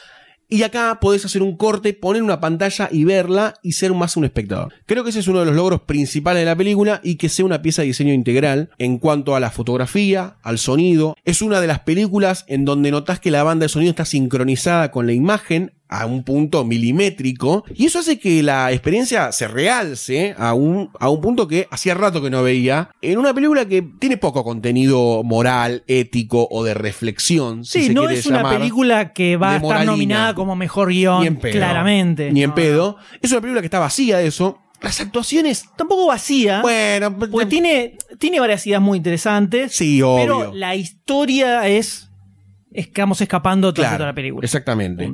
Y 0.53 0.63
acá 0.63 0.99
podés 0.99 1.23
hacer 1.23 1.41
un 1.43 1.55
corte, 1.55 1.93
poner 1.93 2.21
una 2.21 2.41
pantalla 2.41 2.89
y 2.91 3.05
verla 3.05 3.53
y 3.63 3.71
ser 3.71 3.93
más 3.93 4.17
un 4.17 4.25
espectador. 4.25 4.73
Creo 4.85 5.05
que 5.05 5.11
ese 5.11 5.19
es 5.19 5.29
uno 5.29 5.39
de 5.39 5.45
los 5.45 5.55
logros 5.55 5.83
principales 5.83 6.41
de 6.41 6.45
la 6.45 6.57
película 6.57 6.99
y 7.05 7.15
que 7.15 7.29
sea 7.29 7.45
una 7.45 7.61
pieza 7.61 7.83
de 7.83 7.87
diseño 7.87 8.11
integral 8.11 8.69
en 8.77 8.97
cuanto 8.97 9.33
a 9.33 9.39
la 9.39 9.49
fotografía, 9.49 10.35
al 10.43 10.57
sonido. 10.57 11.15
Es 11.23 11.41
una 11.41 11.61
de 11.61 11.67
las 11.67 11.79
películas 11.79 12.43
en 12.49 12.65
donde 12.65 12.91
notás 12.91 13.21
que 13.21 13.31
la 13.31 13.43
banda 13.43 13.63
de 13.63 13.69
sonido 13.69 13.91
está 13.91 14.03
sincronizada 14.03 14.91
con 14.91 15.07
la 15.07 15.13
imagen 15.13 15.71
a 15.91 16.05
un 16.05 16.23
punto 16.23 16.63
milimétrico 16.63 17.65
y 17.75 17.85
eso 17.85 17.99
hace 17.99 18.17
que 18.17 18.41
la 18.41 18.71
experiencia 18.71 19.31
se 19.33 19.47
realce 19.47 20.33
a 20.37 20.53
un, 20.53 20.89
a 20.99 21.09
un 21.09 21.19
punto 21.19 21.47
que 21.49 21.67
hacía 21.69 21.93
rato 21.93 22.21
que 22.21 22.29
no 22.29 22.41
veía 22.43 22.89
en 23.01 23.17
una 23.19 23.33
película 23.33 23.65
que 23.67 23.81
tiene 23.99 24.15
poco 24.17 24.43
contenido 24.45 25.21
moral, 25.23 25.83
ético 25.87 26.47
o 26.49 26.63
de 26.63 26.73
reflexión. 26.73 27.65
si 27.65 27.81
Sí, 27.81 27.87
se 27.87 27.93
no 27.93 28.09
es 28.09 28.25
una 28.25 28.37
llamar, 28.37 28.57
película 28.59 29.11
que 29.13 29.35
va 29.35 29.49
a 29.51 29.55
estar 29.57 29.61
moralina. 29.67 29.91
nominada 29.91 30.33
como 30.33 30.55
mejor 30.55 30.87
guion, 30.89 31.21
Ni 31.21 31.27
en 31.27 31.35
pedo. 31.35 31.51
claramente. 31.53 32.31
Ni 32.31 32.41
en 32.43 32.53
pedo. 32.53 32.95
Es 33.21 33.31
una 33.31 33.41
película 33.41 33.61
que 33.61 33.67
está 33.67 33.79
vacía 33.79 34.17
de 34.19 34.27
eso. 34.27 34.59
Las 34.81 34.99
actuaciones. 35.01 35.65
Tampoco 35.75 36.07
vacía. 36.07 36.61
Bueno, 36.61 37.15
porque 37.19 37.45
tiene, 37.47 37.97
tiene 38.17 38.39
varias 38.39 38.65
ideas 38.65 38.81
muy 38.81 38.97
interesantes. 38.97 39.75
Sí, 39.75 40.01
obvio. 40.01 40.21
Pero 40.21 40.53
la 40.55 40.75
historia 40.75 41.67
es. 41.67 42.09
Estamos 42.71 43.19
escapando 43.19 43.73
Claro, 43.73 44.05
la 44.05 44.13
película. 44.15 44.45
Exactamente. 44.45 45.11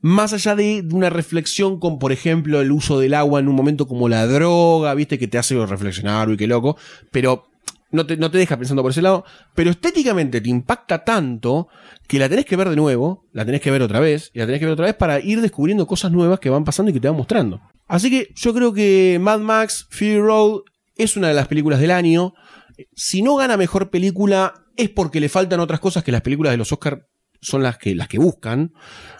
Más 0.00 0.32
allá 0.32 0.54
de, 0.54 0.86
una 0.92 1.10
reflexión 1.10 1.80
con, 1.80 1.98
por 1.98 2.12
ejemplo, 2.12 2.60
el 2.60 2.70
uso 2.70 3.00
del 3.00 3.14
agua 3.14 3.40
en 3.40 3.48
un 3.48 3.54
momento 3.54 3.86
como 3.88 4.08
la 4.08 4.26
droga, 4.26 4.94
viste, 4.94 5.18
que 5.18 5.28
te 5.28 5.38
hace 5.38 5.54
reflexionar, 5.66 6.28
uy, 6.28 6.36
qué 6.36 6.46
loco, 6.46 6.76
pero 7.10 7.48
no 7.90 8.06
te, 8.06 8.16
no 8.16 8.30
te 8.30 8.38
deja 8.38 8.56
pensando 8.56 8.82
por 8.82 8.92
ese 8.92 9.02
lado, 9.02 9.24
pero 9.54 9.70
estéticamente 9.70 10.40
te 10.40 10.48
impacta 10.48 11.04
tanto 11.04 11.68
que 12.06 12.18
la 12.18 12.28
tenés 12.28 12.44
que 12.44 12.56
ver 12.56 12.68
de 12.68 12.76
nuevo, 12.76 13.26
la 13.32 13.44
tenés 13.44 13.60
que 13.60 13.70
ver 13.70 13.82
otra 13.82 14.00
vez, 14.00 14.30
y 14.34 14.38
la 14.38 14.46
tenés 14.46 14.60
que 14.60 14.66
ver 14.66 14.74
otra 14.74 14.86
vez 14.86 14.94
para 14.94 15.20
ir 15.20 15.40
descubriendo 15.40 15.86
cosas 15.86 16.12
nuevas 16.12 16.38
que 16.38 16.50
van 16.50 16.64
pasando 16.64 16.90
y 16.90 16.94
que 16.94 17.00
te 17.00 17.08
van 17.08 17.16
mostrando. 17.16 17.60
Así 17.86 18.10
que 18.10 18.28
yo 18.34 18.54
creo 18.54 18.72
que 18.72 19.18
Mad 19.20 19.40
Max 19.40 19.86
Fury 19.90 20.20
Road 20.20 20.60
es 20.96 21.16
una 21.16 21.28
de 21.28 21.34
las 21.34 21.48
películas 21.48 21.80
del 21.80 21.90
año. 21.90 22.34
Si 22.94 23.22
no 23.22 23.36
gana 23.36 23.56
mejor 23.56 23.90
película 23.90 24.54
es 24.76 24.90
porque 24.90 25.20
le 25.20 25.28
faltan 25.28 25.60
otras 25.60 25.80
cosas 25.80 26.04
que 26.04 26.12
las 26.12 26.20
películas 26.20 26.52
de 26.52 26.58
los 26.58 26.70
Oscar 26.72 27.06
son 27.40 27.62
las 27.62 27.78
que, 27.78 27.94
las 27.94 28.08
que 28.08 28.18
buscan. 28.18 28.72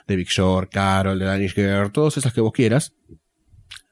De 0.06 0.16
Big 0.16 0.28
Short, 0.28 0.70
Carol, 0.72 1.18
de 1.18 1.24
Danish 1.26 1.54
Girl, 1.54 1.92
todas 1.92 2.16
esas 2.16 2.32
que 2.32 2.40
vos 2.40 2.52
quieras. 2.52 2.94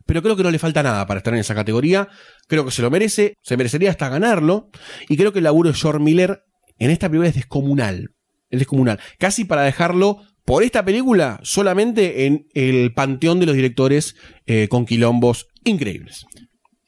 Pero 0.06 0.22
creo 0.22 0.36
que 0.36 0.42
no 0.42 0.50
le 0.50 0.58
falta 0.58 0.82
nada 0.82 1.06
para 1.06 1.18
estar 1.18 1.34
en 1.34 1.40
esa 1.40 1.54
categoría. 1.54 2.08
Creo 2.46 2.64
que 2.64 2.70
se 2.70 2.82
lo 2.82 2.90
merece, 2.90 3.34
se 3.42 3.56
merecería 3.56 3.90
hasta 3.90 4.08
ganarlo. 4.08 4.70
Y 5.08 5.16
creo 5.16 5.32
que 5.32 5.38
el 5.38 5.44
laburo 5.44 5.70
de 5.70 5.76
George 5.76 6.00
Miller 6.00 6.42
en 6.78 6.90
esta 6.90 7.08
película 7.08 7.28
es 7.28 7.34
descomunal. 7.34 8.10
Es 8.48 8.60
descomunal. 8.60 9.00
Casi 9.18 9.44
para 9.44 9.62
dejarlo 9.62 10.22
por 10.44 10.62
esta 10.62 10.84
película 10.84 11.40
solamente 11.42 12.26
en 12.26 12.46
el 12.54 12.94
panteón 12.94 13.40
de 13.40 13.46
los 13.46 13.56
directores 13.56 14.14
eh, 14.46 14.68
con 14.68 14.86
quilombos 14.86 15.48
increíbles. 15.64 16.24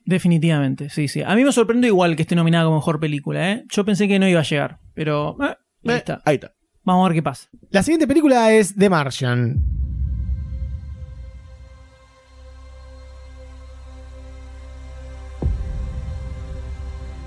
Definitivamente, 0.05 0.89
sí, 0.89 1.09
sí. 1.09 1.23
A 1.23 1.35
mí 1.35 1.45
me 1.45 1.53
sorprende 1.53 1.89
igual 1.89 2.17
que 2.17 2.23
esté 2.23 2.35
nominada 2.35 2.65
como 2.65 2.77
mejor 2.77 2.99
película, 2.99 3.53
¿eh? 3.53 3.65
Yo 3.69 3.85
pensé 3.85 4.09
que 4.09 4.19
no 4.19 4.27
iba 4.29 4.41
a 4.41 4.45
llegar, 4.45 4.79
pero. 4.95 5.37
eh, 5.43 5.55
ahí 5.87 5.97
está. 5.97 6.23
Ahí 6.25 6.37
está. 6.37 6.55
Vamos 6.89 7.05
a 7.05 7.09
ver 7.11 7.17
qué 7.17 7.23
pasa. 7.23 7.47
La 7.71 7.83
siguiente 7.83 8.07
película 8.07 8.51
es 8.51 8.75
The 8.75 8.89
Martian. 8.89 9.63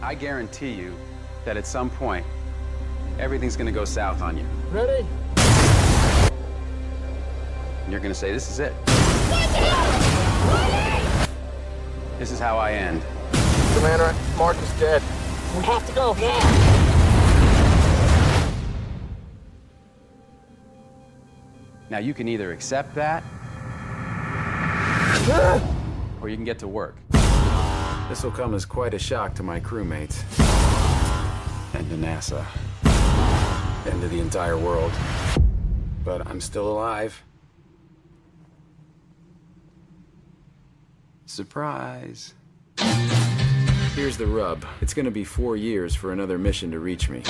I 0.02 0.16
guarantee 0.16 0.72
you 0.72 0.96
that 1.46 1.58
at 1.58 1.68
some 1.68 1.92
point, 1.92 2.26
everything's 3.20 3.56
gonna 3.56 3.72
go 3.72 3.86
south 3.86 4.24
on 4.24 4.36
you. 4.36 4.46
Ready? 4.72 5.06
And 7.84 7.92
you're 7.92 8.02
gonna 8.02 8.16
say, 8.16 8.32
this 8.32 8.50
is 8.50 8.60
it. 8.60 8.74
This 12.18 12.32
is 12.32 12.40
how 12.40 12.58
I 12.58 12.72
end. 12.72 13.04
Commander, 13.76 14.16
Mark 14.40 14.58
is 14.58 14.80
dead. 14.80 15.04
We 15.56 15.64
have 15.66 15.86
to 15.86 15.94
go 15.94 16.14
now. 16.16 16.91
Now 21.92 21.98
you 21.98 22.14
can 22.14 22.30
either 22.30 22.54
accept 22.54 22.96
that, 22.96 23.22
or 26.22 26.30
you 26.30 26.38
can 26.38 26.46
get 26.46 26.58
to 26.60 26.68
work. 26.70 26.96
This 28.08 28.24
will 28.24 28.32
come 28.32 28.54
as 28.54 28.64
quite 28.64 28.94
a 28.94 29.00
shock 29.00 29.36
to 29.36 29.44
my 29.44 29.60
crewmates. 29.60 30.24
And 31.74 31.90
to 31.90 31.98
NASA. 31.98 32.46
And 33.92 34.00
to 34.00 34.08
the 34.08 34.22
entire 34.22 34.58
world. 34.58 34.94
But 36.06 36.26
I'm 36.28 36.40
still 36.40 36.72
alive. 36.72 37.22
Surprise. 41.26 42.36
Here's 43.96 44.16
the 44.16 44.28
rub. 44.28 44.66
It's 44.80 44.94
gonna 44.94 45.12
be 45.12 45.26
four 45.26 45.58
years 45.58 45.94
for 45.94 46.14
another 46.14 46.38
mission 46.38 46.72
to 46.72 46.80
reach 46.80 47.10
me. 47.10 47.22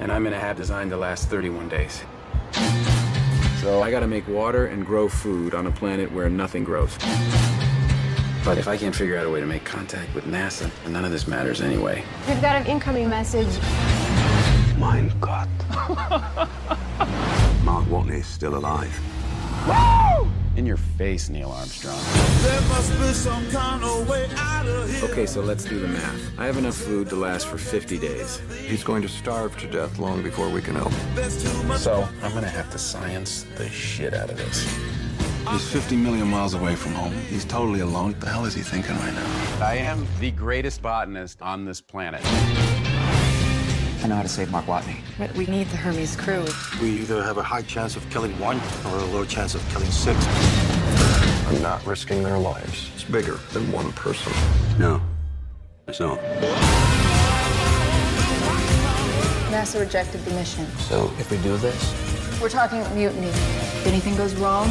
And 0.00 0.10
I'm 0.10 0.24
gonna 0.24 0.40
have 0.40 0.56
designed 0.56 0.90
to 0.90 0.96
last 0.96 1.28
31 1.28 1.68
days. 1.68 2.02
So 3.60 3.82
I 3.82 3.90
gotta 3.90 4.06
make 4.06 4.28
water 4.28 4.66
and 4.66 4.84
grow 4.84 5.08
food 5.08 5.54
on 5.54 5.66
a 5.66 5.70
planet 5.70 6.12
where 6.12 6.28
nothing 6.28 6.64
grows. 6.64 6.96
But 8.44 8.58
if 8.58 8.68
I 8.68 8.76
can't 8.76 8.94
figure 8.94 9.16
out 9.18 9.26
a 9.26 9.30
way 9.30 9.40
to 9.40 9.46
make 9.46 9.64
contact 9.64 10.14
with 10.14 10.24
NASA, 10.24 10.70
none 10.86 11.04
of 11.04 11.10
this 11.10 11.26
matters 11.26 11.62
anyway. 11.62 12.04
We've 12.28 12.42
got 12.42 12.56
an 12.56 12.66
incoming 12.66 13.08
message. 13.08 13.48
Mein 14.78 15.10
Gott. 15.18 15.48
Mark 17.64 17.86
Watney's 17.86 18.26
still 18.26 18.56
alive. 18.56 18.92
In 20.56 20.66
your 20.66 20.76
face, 20.76 21.28
Neil 21.28 21.50
Armstrong. 21.50 21.98
Okay, 25.02 25.26
so 25.26 25.40
let's 25.40 25.64
do 25.64 25.80
the 25.80 25.88
math. 25.88 26.38
I 26.38 26.46
have 26.46 26.56
enough 26.56 26.76
food 26.76 27.08
to 27.08 27.16
last 27.16 27.48
for 27.48 27.58
50 27.58 27.98
days. 27.98 28.40
He's 28.64 28.84
going 28.84 29.02
to 29.02 29.08
starve 29.08 29.56
to 29.58 29.66
death 29.68 29.98
long 29.98 30.22
before 30.22 30.48
we 30.48 30.62
can 30.62 30.76
help. 30.76 30.92
So 31.78 32.08
I'm 32.22 32.32
gonna 32.32 32.48
have 32.48 32.70
to 32.70 32.78
science 32.78 33.46
the 33.56 33.68
shit 33.68 34.14
out 34.14 34.30
of 34.30 34.36
this. 34.36 34.64
He's 35.50 35.68
50 35.68 35.96
million 35.96 36.28
miles 36.28 36.54
away 36.54 36.76
from 36.76 36.92
home. 36.92 37.12
He's 37.28 37.44
totally 37.44 37.80
alone. 37.80 38.12
What 38.12 38.20
the 38.20 38.28
hell 38.28 38.44
is 38.44 38.54
he 38.54 38.62
thinking 38.62 38.94
right 38.96 39.12
now? 39.12 39.66
I 39.66 39.74
am 39.74 40.06
the 40.20 40.30
greatest 40.30 40.82
botanist 40.82 41.42
on 41.42 41.64
this 41.64 41.80
planet. 41.80 42.22
I 44.04 44.06
know 44.06 44.16
how 44.16 44.22
to 44.22 44.28
save 44.28 44.50
Mark 44.50 44.66
Watney. 44.66 44.98
But 45.16 45.32
we 45.32 45.46
need 45.46 45.66
the 45.68 45.78
Hermes 45.78 46.14
crew. 46.14 46.44
We 46.82 46.90
either 47.00 47.22
have 47.22 47.38
a 47.38 47.42
high 47.42 47.62
chance 47.62 47.96
of 47.96 48.08
killing 48.10 48.38
one 48.38 48.60
or 48.84 48.98
a 48.98 49.04
low 49.06 49.24
chance 49.24 49.54
of 49.54 49.66
killing 49.70 49.90
six. 49.90 50.18
I'm 51.48 51.62
not 51.62 51.86
risking 51.86 52.22
their 52.22 52.36
lives. 52.36 52.90
It's 52.94 53.04
bigger 53.04 53.38
than 53.54 53.72
one 53.72 53.90
person. 53.92 54.30
No, 54.78 55.00
it's 55.88 56.00
not. 56.00 56.18
NASA 59.48 59.80
rejected 59.80 60.22
the 60.26 60.32
mission. 60.32 60.66
So 60.80 61.10
if 61.18 61.30
we 61.30 61.38
do 61.38 61.56
this, 61.56 62.42
We're 62.42 62.50
talking 62.50 62.80
mutiny. 62.94 63.28
If 63.28 63.86
anything 63.86 64.16
goes 64.16 64.34
wrong, 64.34 64.68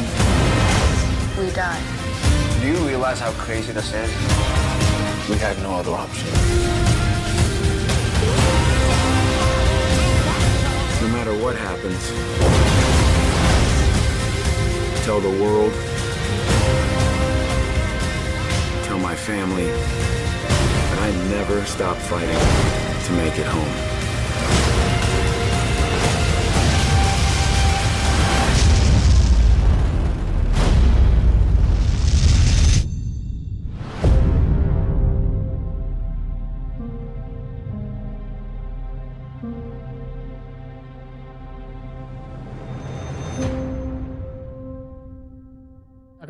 we 1.36 1.50
die. 1.50 1.82
Do 2.60 2.68
you 2.68 2.76
realize 2.86 3.18
how 3.18 3.32
crazy 3.32 3.72
this 3.72 3.92
is? 3.92 4.10
we 5.28 5.38
have 5.38 5.60
no 5.60 5.72
other 5.72 5.90
option. 5.90 6.83
What 11.44 11.56
happens, 11.56 12.08
tell 15.04 15.20
the 15.20 15.28
world, 15.28 15.70
tell 18.84 18.98
my 18.98 19.14
family 19.14 19.66
that 19.66 20.98
I 21.00 21.10
never 21.28 21.62
stop 21.66 21.98
fighting 21.98 23.04
to 23.04 23.12
make 23.12 23.38
it 23.38 23.44
home. 23.44 23.93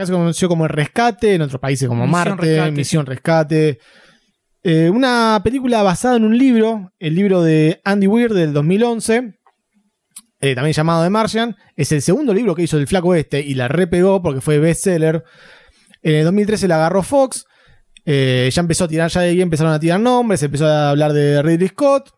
Acá 0.04 0.06
se 0.06 0.12
conoció 0.12 0.48
como 0.48 0.64
El 0.64 0.70
Rescate, 0.70 1.34
en 1.34 1.42
otros 1.42 1.60
países 1.60 1.88
como 1.88 2.06
Misión 2.06 2.28
Marte, 2.28 2.46
Rescate, 2.46 2.70
Misión 2.72 3.06
Rescate. 3.06 3.78
Eh, 4.62 4.88
una 4.90 5.40
película 5.44 5.82
basada 5.82 6.16
en 6.16 6.24
un 6.24 6.36
libro, 6.38 6.92
el 6.98 7.14
libro 7.14 7.42
de 7.42 7.80
Andy 7.84 8.06
Weir 8.06 8.32
del 8.32 8.52
2011, 8.54 9.34
eh, 10.40 10.54
también 10.54 10.72
llamado 10.72 11.02
The 11.04 11.10
Martian. 11.10 11.56
Es 11.76 11.92
el 11.92 12.02
segundo 12.02 12.32
libro 12.34 12.54
que 12.54 12.62
hizo 12.62 12.78
el 12.78 12.86
flaco 12.86 13.14
este 13.14 13.40
y 13.40 13.54
la 13.54 13.68
repegó 13.68 14.22
porque 14.22 14.40
fue 14.40 14.58
bestseller. 14.58 15.24
En 16.02 16.14
el 16.16 16.24
2013 16.24 16.68
la 16.68 16.76
agarró 16.76 17.02
Fox. 17.02 17.44
eh, 18.06 18.50
ya 18.52 18.60
empezó 18.60 18.84
a 18.84 18.88
tirar, 18.88 19.10
ya 19.10 19.22
de 19.22 19.28
ahí 19.30 19.40
empezaron 19.40 19.72
a 19.72 19.80
tirar 19.80 19.98
nombres, 20.00 20.42
empezó 20.42 20.66
a 20.66 20.90
hablar 20.90 21.12
de 21.14 21.42
Ridley 21.42 21.68
Scott. 21.68 22.10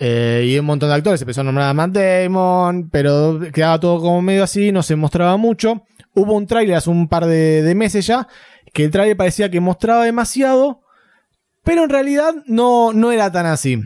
eh, 0.00 0.44
y 0.46 0.58
un 0.58 0.66
montón 0.66 0.88
de 0.88 0.94
actores, 0.94 1.20
empezó 1.22 1.40
a 1.40 1.44
nombrar 1.44 1.68
a 1.68 1.74
Matt 1.74 1.90
Damon, 1.90 2.88
pero 2.90 3.40
quedaba 3.52 3.80
todo 3.80 4.00
como 4.00 4.22
medio 4.22 4.44
así, 4.44 4.70
no 4.70 4.82
se 4.84 4.94
mostraba 4.94 5.36
mucho. 5.36 5.82
Hubo 6.18 6.34
un 6.34 6.46
tráiler 6.46 6.76
hace 6.76 6.90
un 6.90 7.08
par 7.08 7.26
de, 7.26 7.72
meses 7.76 8.06
ya, 8.06 8.26
que 8.72 8.84
el 8.84 8.90
tráiler 8.90 9.16
parecía 9.16 9.50
que 9.50 9.60
mostraba 9.60 10.04
demasiado, 10.04 10.80
pero 11.62 11.84
en 11.84 11.90
realidad 11.90 12.34
no, 12.46 12.92
no 12.92 13.12
era 13.12 13.30
tan 13.30 13.46
así. 13.46 13.80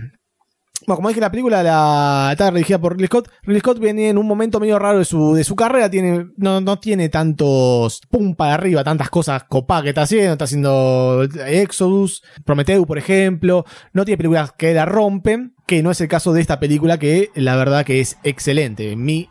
Bueno, 0.86 0.96
como 0.96 1.08
dije, 1.08 1.20
la 1.20 1.30
película 1.30 1.62
la, 1.62 2.30
está 2.32 2.50
dirigida 2.50 2.80
por 2.80 2.94
Ridley 2.94 3.06
Scott. 3.06 3.28
Ridley 3.42 3.60
Scott 3.60 3.78
viene 3.78 4.08
en 4.08 4.18
un 4.18 4.26
momento 4.26 4.58
medio 4.58 4.78
raro 4.78 4.98
de 4.98 5.04
su, 5.04 5.34
de 5.34 5.44
su 5.44 5.54
carrera. 5.54 5.90
Tiene, 5.90 6.30
no, 6.36 6.60
no 6.60 6.78
tiene 6.80 7.08
tantos 7.08 8.00
pum 8.10 8.34
para 8.34 8.54
arriba, 8.54 8.82
tantas 8.82 9.08
cosas 9.08 9.44
copadas 9.44 9.84
que 9.84 9.88
está 9.90 10.02
haciendo. 10.02 10.32
Está 10.32 10.44
haciendo 10.44 11.28
Exodus, 11.46 12.22
Prometheus, 12.44 12.86
por 12.86 12.98
ejemplo. 12.98 13.64
No 13.92 14.04
tiene 14.04 14.16
películas 14.16 14.52
que 14.52 14.74
la 14.74 14.84
rompen, 14.84 15.54
que 15.66 15.82
no 15.82 15.92
es 15.92 16.00
el 16.00 16.08
caso 16.08 16.32
de 16.32 16.40
esta 16.40 16.58
película, 16.58 16.98
que 16.98 17.30
la 17.34 17.54
verdad 17.54 17.84
que 17.84 18.00
es 18.00 18.18
excelente, 18.24 18.92
en 18.92 19.04
mi 19.04 19.28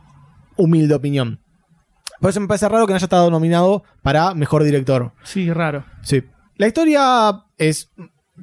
humilde 0.55 0.95
opinión. 0.95 1.40
Por 2.21 2.29
eso 2.29 2.39
me 2.39 2.47
parece 2.47 2.69
raro 2.69 2.85
que 2.87 2.93
no 2.93 2.95
haya 2.97 3.03
estado 3.05 3.29
nominado 3.29 3.83
para 4.01 4.33
mejor 4.35 4.63
director. 4.63 5.11
Sí, 5.23 5.51
raro. 5.51 5.83
Sí. 6.03 6.23
La 6.55 6.67
historia 6.67 7.43
es 7.57 7.91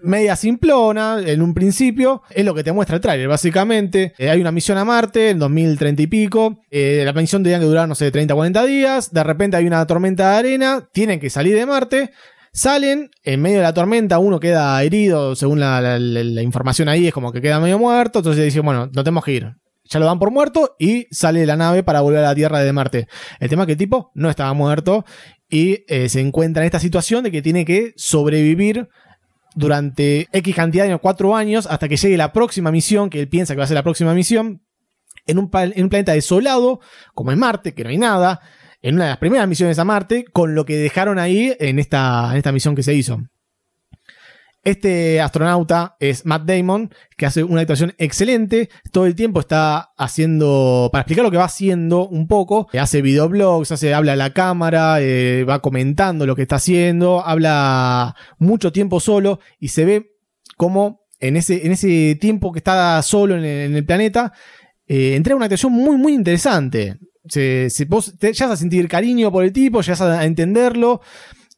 media 0.03 0.37
simplona 0.37 1.19
en 1.25 1.41
un 1.43 1.55
principio. 1.55 2.23
Es 2.31 2.45
lo 2.45 2.55
que 2.55 2.63
te 2.65 2.73
muestra 2.73 2.97
el 2.97 3.03
tráiler, 3.03 3.29
básicamente. 3.29 4.13
Eh, 4.19 4.31
hay 4.31 4.41
una 4.41 4.53
misión 4.53 4.79
a 4.79 4.85
Marte 4.85 5.31
en 5.31 5.39
2030 5.39 6.03
y 6.03 6.07
pico. 6.09 6.61
Eh, 6.71 7.03
la 7.05 7.13
misión 7.13 7.43
tenía 7.43 7.59
que 7.59 7.65
durar, 7.65 7.89
no 7.89 7.95
sé, 7.95 8.11
30 8.11 8.35
40 8.35 8.65
días. 8.67 9.13
De 9.13 9.23
repente 9.25 9.57
hay 9.57 9.67
una 9.67 9.87
tormenta 9.87 10.33
de 10.33 10.37
arena. 10.39 10.89
Tienen 10.93 11.21
que 11.21 11.31
salir 11.31 11.55
de 11.57 11.65
Marte. 11.67 12.11
Salen, 12.53 13.11
en 13.23 13.41
medio 13.43 13.59
de 13.59 13.63
la 13.63 13.75
tormenta 13.75 14.19
uno 14.19 14.41
queda 14.41 14.83
herido, 14.83 15.37
según 15.37 15.61
la, 15.61 15.81
la- 15.81 15.99
la- 15.99 16.25
la 16.25 16.43
información 16.43 16.89
ahí, 16.89 17.07
es 17.07 17.13
como 17.15 17.31
que 17.33 17.41
queda 17.41 17.61
medio 17.61 17.79
muerto. 17.79 18.19
Entonces 18.21 18.45
dicen, 18.45 18.65
bueno, 18.65 18.89
no 18.93 19.05
tenemos 19.05 19.25
que 19.25 19.33
ir. 19.33 19.53
Ya 19.89 20.01
lo 20.01 20.07
dan 20.07 20.19
por 20.19 20.31
muerto 20.31 20.77
y 20.79 21.07
sale 21.11 21.41
de 21.41 21.47
la 21.47 21.57
nave 21.57 21.83
para 21.83 22.01
volver 22.01 22.21
a 22.21 22.29
la 22.29 22.35
Tierra 22.35 22.61
de 22.61 22.73
Marte. 22.73 23.09
El 23.41 23.49
tema 23.49 23.63
es 23.63 23.67
que 23.67 23.73
el 23.73 23.79
tipo 23.79 24.11
no 24.15 24.29
estaba 24.29 24.53
muerto 24.53 25.05
y 25.49 25.85
eh, 25.89 26.09
se 26.09 26.21
encuentra 26.21 26.63
en 26.63 26.67
esta 26.67 26.79
situación 26.79 27.25
de 27.25 27.31
que 27.31 27.43
tiene 27.43 27.65
que 27.65 27.95
sobrevivir 27.97 28.89
durante 29.55 30.29
X 30.33 30.55
cantidad 30.55 30.85
de 30.85 30.91
años, 30.91 31.01
cuatro 31.03 31.35
años, 31.35 31.67
hasta 31.67 31.89
que 31.89 31.97
llegue 31.97 32.17
la 32.17 32.33
próxima 32.33 32.71
misión, 32.71 33.11
que 33.11 33.21
él 33.21 33.29
piensa 33.29 33.55
que 33.55 33.59
va 33.59 33.65
a 33.65 33.69
ser 33.69 33.75
la 33.75 33.83
próxima 33.83 34.15
misión, 34.15 34.63
en 35.27 35.39
un, 35.39 35.51
en 35.53 35.83
un 35.83 35.89
planeta 35.89 36.13
desolado, 36.13 36.81
como 37.15 37.33
en 37.33 37.39
Marte, 37.39 37.75
que 37.75 37.83
no 37.83 37.91
hay 37.91 37.99
nada, 37.99 38.41
en 38.83 38.95
una 38.95 39.05
de 39.05 39.11
las 39.11 39.19
primeras 39.19 39.49
misiones 39.49 39.79
a 39.79 39.85
Marte, 39.85 40.25
con 40.33 40.55
lo 40.55 40.65
que 40.65 40.77
dejaron 40.77 41.19
ahí 41.19 41.57
en 41.59 41.79
esta, 41.79 42.29
en 42.31 42.37
esta 42.37 42.53
misión 42.53 42.75
que 42.75 42.83
se 42.83 42.95
hizo. 42.95 43.21
Este 44.65 45.21
astronauta 45.21 45.97
es 46.01 46.27
Matt 46.27 46.45
Damon, 46.45 46.91
que 47.17 47.27
hace 47.27 47.45
una 47.45 47.61
actuación 47.61 47.95
excelente. 47.97 48.69
Todo 48.91 49.07
el 49.07 49.15
tiempo 49.15 49.41
está 49.41 49.93
haciendo, 49.97 50.89
para 50.93 51.03
explicar 51.03 51.25
lo 51.25 51.31
que 51.31 51.37
va 51.37 51.45
haciendo 51.45 52.09
un 52.09 52.27
poco, 52.27 52.69
eh, 52.73 52.81
hace 52.81 53.01
videoblogs, 53.01 53.71
hace, 53.71 53.95
habla 53.95 54.15
a 54.15 54.17
la 54.17 54.33
cámara, 54.33 55.01
eh, 55.01 55.45
va 55.49 55.61
comentando 55.61 56.27
lo 56.27 56.35
que 56.35 56.43
está 56.43 56.57
haciendo, 56.57 57.25
habla 57.25 58.17
mucho 58.39 58.73
tiempo 58.73 58.99
solo 59.01 59.39
y 59.61 59.69
se 59.69 59.85
ve 59.85 60.11
como 60.57 61.07
en 61.21 61.37
ese, 61.37 61.65
en 61.65 61.73
ese 61.73 62.17
tiempo 62.21 62.53
que 62.53 62.59
está 62.59 63.01
solo 63.03 63.37
en 63.37 63.45
el, 63.45 63.85
planeta, 63.85 64.33
eh, 64.87 65.15
entrega 65.15 65.37
una 65.37 65.47
actuación 65.47 65.73
muy, 65.73 65.97
muy 65.97 66.13
interesante. 66.15 66.99
Se, 67.29 67.69
vos 67.89 68.19
llegas 68.19 68.51
a 68.51 68.57
sentir 68.57 68.89
cariño 68.89 69.31
por 69.31 69.45
el 69.45 69.53
tipo, 69.53 69.83
llegas 69.83 70.01
a, 70.01 70.21
a 70.21 70.25
entenderlo. 70.25 71.01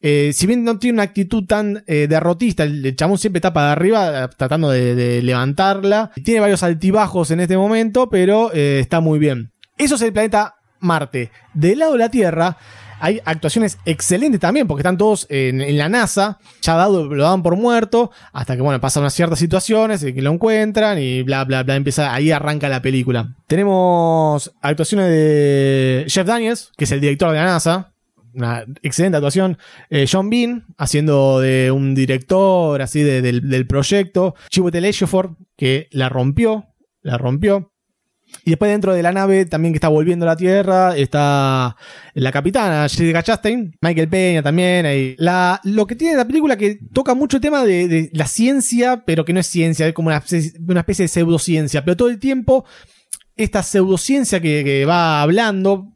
Eh, 0.02 0.32
si 0.32 0.46
bien 0.46 0.64
no 0.64 0.78
tiene 0.78 0.94
una 0.94 1.02
actitud 1.02 1.44
tan 1.44 1.84
eh, 1.86 2.06
derrotista, 2.08 2.64
el, 2.64 2.96
chabón 2.96 3.18
siempre 3.18 3.38
está 3.38 3.52
para 3.52 3.72
arriba 3.72 4.24
eh, 4.24 4.28
tratando 4.36 4.70
de, 4.70 4.94
de 4.94 5.22
levantarla. 5.22 6.10
Tiene 6.24 6.40
varios 6.40 6.62
altibajos 6.62 7.30
en 7.30 7.40
este 7.40 7.56
momento, 7.56 8.08
pero 8.08 8.50
eh, 8.52 8.78
está 8.80 9.00
muy 9.00 9.18
bien. 9.18 9.52
Eso 9.76 9.96
es 9.96 10.02
el 10.02 10.12
planeta 10.12 10.56
Marte. 10.80 11.30
Del 11.52 11.80
lado 11.80 11.92
de 11.92 11.98
la 11.98 12.10
Tierra 12.10 12.56
hay 13.00 13.20
actuaciones 13.24 13.78
excelentes 13.86 14.40
también, 14.40 14.66
porque 14.66 14.82
están 14.82 14.98
todos 14.98 15.26
en, 15.30 15.62
en 15.62 15.78
la 15.78 15.88
NASA, 15.88 16.38
ya 16.60 16.74
dado, 16.74 17.06
lo 17.06 17.24
dan 17.24 17.42
por 17.42 17.56
muerto, 17.56 18.10
hasta 18.32 18.56
que 18.56 18.62
bueno, 18.62 18.78
pasan 18.80 19.02
unas 19.02 19.14
ciertas 19.14 19.38
situaciones, 19.38 20.02
y 20.04 20.12
que 20.12 20.20
lo 20.20 20.30
encuentran 20.30 20.98
y 20.98 21.22
bla 21.22 21.44
bla 21.44 21.62
bla, 21.62 21.76
empieza, 21.76 22.12
ahí 22.12 22.30
arranca 22.30 22.68
la 22.68 22.82
película. 22.82 23.34
Tenemos 23.46 24.52
actuaciones 24.60 25.08
de 25.08 26.04
Jeff 26.08 26.26
Daniels, 26.26 26.72
que 26.76 26.84
es 26.84 26.92
el 26.92 27.00
director 27.00 27.30
de 27.30 27.36
la 27.36 27.44
NASA, 27.44 27.89
una 28.34 28.64
excelente 28.82 29.16
actuación. 29.16 29.58
Eh, 29.88 30.06
John 30.10 30.30
Bean, 30.30 30.66
haciendo 30.78 31.40
de 31.40 31.70
un 31.70 31.94
director 31.94 32.80
así 32.82 33.02
de- 33.02 33.22
del, 33.22 33.48
del 33.48 33.66
proyecto. 33.66 34.34
Chiwetel 34.48 34.84
Ejiofor, 34.84 35.36
que 35.56 35.88
la 35.90 36.08
rompió, 36.08 36.66
la 37.02 37.18
rompió. 37.18 37.72
Y 38.44 38.50
después 38.50 38.70
dentro 38.70 38.94
de 38.94 39.02
la 39.02 39.10
nave, 39.10 39.44
también 39.44 39.72
que 39.72 39.78
está 39.78 39.88
volviendo 39.88 40.24
a 40.24 40.28
la 40.28 40.36
Tierra, 40.36 40.96
está 40.96 41.74
la 42.14 42.30
capitana 42.30 42.88
Jessica 42.88 43.24
Chastain, 43.24 43.72
Michael 43.82 44.08
Peña 44.08 44.40
también. 44.40 44.86
ahí. 44.86 45.16
La, 45.18 45.60
lo 45.64 45.84
que 45.84 45.96
tiene 45.96 46.16
la 46.16 46.24
película 46.24 46.56
que 46.56 46.78
toca 46.92 47.14
mucho 47.14 47.38
el 47.38 47.40
tema 47.40 47.64
de, 47.64 47.88
de 47.88 48.08
la 48.12 48.28
ciencia, 48.28 49.02
pero 49.04 49.24
que 49.24 49.32
no 49.32 49.40
es 49.40 49.48
ciencia, 49.48 49.84
es 49.88 49.94
como 49.94 50.10
una, 50.10 50.22
una 50.68 50.80
especie 50.80 51.04
de 51.04 51.08
pseudociencia. 51.08 51.84
Pero 51.84 51.96
todo 51.96 52.08
el 52.08 52.20
tiempo, 52.20 52.64
esta 53.36 53.64
pseudociencia 53.64 54.40
que, 54.40 54.62
que 54.62 54.84
va 54.84 55.22
hablando 55.22 55.89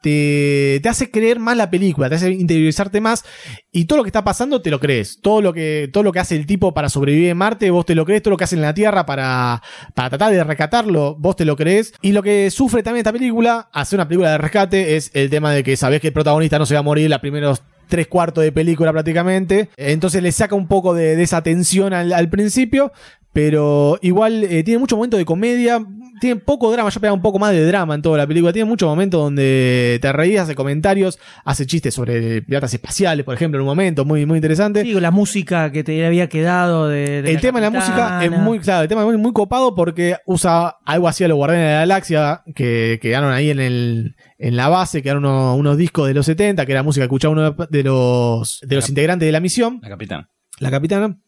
te, 0.00 0.80
te 0.82 0.88
hace 0.88 1.10
creer 1.10 1.38
más 1.38 1.56
la 1.56 1.70
película, 1.70 2.08
te 2.08 2.16
hace 2.16 2.30
interiorizarte 2.30 3.00
más 3.00 3.24
y 3.70 3.86
todo 3.86 3.96
lo 3.96 4.04
que 4.04 4.08
está 4.08 4.22
pasando 4.22 4.60
te 4.60 4.70
lo 4.70 4.78
crees. 4.78 5.18
Todo 5.22 5.40
lo 5.40 5.52
que, 5.52 5.88
todo 5.92 6.02
lo 6.02 6.12
que 6.12 6.20
hace 6.20 6.36
el 6.36 6.46
tipo 6.46 6.74
para 6.74 6.90
sobrevivir 6.90 7.30
en 7.30 7.38
Marte, 7.38 7.70
vos 7.70 7.86
te 7.86 7.94
lo 7.94 8.04
crees. 8.04 8.22
Todo 8.22 8.32
lo 8.32 8.36
que 8.36 8.44
hace 8.44 8.56
en 8.56 8.62
la 8.62 8.74
Tierra 8.74 9.06
para, 9.06 9.62
para 9.94 10.10
tratar 10.10 10.32
de 10.32 10.44
rescatarlo, 10.44 11.16
vos 11.18 11.36
te 11.36 11.46
lo 11.46 11.56
crees. 11.56 11.94
Y 12.02 12.12
lo 12.12 12.22
que 12.22 12.50
sufre 12.50 12.82
también 12.82 13.00
esta 13.00 13.12
película, 13.12 13.70
hacer 13.72 13.96
una 13.96 14.08
película 14.08 14.32
de 14.32 14.38
rescate, 14.38 14.96
es 14.96 15.10
el 15.14 15.30
tema 15.30 15.52
de 15.52 15.62
que 15.62 15.76
sabés 15.76 16.00
que 16.00 16.08
el 16.08 16.12
protagonista 16.12 16.58
no 16.58 16.66
se 16.66 16.74
va 16.74 16.80
a 16.80 16.84
morir 16.84 17.08
los 17.08 17.18
primeros 17.20 17.62
tres 17.88 18.08
cuartos 18.08 18.44
de 18.44 18.52
película 18.52 18.92
prácticamente. 18.92 19.70
Entonces 19.76 20.22
le 20.22 20.32
saca 20.32 20.54
un 20.54 20.68
poco 20.68 20.92
de, 20.92 21.16
de 21.16 21.22
esa 21.22 21.42
tensión 21.42 21.94
al, 21.94 22.12
al 22.12 22.28
principio. 22.28 22.92
Pero 23.32 23.98
igual 24.02 24.44
eh, 24.44 24.62
tiene 24.62 24.78
mucho 24.78 24.96
momento 24.96 25.16
de 25.16 25.24
comedia, 25.24 25.82
tiene 26.20 26.36
poco 26.36 26.70
drama, 26.70 26.90
yo 26.90 27.00
pega 27.00 27.12
un 27.12 27.22
poco 27.22 27.38
más 27.38 27.52
de 27.52 27.66
drama 27.66 27.94
en 27.94 28.02
toda 28.02 28.18
la 28.18 28.26
película, 28.26 28.52
tiene 28.52 28.68
muchos 28.68 28.86
momentos 28.88 29.20
donde 29.20 29.98
te 30.02 30.12
reías, 30.12 30.44
hace 30.44 30.54
comentarios, 30.54 31.18
hace 31.44 31.66
chistes 31.66 31.94
sobre 31.94 32.42
piratas 32.42 32.74
espaciales, 32.74 33.24
por 33.24 33.34
ejemplo, 33.34 33.58
en 33.58 33.62
un 33.62 33.66
momento 33.68 34.04
muy, 34.04 34.26
muy 34.26 34.36
interesante. 34.36 34.82
Sí, 34.82 34.92
la 34.92 35.10
música 35.10 35.72
que 35.72 35.82
te 35.82 36.04
había 36.04 36.28
quedado 36.28 36.88
de, 36.88 37.22
de 37.22 37.30
el 37.32 37.40
tema 37.40 37.58
de 37.58 37.70
la 37.70 37.70
música 37.70 38.22
es 38.22 38.30
muy, 38.30 38.60
claro, 38.60 38.82
el 38.82 38.88
tema 38.88 39.00
es 39.00 39.06
muy, 39.06 39.16
muy 39.16 39.32
copado 39.32 39.74
porque 39.74 40.16
usa 40.26 40.76
algo 40.84 41.08
así 41.08 41.24
a 41.24 41.28
los 41.28 41.36
Guardianes 41.36 41.66
de 41.66 41.72
la 41.72 41.80
Galaxia 41.80 42.42
que 42.54 42.98
quedaron 43.00 43.32
ahí 43.32 43.50
en 43.50 43.60
el, 43.60 44.14
en 44.38 44.56
la 44.56 44.68
base, 44.68 45.02
quedaron 45.02 45.24
unos, 45.24 45.58
unos 45.58 45.76
discos 45.78 46.06
de 46.06 46.14
los 46.14 46.26
70, 46.26 46.66
que 46.66 46.72
era 46.72 46.82
música 46.82 47.02
que 47.02 47.06
escuchaba 47.06 47.32
uno 47.32 47.56
de 47.70 47.82
los, 47.82 48.60
de 48.62 48.76
los 48.76 48.88
integrantes 48.88 49.26
de 49.26 49.32
la 49.32 49.40
misión. 49.40 49.80
La 49.82 49.88
capitana. 49.88 50.28
La 50.58 50.70
capitana. 50.70 51.18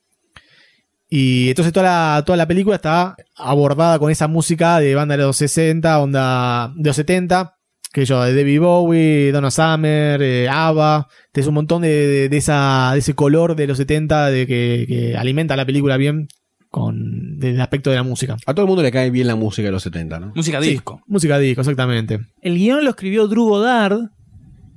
Y 1.16 1.48
entonces 1.50 1.72
toda 1.72 2.16
la, 2.16 2.22
toda 2.24 2.36
la 2.36 2.46
película 2.48 2.74
está 2.76 3.14
abordada 3.36 4.00
con 4.00 4.10
esa 4.10 4.26
música 4.26 4.80
de 4.80 4.94
banda 4.96 5.16
de 5.16 5.22
los 5.22 5.36
60, 5.36 6.00
onda 6.00 6.72
de 6.74 6.88
los 6.88 6.96
70, 6.96 7.54
que 7.92 8.04
yo, 8.04 8.20
de 8.24 8.34
David 8.34 8.58
Bowie, 8.60 9.30
Donna 9.30 9.52
Summer, 9.52 10.20
eh, 10.20 10.48
ABBA, 10.48 11.06
es 11.32 11.46
un 11.46 11.54
montón 11.54 11.82
de, 11.82 11.88
de- 12.08 12.28
de 12.28 12.36
esa, 12.36 12.90
de 12.94 12.98
ese 12.98 13.14
color 13.14 13.54
de 13.54 13.68
los 13.68 13.76
70 13.78 14.26
de 14.30 14.46
que, 14.48 14.86
que 14.88 15.16
alimenta 15.16 15.54
la 15.54 15.64
película 15.64 15.96
bien 15.96 16.26
con 16.68 17.38
el 17.40 17.60
aspecto 17.60 17.90
de 17.90 17.96
la 17.96 18.02
música. 18.02 18.36
A 18.46 18.52
todo 18.52 18.64
el 18.64 18.68
mundo 18.68 18.82
le 18.82 18.90
cae 18.90 19.10
bien 19.10 19.28
la 19.28 19.36
música 19.36 19.66
de 19.66 19.72
los 19.72 19.84
70, 19.84 20.18
¿no? 20.18 20.32
Música 20.34 20.60
Sí, 20.60 20.70
disco. 20.70 21.00
música 21.06 21.38
disco, 21.38 21.60
exactamente. 21.60 22.18
El 22.42 22.56
guion 22.58 22.82
lo 22.82 22.90
escribió 22.90 23.28
Drew 23.28 23.44
Goddard, 23.50 23.98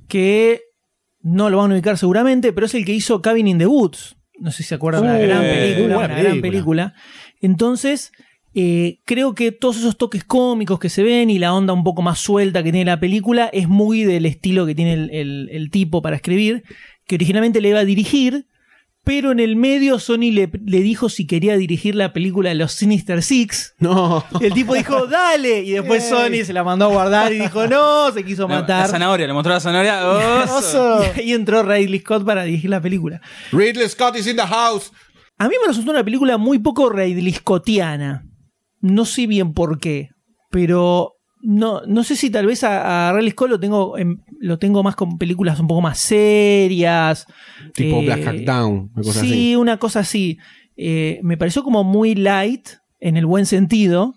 que 0.07 0.61
no 1.21 1.49
lo 1.49 1.57
van 1.57 1.71
a 1.71 1.73
ubicar 1.73 1.97
seguramente, 1.97 2.53
pero 2.53 2.67
es 2.67 2.75
el 2.75 2.85
que 2.85 2.93
hizo 2.93 3.23
Cabin 3.23 3.47
in 3.47 3.57
the 3.57 3.65
Woods. 3.65 4.13
No 4.39 4.51
sé 4.51 4.63
si 4.63 4.69
se 4.69 4.75
acuerdan, 4.75 5.03
una 5.03 5.17
Uh, 5.17 5.21
gran 5.21 5.39
uh, 5.39 5.41
película, 5.41 5.95
buena 5.95 6.13
una 6.13 6.21
gran 6.23 6.41
película. 6.41 6.51
película. 6.51 6.93
Entonces, 7.41 8.11
eh, 8.53 8.99
creo 9.05 9.35
que 9.35 9.51
todos 9.51 9.77
esos 9.77 9.97
toques 9.97 10.23
cómicos 10.23 10.79
que 10.79 10.89
se 10.89 11.03
ven 11.03 11.29
y 11.29 11.39
la 11.39 11.53
onda 11.53 11.73
un 11.73 11.83
poco 11.83 12.01
más 12.01 12.19
suelta 12.19 12.63
que 12.63 12.71
tiene 12.71 12.85
la 12.85 12.99
película 12.99 13.49
es 13.53 13.67
muy 13.67 14.03
del 14.03 14.25
estilo 14.25 14.65
que 14.65 14.75
tiene 14.75 14.93
el, 14.93 15.09
el- 15.11 15.49
el 15.51 15.69
tipo 15.69 16.01
para 16.01 16.15
escribir, 16.15 16.63
que 17.05 17.15
originalmente 17.15 17.61
le 17.61 17.69
iba 17.69 17.79
a 17.79 17.85
dirigir, 17.85 18.45
pero 19.07 19.31
en 19.31 19.39
el 19.39 19.55
medio 19.55 19.99
Sony 19.99 20.31
le, 20.33 20.51
le 20.65 20.81
dijo 20.81 21.07
si 21.07 21.25
quería 21.25 21.55
dirigir 21.55 21.95
la 21.95 22.11
película 22.11 22.49
de 22.49 22.55
los 22.55 22.73
Sinister 22.73 23.23
Six. 23.23 23.75
No. 23.79 24.25
Y 24.41 24.45
el 24.47 24.53
tipo 24.53 24.73
dijo, 24.73 25.07
dale. 25.07 25.61
Y 25.61 25.71
después 25.71 26.09
Sony 26.09 26.43
se 26.43 26.51
la 26.51 26.61
mandó 26.65 26.85
a 26.85 26.87
guardar 26.89 27.31
y 27.31 27.39
dijo, 27.39 27.65
no, 27.67 28.11
se 28.11 28.25
quiso 28.25 28.49
La, 28.49 28.55
matar. 28.59 28.81
la 28.81 28.87
zanahoria, 28.89 29.25
le 29.25 29.31
mostró 29.31 29.53
la 29.53 29.61
zanahoria. 29.61 30.43
Oso. 30.53 30.99
Y 31.15 31.19
ahí 31.21 31.31
entró 31.31 31.63
Ridley 31.63 32.01
Scott 32.01 32.25
para 32.25 32.43
dirigir 32.43 32.69
la 32.69 32.81
película. 32.81 33.21
Ridley 33.53 33.87
Scott 33.87 34.17
is 34.17 34.27
in 34.27 34.35
the 34.35 34.41
house. 34.45 34.91
A 35.37 35.47
mí 35.47 35.55
me 35.61 35.67
resultó 35.69 35.91
una 35.91 36.03
película 36.03 36.37
muy 36.37 36.59
poco 36.59 36.89
Ridley 36.89 37.31
Scottiana. 37.31 38.25
No 38.81 39.05
sé 39.05 39.25
bien 39.25 39.53
por 39.53 39.79
qué, 39.79 40.09
pero 40.51 41.13
no, 41.49 41.81
no 41.87 42.03
sé 42.03 42.17
si 42.17 42.29
tal 42.29 42.45
vez 42.45 42.63
a, 42.65 43.09
a 43.09 43.21
Scott 43.31 43.49
lo 43.49 43.59
tengo, 43.59 43.97
en- 43.97 44.21
lo 44.39 44.59
tengo 44.59 44.83
más 44.83 44.95
con 44.97 45.17
películas 45.17 45.59
un 45.61 45.67
poco 45.67 45.79
más 45.81 45.97
serias. 45.97 47.25
Tipo 47.73 48.01
Eh, 48.01 48.05
Black 48.05 48.25
Hawk 48.27 48.41
Down, 48.45 48.91
una 48.93 49.03
cosa 49.03 49.19
sí, 49.21 49.27
así. 49.31 49.55
una 49.55 49.77
cosa 49.77 49.99
así. 50.01 50.37
Eh, 50.75 51.19
me 51.23 51.37
pareció 51.37 51.63
como 51.63 51.83
muy 51.83 52.15
light, 52.15 52.67
en 52.99 53.15
el 53.17 53.25
buen 53.25 53.45
sentido, 53.45 54.15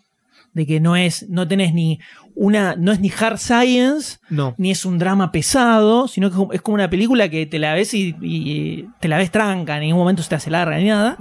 de 0.54 0.66
que 0.66 0.80
no 0.80 0.96
es, 0.96 1.28
no 1.28 1.46
tenés 1.46 1.72
ni 1.72 2.00
una, 2.34 2.74
no 2.76 2.90
es 2.92 2.98
ni 3.00 3.10
hard 3.10 3.38
science, 3.38 4.18
No. 4.30 4.54
ni 4.58 4.70
es 4.72 4.84
un 4.84 4.98
drama 4.98 5.30
pesado, 5.30 6.08
sino 6.08 6.30
que 6.30 6.56
es 6.56 6.62
como- 6.62 6.74
una 6.74 6.90
película 6.90 7.28
que 7.28 7.46
te 7.46 7.58
la 7.60 7.74
ves 7.74 7.94
y, 7.94 8.16
y 8.20 8.86
te 9.00 9.06
la 9.08 9.18
ves 9.18 9.30
tranca, 9.30 9.76
en 9.76 9.82
ningún 9.82 10.00
momento 10.00 10.22
se 10.22 10.30
te 10.30 10.34
hace 10.34 10.50
larga 10.50 10.76
ni 10.78 10.86
nada. 10.86 11.16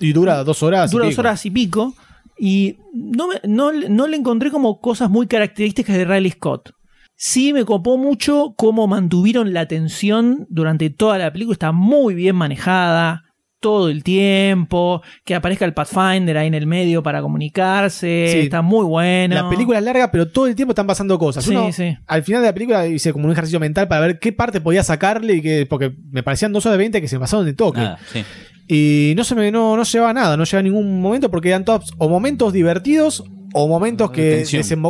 Y 0.00 0.12
dura 0.12 0.42
dos 0.42 0.62
horas. 0.62 0.90
y 0.90 0.92
Dura 0.92 1.04
dos 1.04 1.12
pico. 1.12 1.20
horas 1.20 1.46
y 1.46 1.50
pico. 1.50 1.94
Y 2.38 2.78
no, 2.92 3.28
no, 3.44 3.72
no 3.72 4.06
le 4.06 4.16
encontré 4.16 4.50
como 4.50 4.80
cosas 4.80 5.10
muy 5.10 5.26
características 5.26 5.96
de 5.96 6.04
Riley 6.04 6.30
Scott. 6.30 6.74
Sí 7.16 7.52
me 7.52 7.64
copó 7.64 7.96
mucho 7.96 8.54
cómo 8.56 8.86
mantuvieron 8.86 9.52
la 9.52 9.68
tensión 9.68 10.46
durante 10.50 10.90
toda 10.90 11.18
la 11.18 11.32
película. 11.32 11.54
Está 11.54 11.72
muy 11.72 12.14
bien 12.14 12.36
manejada 12.36 13.23
todo 13.64 13.88
el 13.88 14.04
tiempo. 14.04 15.00
Que 15.24 15.34
aparezca 15.34 15.64
el 15.64 15.72
Pathfinder 15.72 16.36
ahí 16.36 16.48
en 16.48 16.54
el 16.54 16.66
medio 16.66 17.02
para 17.02 17.22
comunicarse. 17.22 18.28
Sí. 18.30 18.38
Está 18.40 18.60
muy 18.60 18.84
bueno. 18.84 19.34
La 19.34 19.48
película 19.48 19.78
es 19.78 19.84
larga, 19.84 20.10
pero 20.10 20.28
todo 20.28 20.46
el 20.46 20.54
tiempo 20.54 20.72
están 20.72 20.86
pasando 20.86 21.18
cosas. 21.18 21.44
Sí, 21.44 21.52
Uno, 21.52 21.72
sí. 21.72 21.96
Al 22.06 22.22
final 22.22 22.42
de 22.42 22.48
la 22.48 22.52
película 22.52 22.86
hice 22.86 23.14
como 23.14 23.24
un 23.24 23.32
ejercicio 23.32 23.58
mental 23.58 23.88
para 23.88 24.02
ver 24.02 24.18
qué 24.18 24.32
parte 24.34 24.60
podía 24.60 24.84
sacarle 24.84 25.36
y 25.36 25.40
que, 25.40 25.64
porque 25.64 25.94
me 26.10 26.22
parecían 26.22 26.52
dos 26.52 26.66
horas 26.66 26.74
de 26.74 26.78
20 26.84 27.00
que 27.00 27.08
se 27.08 27.18
pasaron 27.18 27.46
de 27.46 27.54
toque. 27.54 27.80
Nada, 27.80 27.98
sí. 28.12 28.22
Y 28.68 29.14
no 29.16 29.24
se 29.24 29.34
me 29.34 29.50
no, 29.50 29.78
no 29.78 29.82
llevaba 29.82 30.12
nada, 30.12 30.36
no 30.36 30.44
llevaba 30.44 30.62
ningún 30.62 31.00
momento 31.00 31.30
porque 31.30 31.48
eran 31.48 31.64
todos 31.64 31.94
o 31.96 32.08
momentos 32.10 32.52
divertidos 32.52 33.24
o 33.56 33.68
momentos 33.68 34.10
que 34.10 34.44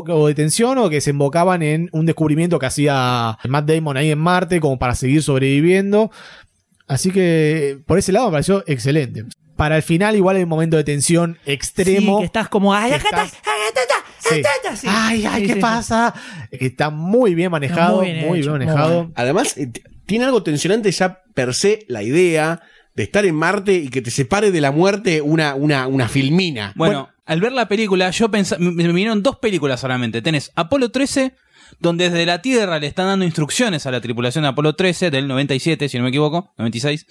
o 0.09 0.27
de 0.27 0.35
tensión 0.35 0.79
o 0.79 0.89
que 0.89 1.03
se 1.03 1.11
embocaban 1.11 1.63
en 1.63 1.91
un 1.93 2.07
descubrimiento 2.07 2.59
que 2.59 2.65
hacía 2.65 3.39
Matt 3.47 3.69
Damon 3.69 3.99
ahí 3.99 4.11
en 4.11 4.19
Marte 4.19 4.59
como 4.59 4.79
para 4.79 4.95
seguir 4.95 5.23
sobreviviendo. 5.23 6.11
Así 6.87 7.11
que 7.11 7.79
por 7.87 7.99
ese 7.99 8.13
lado 8.13 8.27
me 8.27 8.33
pareció 8.33 8.63
excelente. 8.67 9.25
Para 9.57 9.77
el 9.77 9.83
final 9.83 10.17
igual 10.17 10.37
hay 10.37 10.43
un 10.43 10.49
momento 10.49 10.77
de 10.77 10.85
tensión 10.85 11.39
extremo. 11.47 12.17
Sí, 12.19 12.23
que 12.23 12.27
estás 12.27 12.49
como, 12.49 12.75
ay, 12.75 12.93
estás, 12.93 13.31
Sí. 14.19 14.41
acá 14.41 14.49
estás", 14.57 14.79
sí. 14.81 14.87
Ay, 14.91 15.25
ay, 15.27 15.41
Sí, 15.43 15.47
¿qué 15.47 15.53
sí, 15.53 15.55
sí. 15.55 15.61
pasa? 15.61 16.15
Que 16.51 16.67
está 16.67 16.91
muy 16.91 17.35
bien 17.35 17.51
manejado, 17.51 17.99
muy 17.99 18.07
muy 18.07 18.13
bien 18.15 18.25
bien, 18.33 18.37
hecho, 18.43 18.51
muy 18.51 18.59
manejado. 18.61 19.13
Además, 19.15 19.57
eh, 19.57 19.71
tiene 20.07 20.25
algo 20.25 20.43
tensionante 20.43 20.91
ya 20.91 21.21
per 21.35 21.55
se 21.55 21.85
la 21.89 22.03
idea 22.03 22.63
de 22.95 23.03
estar 23.03 23.25
en 23.25 23.35
Marte 23.35 23.75
y 23.75 23.89
que 23.89 24.03
te 24.03 24.11
separe 24.11 24.51
de 24.51 24.61
la 24.61 24.71
muerte 24.73 25.21
una, 25.21 25.55
una, 25.55 25.87
una 25.87 26.09
filmina. 26.09 26.73
Bueno, 26.77 27.09
al 27.27 27.41
ver 27.41 27.53
la 27.53 27.69
película, 27.69 28.11
yo 28.11 28.31
pensé, 28.31 28.59
me 28.59 28.71
me 28.71 28.87
vinieron 28.89 29.23
dos 29.23 29.39
películas 29.39 29.81
solamente. 29.81 30.21
Tenés 30.23 30.53
Apolo 30.57 30.91
13, 30.91 31.35
donde 31.81 32.11
desde 32.11 32.27
la 32.27 32.43
Tierra 32.43 32.79
le 32.79 32.87
están 32.87 33.07
dando 33.07 33.25
instrucciones 33.25 33.87
a 33.87 33.91
la 33.91 34.01
tripulación 34.01 34.43
de 34.43 34.49
Apolo 34.49 34.75
13, 34.75 35.11
del 35.11 35.29
97, 35.29 35.89
si 35.89 35.97
no 35.99 36.05
me 36.05 36.11
equivoco, 36.11 36.53
96. 36.59 37.07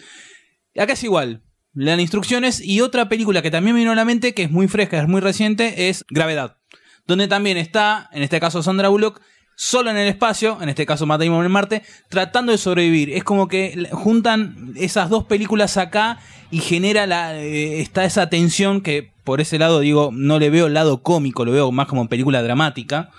Acá 0.78 0.94
es 0.94 1.04
igual. 1.04 1.44
Le 1.74 1.92
dan 1.92 2.00
instrucciones. 2.00 2.62
Y 2.62 2.82
otra 2.82 3.10
película 3.10 3.42
que 3.42 3.52
también 3.52 3.76
me 3.76 3.82
vino 3.82 3.92
a 3.92 3.96
la 3.96 4.06
mente, 4.06 4.34
que 4.34 4.44
es 4.44 4.52
muy 4.52 4.68
fresca, 4.68 5.00
es 5.02 5.08
muy 5.08 5.22
reciente, 5.22 5.90
es 5.90 6.06
Gravedad. 6.10 6.58
Donde 7.06 7.28
también 7.28 7.58
está, 7.58 8.10
en 8.14 8.24
este 8.24 8.40
caso 8.40 8.64
Sandra 8.64 8.90
Bullock, 8.90 9.22
solo 9.56 9.92
en 9.92 9.98
el 9.98 10.08
espacio, 10.08 10.58
en 10.62 10.70
este 10.70 10.86
caso 10.86 11.06
Matt 11.06 11.22
Damon 11.22 11.46
en 11.46 11.52
Marte, 11.52 11.84
tratando 12.10 12.52
de 12.52 12.58
sobrevivir. 12.58 13.12
Es 13.12 13.24
como 13.24 13.48
que 13.48 13.90
juntan 13.92 14.74
esas 14.76 15.10
dos 15.10 15.26
películas 15.26 15.78
acá 15.78 16.20
y 16.52 16.60
genera 16.60 17.08
la 17.08 17.36
eh, 17.36 17.82
está 17.82 18.06
esa 18.06 18.30
tensión 18.30 18.82
que 18.82 19.12
por 19.24 19.42
ese 19.42 19.58
lado 19.58 19.80
digo, 19.80 20.10
no 20.14 20.40
le 20.40 20.50
veo 20.50 20.68
el 20.68 20.74
lado 20.74 21.02
cómico, 21.02 21.46
lo 21.46 21.52
veo 21.52 21.72
más 21.72 21.88
como 21.88 22.08
película 22.10 22.42
dramática. 22.44 23.10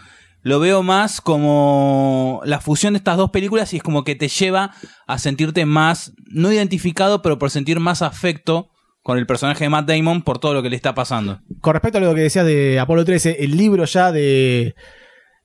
Lo 0.44 0.60
veo 0.60 0.82
más 0.82 1.22
como 1.22 2.42
la 2.44 2.60
fusión 2.60 2.92
de 2.92 2.98
estas 2.98 3.16
dos 3.16 3.30
películas 3.30 3.72
y 3.72 3.78
es 3.78 3.82
como 3.82 4.04
que 4.04 4.14
te 4.14 4.28
lleva 4.28 4.72
a 5.06 5.18
sentirte 5.18 5.64
más, 5.64 6.12
no 6.26 6.52
identificado, 6.52 7.22
pero 7.22 7.38
por 7.38 7.50
sentir 7.50 7.80
más 7.80 8.02
afecto 8.02 8.68
con 9.02 9.16
el 9.16 9.26
personaje 9.26 9.64
de 9.64 9.70
Matt 9.70 9.88
Damon 9.88 10.20
por 10.20 10.38
todo 10.38 10.52
lo 10.52 10.62
que 10.62 10.68
le 10.68 10.76
está 10.76 10.94
pasando. 10.94 11.40
Con 11.62 11.72
respecto 11.72 11.96
a 11.96 12.02
lo 12.02 12.14
que 12.14 12.20
decías 12.20 12.44
de 12.44 12.78
Apolo 12.78 13.06
13, 13.06 13.38
el 13.42 13.56
libro 13.56 13.86
ya 13.86 14.12
de. 14.12 14.74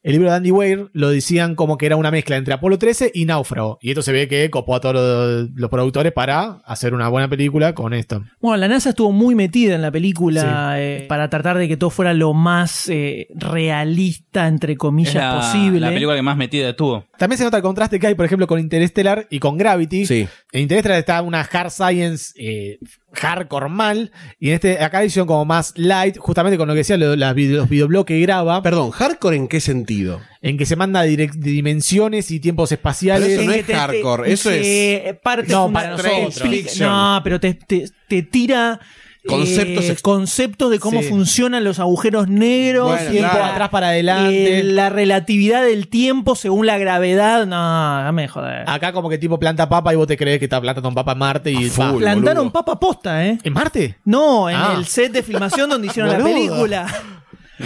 El 0.01 0.13
libro 0.13 0.29
de 0.29 0.35
Andy 0.37 0.51
Weir 0.51 0.89
lo 0.93 1.09
decían 1.09 1.55
como 1.55 1.77
que 1.77 1.85
era 1.85 1.97
una 1.97 2.09
mezcla 2.09 2.37
entre 2.37 2.53
Apolo 2.53 2.77
13 2.77 3.11
y 3.13 3.25
Náufrago. 3.25 3.79
Y 3.81 3.89
esto 3.89 4.01
se 4.01 4.13
ve 4.13 4.29
que 4.29 4.49
copó 4.49 4.75
a 4.75 4.79
todos 4.79 4.95
los, 4.95 5.49
los 5.53 5.69
productores 5.69 6.13
para 6.13 6.61
hacer 6.65 6.93
una 6.93 7.09
buena 7.09 7.27
película 7.27 7.73
con 7.73 7.93
esto. 7.93 8.23
Bueno, 8.39 8.57
la 8.57 8.69
NASA 8.69 8.91
estuvo 8.91 9.11
muy 9.11 9.35
metida 9.35 9.75
en 9.75 9.81
la 9.81 9.91
película 9.91 10.75
eh, 10.79 11.05
para 11.09 11.29
tratar 11.29 11.57
de 11.57 11.67
que 11.67 11.75
todo 11.75 11.89
fuera 11.89 12.13
lo 12.13 12.33
más 12.33 12.87
eh, 12.87 13.27
realista, 13.35 14.47
entre 14.47 14.77
comillas, 14.77 15.15
la, 15.15 15.35
posible. 15.35 15.81
la 15.81 15.89
película 15.89 16.15
que 16.15 16.21
más 16.21 16.37
metida 16.37 16.69
estuvo. 16.69 17.05
También 17.17 17.37
se 17.37 17.43
nota 17.43 17.57
el 17.57 17.63
contraste 17.63 17.99
que 17.99 18.07
hay, 18.07 18.15
por 18.15 18.25
ejemplo, 18.25 18.47
con 18.47 18.59
Interstellar 18.59 19.27
y 19.29 19.39
con 19.39 19.57
Gravity. 19.57 20.05
En 20.53 20.61
Interstellar 20.61 20.99
está 20.99 21.21
una 21.21 21.41
hard 21.41 21.71
science 21.71 22.33
eh, 22.37 22.79
hardcore 23.13 23.69
mal. 23.69 24.11
Y 24.39 24.49
en 24.49 24.55
este, 24.55 24.83
acá 24.83 25.03
hicieron 25.03 25.27
como 25.27 25.45
más 25.45 25.73
light, 25.75 26.17
justamente 26.17 26.57
con 26.57 26.67
lo 26.67 26.73
que 26.73 26.79
decía 26.79 26.97
lo- 26.97 27.15
las 27.15 27.33
video- 27.35 27.57
los 27.57 27.69
videoblogs 27.69 28.05
que 28.07 28.19
graba. 28.19 28.61
Perdón, 28.61 28.91
¿hardcore 28.91 29.35
en 29.35 29.47
qué 29.47 29.59
sentido? 29.61 30.21
En 30.41 30.57
que 30.57 30.65
se 30.65 30.75
manda 30.75 31.05
direc- 31.05 31.33
dimensiones 31.33 32.31
y 32.31 32.39
tiempos 32.39 32.71
espaciales. 32.71 33.27
Pero 33.29 33.41
eso 33.41 33.45
no 33.49 33.51
es 33.51 33.57
que 33.57 33.63
te- 33.63 33.73
te- 33.73 33.79
hardcore, 33.79 34.31
eso 34.31 34.51
es- 34.51 35.17
parte 35.23 35.51
No, 35.51 35.71
para 35.71 35.91
nosotros. 35.91 36.13
explica-. 36.37 36.71
No, 36.85 37.21
pero 37.23 37.39
te, 37.39 37.53
te- 37.53 37.85
te 38.07 38.21
tira. 38.23 38.79
Conceptos 39.29 39.85
eh, 39.85 39.95
conceptos 40.01 40.71
de 40.71 40.79
cómo 40.79 41.01
Sí. 41.01 41.09
funcionan 41.09 41.63
los 41.63 41.79
agujeros 41.79 42.27
negros, 42.27 42.87
Bueno, 42.89 43.11
tiempo 43.11 43.31
claro. 43.31 43.45
atrás 43.53 43.69
para 43.69 43.87
adelante, 43.89 44.63
la 44.63 44.89
relatividad 44.89 45.63
del 45.63 45.87
tiempo 45.87 46.35
según 46.35 46.65
la 46.65 46.77
gravedad. 46.77 47.45
No, 47.45 48.03
no 48.03 48.13
me 48.13 48.27
joder. 48.27 48.63
Acá 48.69 48.91
como 48.93 49.09
que 49.09 49.17
tipo 49.17 49.39
planta 49.39 49.67
papa 49.69 49.93
y 49.93 49.95
vos 49.95 50.07
te 50.07 50.17
crees 50.17 50.39
que 50.39 50.45
está 50.45 50.59
plantando 50.61 50.93
papa 50.93 51.11
en 51.13 51.17
Marte 51.17 51.51
y 51.51 51.69
va. 51.69 51.93
Plantaron 51.95 52.51
papa 52.51 52.79
posta, 52.79 53.25
¿eh? 53.25 53.37
¿En 53.43 53.53
Marte? 53.53 53.97
No, 54.05 54.49
en 54.49 54.55
Ah. 54.55 54.73
el 54.77 54.85
set 54.85 55.11
de 55.11 55.23
filmación 55.23 55.69
donde 55.69 55.87
hicieron 55.87 56.11
la 56.11 56.19
Boludo. 56.19 56.33
película. 56.33 56.87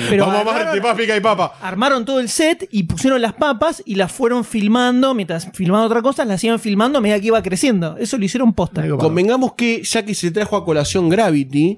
Pero 0.10 0.26
Vamos 0.26 0.40
a 0.40 0.42
agarraron- 0.42 0.82
Marte, 0.82 1.18
y 1.18 1.20
papa. 1.22 1.54
armaron 1.62 2.04
todo 2.06 2.20
el 2.20 2.28
set 2.30 2.68
y 2.72 2.84
pusieron 2.84 3.22
las 3.22 3.34
papas 3.34 3.84
y 3.86 3.96
las 3.96 4.12
fueron 4.12 4.44
filmando. 4.44 5.14
Mientras 5.14 5.50
filmaban 5.54 5.86
otra 5.86 6.02
cosa, 6.02 6.26
las 6.26 6.44
iban 6.44 6.60
filmando 6.60 6.98
a 6.98 7.02
medida 7.02 7.20
que 7.20 7.28
iba 7.28 7.42
creciendo. 7.44 7.96
Eso 7.98 8.18
lo 8.18 8.26
hicieron 8.26 8.54
posta. 8.54 8.84
Convengamos 8.98 9.54
que, 9.54 9.84
ya 9.84 10.04
que 10.04 10.16
se 10.16 10.32
trajo 10.32 10.58
a 10.58 10.66
colación 10.66 11.10
Gravity, 11.10 11.78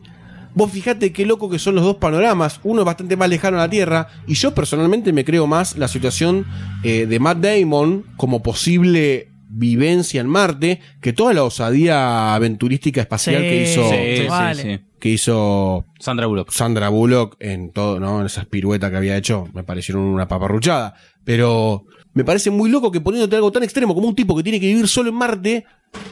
vos 0.54 0.72
fijate 0.72 1.12
qué 1.12 1.26
loco 1.26 1.50
que 1.50 1.60
son 1.60 1.76
los 1.76 1.84
dos 1.84 1.98
panoramas. 1.98 2.62
Uno 2.64 2.82
es 2.82 2.86
bastante 2.86 3.18
más 3.18 3.28
lejano 3.28 3.58
a 3.58 3.62
la 3.62 3.70
Tierra, 3.70 4.08
y 4.28 4.36
yo 4.36 4.54
personalmente 4.56 5.12
me 5.12 5.26
creo 5.26 5.46
más 5.48 5.78
la 5.78 5.88
situación 5.90 6.46
eh, 6.84 7.06
de 7.08 7.20
Matt 7.20 7.40
Damon 7.40 8.06
como 8.16 8.42
posible 8.42 9.32
vivencia 9.58 10.22
en 10.22 10.28
Marte 10.28 10.82
que 11.02 11.14
toda 11.14 11.34
la 11.34 11.44
osadía 11.44 12.36
aventurística 12.36 13.02
espacial 13.02 13.42
Sí, 13.42 13.50
que 13.50 13.64
hizo 13.64 13.90
sí, 13.90 13.96
sí, 14.18 14.28
Vale. 14.28 14.62
sí. 14.62 14.86
que 15.00 15.10
hizo 15.10 15.86
Sandra 16.00 16.26
Bullock. 16.28 16.52
Sandra 16.52 16.90
Bullock 16.90 17.38
en 17.40 17.72
todo, 17.72 18.00
¿no? 18.00 18.20
En 18.20 18.26
esas 18.26 18.46
piruetas 18.46 18.92
que 18.92 18.98
había 18.98 19.18
hecho, 19.18 19.48
me 19.54 19.64
parecieron 19.64 20.04
una 20.04 20.28
paparruchada. 20.28 20.96
Pero 21.24 21.86
me 22.16 22.24
parece 22.24 22.50
muy 22.50 22.70
loco 22.70 22.92
que 22.92 23.02
poniéndote 23.02 23.36
algo 23.36 23.52
tan 23.52 23.62
extremo 23.62 23.94
como 23.94 24.08
un 24.08 24.16
tipo 24.16 24.36
que 24.36 24.42
tiene 24.42 24.60
que 24.60 24.68
vivir 24.68 24.88
solo 24.88 25.10
en 25.10 25.16
Marte, 25.16 25.66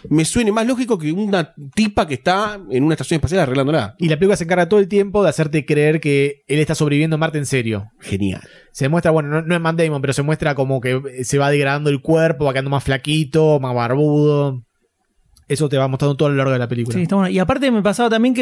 me 0.09 0.25
suene 0.25 0.51
más 0.51 0.67
lógico 0.67 0.97
que 0.97 1.13
una 1.13 1.55
tipa 1.73 2.05
que 2.05 2.15
está 2.15 2.59
en 2.69 2.83
una 2.83 2.93
estación 2.93 3.17
espacial 3.17 3.41
arreglándola. 3.41 3.95
Y 3.99 4.09
la 4.09 4.17
película 4.17 4.35
se 4.35 4.43
encarga 4.43 4.67
todo 4.67 4.81
el 4.81 4.89
tiempo 4.89 5.23
de 5.23 5.29
hacerte 5.29 5.65
creer 5.65 6.01
que 6.01 6.43
él 6.47 6.59
está 6.59 6.75
sobreviviendo 6.75 7.15
en 7.15 7.21
Marte 7.21 7.37
en 7.37 7.45
serio. 7.45 7.89
Genial. 8.01 8.41
Se 8.73 8.89
muestra, 8.89 9.11
bueno, 9.11 9.29
no, 9.29 9.41
no 9.41 9.55
es 9.55 9.61
Matt 9.61 9.77
Damon, 9.77 10.01
pero 10.01 10.11
se 10.11 10.23
muestra 10.23 10.55
como 10.55 10.81
que 10.81 11.23
se 11.23 11.37
va 11.37 11.49
degradando 11.49 11.89
el 11.89 12.01
cuerpo, 12.01 12.45
va 12.45 12.51
quedando 12.51 12.69
más 12.69 12.83
flaquito, 12.83 13.61
más 13.61 13.73
barbudo. 13.73 14.65
Eso 15.47 15.67
te 15.69 15.77
va 15.77 15.87
mostrando 15.87 16.15
todo 16.15 16.27
a 16.27 16.31
lo 16.31 16.37
largo 16.37 16.53
de 16.53 16.59
la 16.59 16.67
película. 16.69 16.95
Sí, 16.95 17.03
está 17.03 17.15
bueno. 17.15 17.29
Y 17.29 17.37
aparte 17.37 17.69
me 17.69 17.81
pasaba 17.81 18.09
también 18.09 18.33
que 18.33 18.41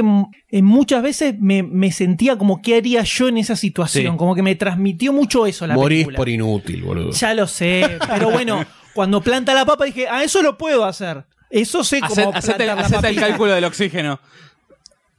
en 0.49 0.65
muchas 0.65 1.01
veces 1.01 1.35
me, 1.39 1.63
me 1.63 1.91
sentía 1.91 2.37
como 2.37 2.61
qué 2.61 2.75
haría 2.77 3.01
yo 3.03 3.27
en 3.27 3.37
esa 3.37 3.55
situación. 3.55 4.13
Sí. 4.13 4.17
Como 4.17 4.35
que 4.35 4.43
me 4.43 4.55
transmitió 4.55 5.11
mucho 5.11 5.47
eso 5.47 5.65
la 5.65 5.73
Morís 5.73 5.99
película. 5.99 6.17
por 6.17 6.29
inútil, 6.29 6.83
boludo. 6.83 7.11
Ya 7.11 7.33
lo 7.33 7.47
sé. 7.47 7.97
Pero 8.07 8.29
bueno, 8.29 8.63
cuando 8.93 9.21
planta 9.21 9.53
la 9.53 9.65
papa 9.65 9.85
dije, 9.85 10.07
ah, 10.07 10.23
eso 10.23 10.41
lo 10.43 10.57
puedo 10.57 10.85
hacer. 10.85 11.23
Eso 11.49 11.83
sé 11.83 11.99
cómo 12.01 12.11
Hacete, 12.13 12.37
hacete- 12.37 12.65
la 12.67 12.73
hacete 12.73 13.09
el 13.09 13.15
cálculo 13.15 13.51
del 13.53 13.63
oxígeno. 13.65 14.19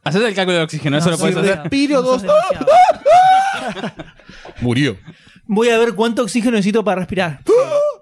Hacete 0.04 0.28
el 0.28 0.34
cálculo 0.34 0.54
del 0.56 0.64
oxígeno, 0.64 0.98
eso 0.98 1.10
lo 1.10 1.18
puedes 1.18 1.36
hacer. 1.36 1.56
re- 1.56 1.60
Respiro 1.62 1.96
no 1.96 2.02
dos. 2.02 2.24
Murió. 4.60 4.96
Voy 5.46 5.68
a 5.68 5.78
ver 5.78 5.94
cuánto 5.94 6.22
oxígeno 6.22 6.52
necesito 6.52 6.84
para 6.84 7.00
respirar. 7.00 7.40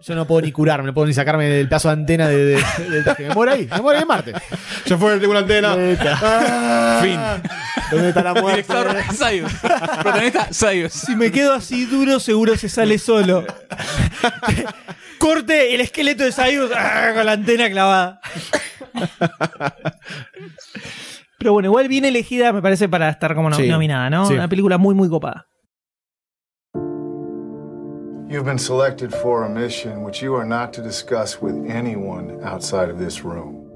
Yo 0.02 0.14
no 0.14 0.26
puedo 0.26 0.40
ni 0.42 0.50
curarme, 0.50 0.86
no 0.86 0.94
puedo 0.94 1.06
ni 1.06 1.12
sacarme 1.12 1.44
del 1.46 1.68
pedazo 1.68 1.88
de 1.88 1.92
antena 1.92 2.26
de, 2.28 2.36
de- 2.44 2.64
del 2.90 3.04
traje. 3.04 3.28
Me 3.28 3.34
muero 3.34 3.52
ahí, 3.52 3.68
me 3.70 3.80
muero 3.82 3.98
ahí 3.98 4.02
en 4.02 4.08
Marte. 4.08 4.32
Ya 4.86 4.96
fue, 4.96 5.18
tengo 5.18 5.30
una 5.32 5.40
antena. 5.40 5.74
Fin. 7.02 7.18
¿Dónde 7.90 8.08
está 8.08 8.22
la 8.22 8.34
muerte? 8.34 8.62
Director 8.72 9.14
Sayus. 9.14 9.52
Protagonista 10.02 10.52
Sayus. 10.52 10.92
Si 10.92 11.14
me 11.16 11.30
quedo 11.30 11.52
así 11.54 11.84
duro, 11.86 12.18
seguro 12.20 12.56
se 12.56 12.68
sale 12.68 12.98
solo. 12.98 13.44
Corte 15.18 15.74
el 15.74 15.80
esqueleto 15.82 16.24
de 16.24 16.32
Sayus 16.32 16.70
ah, 16.74 17.10
con 17.14 17.26
la 17.26 17.32
antena 17.32 17.68
clavada. 17.68 18.20
Pero 21.38 21.52
bueno, 21.52 21.68
igual 21.68 21.88
bien 21.88 22.04
elegida 22.04 22.52
me 22.52 22.62
parece 22.62 22.88
para 22.88 23.08
estar 23.08 23.34
como 23.34 23.50
no- 23.50 23.56
Sí. 23.56 23.66
nominada, 23.68 24.10
¿no? 24.10 24.26
Sí. 24.26 24.34
Una 24.34 24.48
película 24.48 24.78
muy, 24.78 24.94
muy 24.94 25.08
copada. 25.08 25.46
You've 28.30 28.44
been 28.44 28.58
selected 28.58 29.12
for 29.12 29.42
a 29.42 29.50
mission 29.50 30.04
which 30.04 30.22
you 30.22 30.36
are 30.36 30.44
not 30.44 30.72
to 30.74 30.82
discuss 30.82 31.40
with 31.40 31.68
anyone 31.68 32.40
outside 32.44 32.88
of 32.88 32.96
this 32.96 33.24
room. 33.24 33.72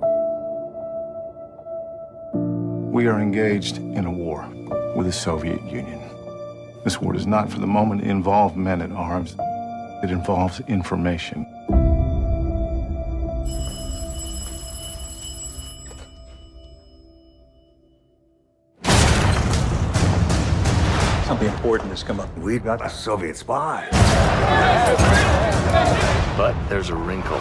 We 2.93 3.09
are 3.09 3.19
engaged 3.21 3.79
in 3.79 4.07
a 4.07 4.13
war 4.13 4.49
with 4.95 5.07
the 5.07 5.13
Soviet 5.13 5.61
Union. 5.65 6.01
This 6.85 7.01
war 7.01 7.15
does 7.15 7.27
not 7.27 7.51
for 7.51 7.59
the 7.59 7.67
moment 7.67 8.03
involve 8.03 8.57
men 8.57 8.81
at 8.81 8.93
arms, 8.93 9.35
it 10.05 10.13
involves 10.13 10.61
information. 10.69 11.53
Something 21.27 21.49
important 21.49 21.89
has 21.89 22.03
come 22.03 22.20
up. 22.20 22.29
We've 22.37 22.62
got 22.62 22.85
a 22.85 22.91
Soviet 22.91 23.35
spy. 23.39 23.89
But 26.37 26.55
there's 26.68 26.91
a 26.91 26.95
wrinkle. 26.95 27.39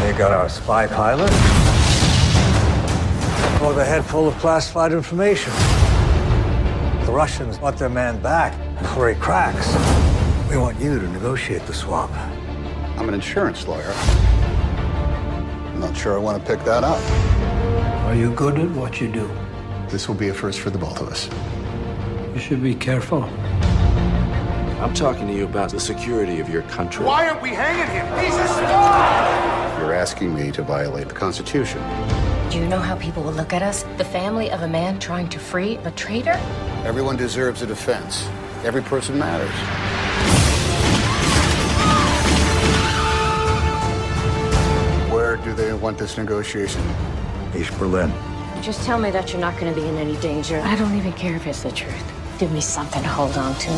They 0.00 0.16
got 0.16 0.30
our 0.30 0.48
spy 0.48 0.86
pilot. 0.86 1.32
Or 3.60 3.72
the 3.72 3.84
head 3.84 4.04
full 4.04 4.28
of 4.28 4.34
classified 4.34 4.92
information. 4.92 5.52
The 7.04 7.10
Russians 7.10 7.58
want 7.58 7.78
their 7.78 7.88
man 7.88 8.22
back 8.22 8.56
before 8.78 9.08
he 9.08 9.16
cracks. 9.16 9.74
We 10.48 10.56
want 10.56 10.78
you 10.78 11.00
to 11.00 11.08
negotiate 11.08 11.66
the 11.66 11.74
swap. 11.74 12.12
I'm 12.96 13.08
an 13.08 13.14
insurance 13.14 13.66
lawyer. 13.66 13.92
I'm 15.72 15.80
not 15.80 15.96
sure 15.96 16.14
I 16.14 16.18
want 16.18 16.40
to 16.40 16.46
pick 16.48 16.64
that 16.64 16.84
up. 16.84 17.02
Are 18.06 18.14
you 18.14 18.32
good 18.36 18.56
at 18.56 18.70
what 18.70 19.00
you 19.00 19.10
do? 19.10 19.28
This 19.94 20.08
will 20.08 20.16
be 20.16 20.26
a 20.26 20.34
first 20.34 20.58
for 20.58 20.70
the 20.70 20.78
both 20.78 21.00
of 21.00 21.06
us. 21.06 21.30
You 22.34 22.40
should 22.40 22.60
be 22.60 22.74
careful. 22.74 23.22
I'm 24.82 24.92
talking 24.92 25.28
to 25.28 25.32
you 25.32 25.44
about 25.44 25.70
the 25.70 25.78
security 25.78 26.40
of 26.40 26.48
your 26.48 26.62
country. 26.62 27.04
Why 27.04 27.28
aren't 27.28 27.40
we 27.40 27.50
hanging 27.50 27.88
him? 27.94 28.04
He's 28.18 28.34
a 28.34 28.48
spy! 28.48 29.78
You're 29.78 29.94
asking 29.94 30.34
me 30.34 30.50
to 30.50 30.62
violate 30.64 31.06
the 31.06 31.14
Constitution. 31.14 31.80
Do 32.50 32.58
you 32.58 32.66
know 32.66 32.80
how 32.80 32.96
people 32.96 33.22
will 33.22 33.34
look 33.34 33.52
at 33.52 33.62
us? 33.62 33.84
The 33.96 34.04
family 34.04 34.50
of 34.50 34.62
a 34.62 34.68
man 34.68 34.98
trying 34.98 35.28
to 35.28 35.38
free 35.38 35.76
a 35.84 35.92
traitor? 35.92 36.40
Everyone 36.84 37.16
deserves 37.16 37.62
a 37.62 37.66
defense. 37.66 38.26
Every 38.64 38.82
person 38.82 39.16
matters. 39.16 39.54
Where 45.12 45.36
do 45.36 45.52
they 45.52 45.72
want 45.72 45.98
this 45.98 46.16
negotiation? 46.16 46.82
East 47.54 47.78
Berlin. 47.78 48.12
Just 48.64 48.82
tell 48.84 48.98
me 48.98 49.10
that 49.10 49.30
you're 49.30 49.42
not 49.42 49.60
going 49.60 49.74
to 49.74 49.78
be 49.78 49.86
in 49.86 49.98
any 49.98 50.16
danger. 50.22 50.58
I 50.58 50.74
don't 50.74 50.96
even 50.96 51.12
care 51.12 51.36
if 51.36 51.46
it's 51.46 51.64
the 51.64 51.70
truth. 51.70 52.02
Give 52.38 52.50
me 52.50 52.62
something 52.62 53.02
to 53.02 53.08
hold 53.10 53.36
on 53.36 53.54
to. 53.56 53.70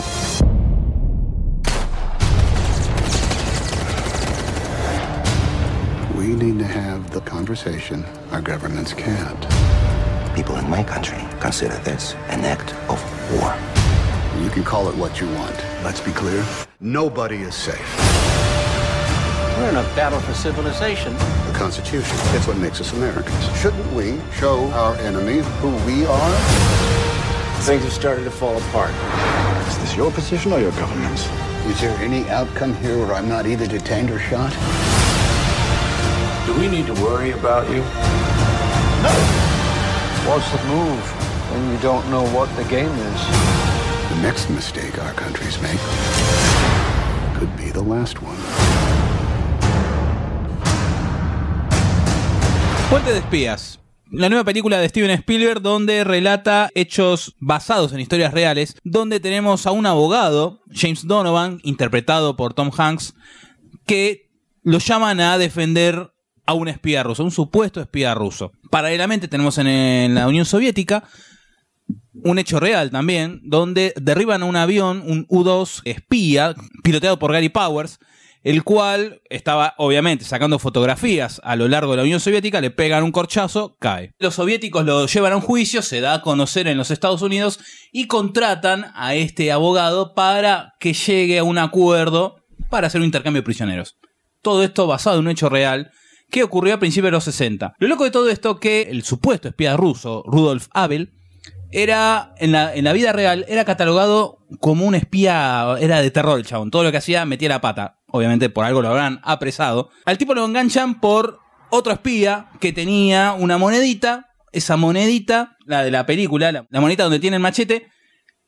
We 6.16 6.28
need 6.36 6.60
to 6.60 6.64
have 6.64 7.10
the 7.10 7.20
conversation 7.22 8.04
our 8.30 8.40
governments 8.40 8.92
can't. 8.92 10.36
People 10.36 10.54
in 10.54 10.70
my 10.70 10.84
country 10.84 11.18
consider 11.40 11.76
this 11.78 12.14
an 12.28 12.44
act 12.44 12.72
of 12.88 13.02
war. 13.32 13.56
You 14.40 14.50
can 14.50 14.62
call 14.62 14.88
it 14.88 14.94
what 14.94 15.20
you 15.20 15.26
want. 15.34 15.56
Let's 15.82 16.00
be 16.00 16.12
clear. 16.12 16.44
Nobody 16.78 17.38
is 17.38 17.56
safe. 17.56 17.98
We're 19.58 19.70
in 19.70 19.76
a 19.78 19.82
battle 19.96 20.20
for 20.20 20.32
civilization. 20.32 21.16
The 21.56 21.62
Constitution, 21.62 22.18
it's 22.36 22.46
what 22.46 22.58
makes 22.58 22.82
us 22.82 22.92
Americans. 22.92 23.58
Shouldn't 23.58 23.90
we 23.94 24.20
show 24.30 24.70
our 24.72 24.94
enemies 24.96 25.46
who 25.60 25.70
we 25.86 26.04
are? 26.04 26.32
Things 27.62 27.82
have 27.82 27.94
started 27.94 28.24
to 28.24 28.30
fall 28.30 28.58
apart. 28.58 28.90
Is 29.66 29.78
this 29.78 29.96
your 29.96 30.10
position 30.10 30.52
or 30.52 30.60
your 30.60 30.72
government's? 30.72 31.26
Is 31.64 31.80
there 31.80 31.96
any 31.96 32.28
outcome 32.28 32.74
here 32.74 32.98
where 32.98 33.14
I'm 33.14 33.26
not 33.26 33.46
either 33.46 33.66
detained 33.66 34.10
or 34.10 34.18
shot? 34.18 34.52
Do 36.44 36.52
we 36.60 36.68
need 36.68 36.88
to 36.88 36.94
worry 37.02 37.30
about 37.30 37.66
you? 37.70 37.80
No! 39.00 39.14
What's 40.28 40.52
the 40.52 40.62
move 40.68 41.00
when 41.52 41.72
you 41.72 41.78
don't 41.78 42.06
know 42.10 42.26
what 42.36 42.54
the 42.56 42.64
game 42.64 42.92
is? 42.92 44.10
The 44.10 44.20
next 44.20 44.50
mistake 44.50 45.02
our 45.02 45.14
countries 45.14 45.58
make 45.62 45.80
could 47.34 47.56
be 47.56 47.70
the 47.70 47.82
last 47.82 48.20
one. 48.20 49.05
Puente 52.90 53.12
de 53.12 53.18
espías. 53.18 53.80
La 54.12 54.28
nueva 54.28 54.44
película 54.44 54.78
de 54.78 54.88
Steven 54.88 55.10
Spielberg 55.10 55.60
donde 55.60 56.04
relata 56.04 56.70
hechos 56.76 57.34
basados 57.40 57.92
en 57.92 57.98
historias 57.98 58.32
reales, 58.32 58.76
donde 58.84 59.18
tenemos 59.18 59.66
a 59.66 59.72
un 59.72 59.86
abogado, 59.86 60.62
James 60.70 61.04
Donovan, 61.04 61.58
interpretado 61.64 62.36
por 62.36 62.54
Tom 62.54 62.70
Hanks, 62.76 63.14
que 63.86 64.30
lo 64.62 64.78
llaman 64.78 65.18
a 65.18 65.36
defender 65.36 66.12
a 66.46 66.54
un 66.54 66.68
espía 66.68 67.02
ruso, 67.02 67.24
un 67.24 67.32
supuesto 67.32 67.80
espía 67.80 68.14
ruso. 68.14 68.52
Paralelamente 68.70 69.26
tenemos 69.26 69.58
en, 69.58 70.14
la 70.14 70.28
Unión 70.28 70.44
Soviética 70.44 71.02
un 72.22 72.38
hecho 72.38 72.60
real 72.60 72.92
también, 72.92 73.40
donde 73.42 73.94
derriban 73.96 74.44
a 74.44 74.46
un 74.46 74.54
avión, 74.54 75.02
un 75.04 75.26
U-2 75.28 75.82
espía, 75.84 76.54
piloteado 76.84 77.18
por 77.18 77.32
Gary 77.32 77.48
Powers, 77.48 77.98
el 78.46 78.62
cual 78.62 79.22
estaba 79.28 79.74
obviamente 79.76 80.24
sacando 80.24 80.60
fotografías 80.60 81.40
a 81.42 81.56
lo 81.56 81.66
largo 81.66 81.90
de 81.90 81.96
la 81.96 82.02
Unión 82.04 82.20
Soviética, 82.20 82.60
le 82.60 82.70
pegan 82.70 83.02
un 83.02 83.10
corchazo, 83.10 83.76
cae. 83.80 84.12
Los 84.20 84.36
soviéticos 84.36 84.84
lo 84.84 85.04
llevan 85.06 85.32
a 85.32 85.36
un 85.36 85.42
juicio, 85.42 85.82
se 85.82 86.00
da 86.00 86.14
a 86.14 86.22
conocer 86.22 86.68
en 86.68 86.78
los 86.78 86.92
Estados 86.92 87.22
Unidos 87.22 87.58
y 87.90 88.06
contratan 88.06 88.92
a 88.94 89.16
este 89.16 89.50
abogado 89.50 90.14
para 90.14 90.74
que 90.78 90.92
llegue 90.92 91.40
a 91.40 91.42
un 91.42 91.58
acuerdo 91.58 92.36
para 92.70 92.86
hacer 92.86 93.00
un 93.00 93.06
intercambio 93.06 93.42
de 93.42 93.46
prisioneros. 93.46 93.96
Todo 94.42 94.62
esto 94.62 94.86
basado 94.86 95.18
en 95.18 95.24
un 95.24 95.32
hecho 95.32 95.48
real 95.48 95.90
que 96.30 96.44
ocurrió 96.44 96.74
a 96.74 96.78
principios 96.78 97.08
de 97.08 97.16
los 97.16 97.24
60. 97.24 97.74
Lo 97.80 97.88
loco 97.88 98.04
de 98.04 98.12
todo 98.12 98.30
esto 98.30 98.60
que 98.60 98.82
el 98.82 99.02
supuesto 99.02 99.48
espía 99.48 99.76
ruso, 99.76 100.22
Rudolf 100.24 100.68
Abel, 100.70 101.10
era 101.72 102.32
en 102.38 102.52
la, 102.52 102.72
en 102.72 102.84
la 102.84 102.92
vida 102.92 103.12
real 103.12 103.44
era 103.48 103.64
catalogado 103.64 104.38
como 104.60 104.86
un 104.86 104.94
espía, 104.94 105.76
era 105.80 106.00
de 106.00 106.12
terror 106.12 106.38
el 106.38 106.46
chabón. 106.46 106.70
Todo 106.70 106.84
lo 106.84 106.92
que 106.92 106.98
hacía 106.98 107.24
metía 107.24 107.48
la 107.48 107.60
pata. 107.60 107.95
Obviamente 108.08 108.50
por 108.50 108.64
algo 108.64 108.82
lo 108.82 108.88
habrán 108.88 109.20
apresado. 109.24 109.90
Al 110.04 110.18
tipo 110.18 110.34
lo 110.34 110.44
enganchan 110.44 111.00
por 111.00 111.40
otro 111.70 111.92
espía 111.92 112.48
que 112.60 112.72
tenía 112.72 113.32
una 113.32 113.58
monedita. 113.58 114.26
Esa 114.52 114.76
monedita, 114.76 115.56
la 115.66 115.82
de 115.82 115.90
la 115.90 116.06
película, 116.06 116.50
la, 116.52 116.66
la 116.70 116.80
monedita 116.80 117.02
donde 117.02 117.18
tiene 117.18 117.36
el 117.36 117.42
machete. 117.42 117.88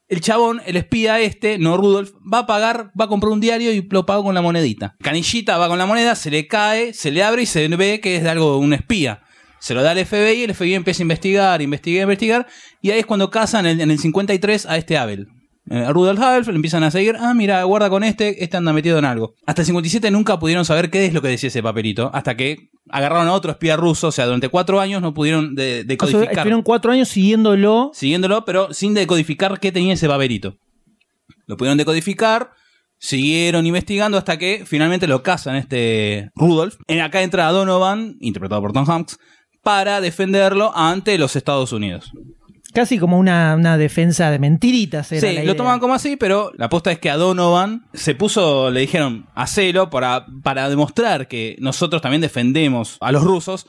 El 0.06 0.22
chabón, 0.22 0.62
el 0.64 0.76
espía 0.76 1.20
este, 1.20 1.59
no 1.59 1.76
Rudolf, 1.76 2.12
va 2.32 2.38
a 2.38 2.46
pagar, 2.46 2.92
va 2.98 3.04
a 3.04 3.09
comprar 3.09 3.30
un 3.30 3.40
diario 3.40 3.72
y 3.72 3.86
lo 3.90 4.06
paga 4.06 4.22
con 4.22 4.34
la 4.34 4.40
monedita. 4.40 4.96
Canillita 5.02 5.59
va 5.59 5.68
con 5.68 5.76
la 5.76 5.84
moneda, 5.84 6.14
se 6.14 6.30
le 6.30 6.46
cae, 6.46 6.94
se 6.94 7.11
le 7.11 7.22
abre 7.22 7.42
y 7.42 7.46
se 7.46 7.68
ve 7.68 8.00
que 8.00 8.16
es 8.16 8.22
de 8.22 8.30
algo 8.30 8.52
de 8.52 8.59
un 8.59 8.72
espía. 8.72 9.22
Se 9.61 9.74
lo 9.74 9.82
da 9.82 9.90
al 9.90 10.06
FBI, 10.06 10.44
el 10.44 10.54
FBI 10.54 10.74
empieza 10.74 11.02
a 11.02 11.04
investigar, 11.04 11.61
investigar, 11.61 12.02
investigar, 12.04 12.46
y 12.80 12.90
ahí 12.90 13.00
es 13.00 13.06
cuando 13.06 13.28
cazan 13.28 13.66
en, 13.66 13.82
en 13.82 13.90
el 13.90 13.98
53 13.98 14.64
a 14.64 14.78
este 14.78 14.96
Abel. 14.96 15.28
Eh, 15.70 15.84
a 15.84 15.92
Rudolf 15.92 16.20
Abel, 16.20 16.44
lo 16.46 16.52
empiezan 16.54 16.82
a 16.82 16.90
seguir, 16.90 17.16
ah, 17.18 17.34
mira, 17.34 17.62
guarda 17.64 17.90
con 17.90 18.04
este, 18.04 18.42
este 18.42 18.56
anda 18.56 18.72
metido 18.72 18.98
en 18.98 19.04
algo. 19.04 19.34
Hasta 19.46 19.62
el 19.62 19.66
57 19.66 20.10
nunca 20.10 20.38
pudieron 20.38 20.64
saber 20.64 20.90
qué 20.90 21.04
es 21.06 21.12
lo 21.12 21.20
que 21.22 21.28
decía 21.28 21.48
ese 21.48 21.62
papelito, 21.62 22.10
hasta 22.14 22.36
que 22.36 22.70
agarraron 22.90 23.28
a 23.28 23.32
otro 23.32 23.50
espía 23.50 23.76
ruso, 23.76 24.08
o 24.08 24.12
sea, 24.12 24.24
durante 24.26 24.48
cuatro 24.48 24.80
años 24.80 25.02
no 25.02 25.12
pudieron 25.14 25.54
de- 25.54 25.80
O 25.80 25.82
sea, 25.82 25.84
decodificar. 25.84 26.32
estuvieron 26.32 26.62
cuatro 26.62 26.92
años 26.92 27.08
siguiéndolo. 27.08 27.90
Siguiéndolo, 27.92 28.44
pero 28.44 28.72
sin 28.72 28.94
decodificar 28.94 29.60
qué 29.60 29.70
tenía 29.72 29.94
ese 29.94 30.08
papelito. 30.08 30.56
Lo 31.46 31.56
pudieron 31.56 31.76
decodificar, 31.78 32.50
siguieron 32.98 33.66
investigando 33.66 34.16
hasta 34.18 34.38
que 34.38 34.64
finalmente 34.66 35.06
lo 35.06 35.22
cazan 35.22 35.56
este 35.56 36.30
Rudolf. 36.34 36.76
En 36.86 37.00
acá 37.00 37.22
entra 37.22 37.50
Donovan, 37.52 38.16
interpretado 38.20 38.60
por 38.62 38.72
Tom 38.72 38.88
Hanks, 38.90 39.18
para 39.62 40.00
defenderlo 40.00 40.72
ante 40.74 41.18
los 41.18 41.36
Estados 41.36 41.72
Unidos. 41.72 42.10
Casi 42.74 42.98
como 42.98 43.18
una, 43.18 43.54
una 43.54 43.78
defensa 43.78 44.30
de 44.30 44.38
mentiritas. 44.38 45.10
Era 45.12 45.28
Sí, 45.28 45.36
la 45.36 45.44
lo 45.44 45.56
toman 45.56 45.80
como 45.80 45.94
así, 45.94 46.16
pero 46.16 46.52
la 46.56 46.66
aposta 46.66 46.92
es 46.92 46.98
que 46.98 47.10
a 47.10 47.16
Donovan 47.16 47.86
se 47.94 48.14
puso, 48.14 48.70
le 48.70 48.80
dijeron, 48.80 49.26
hacelo 49.34 49.88
para, 49.88 50.26
para 50.42 50.68
demostrar 50.68 51.28
que 51.28 51.56
nosotros 51.60 52.02
también 52.02 52.20
defendemos 52.20 52.98
a 53.00 53.10
los 53.10 53.24
rusos, 53.24 53.66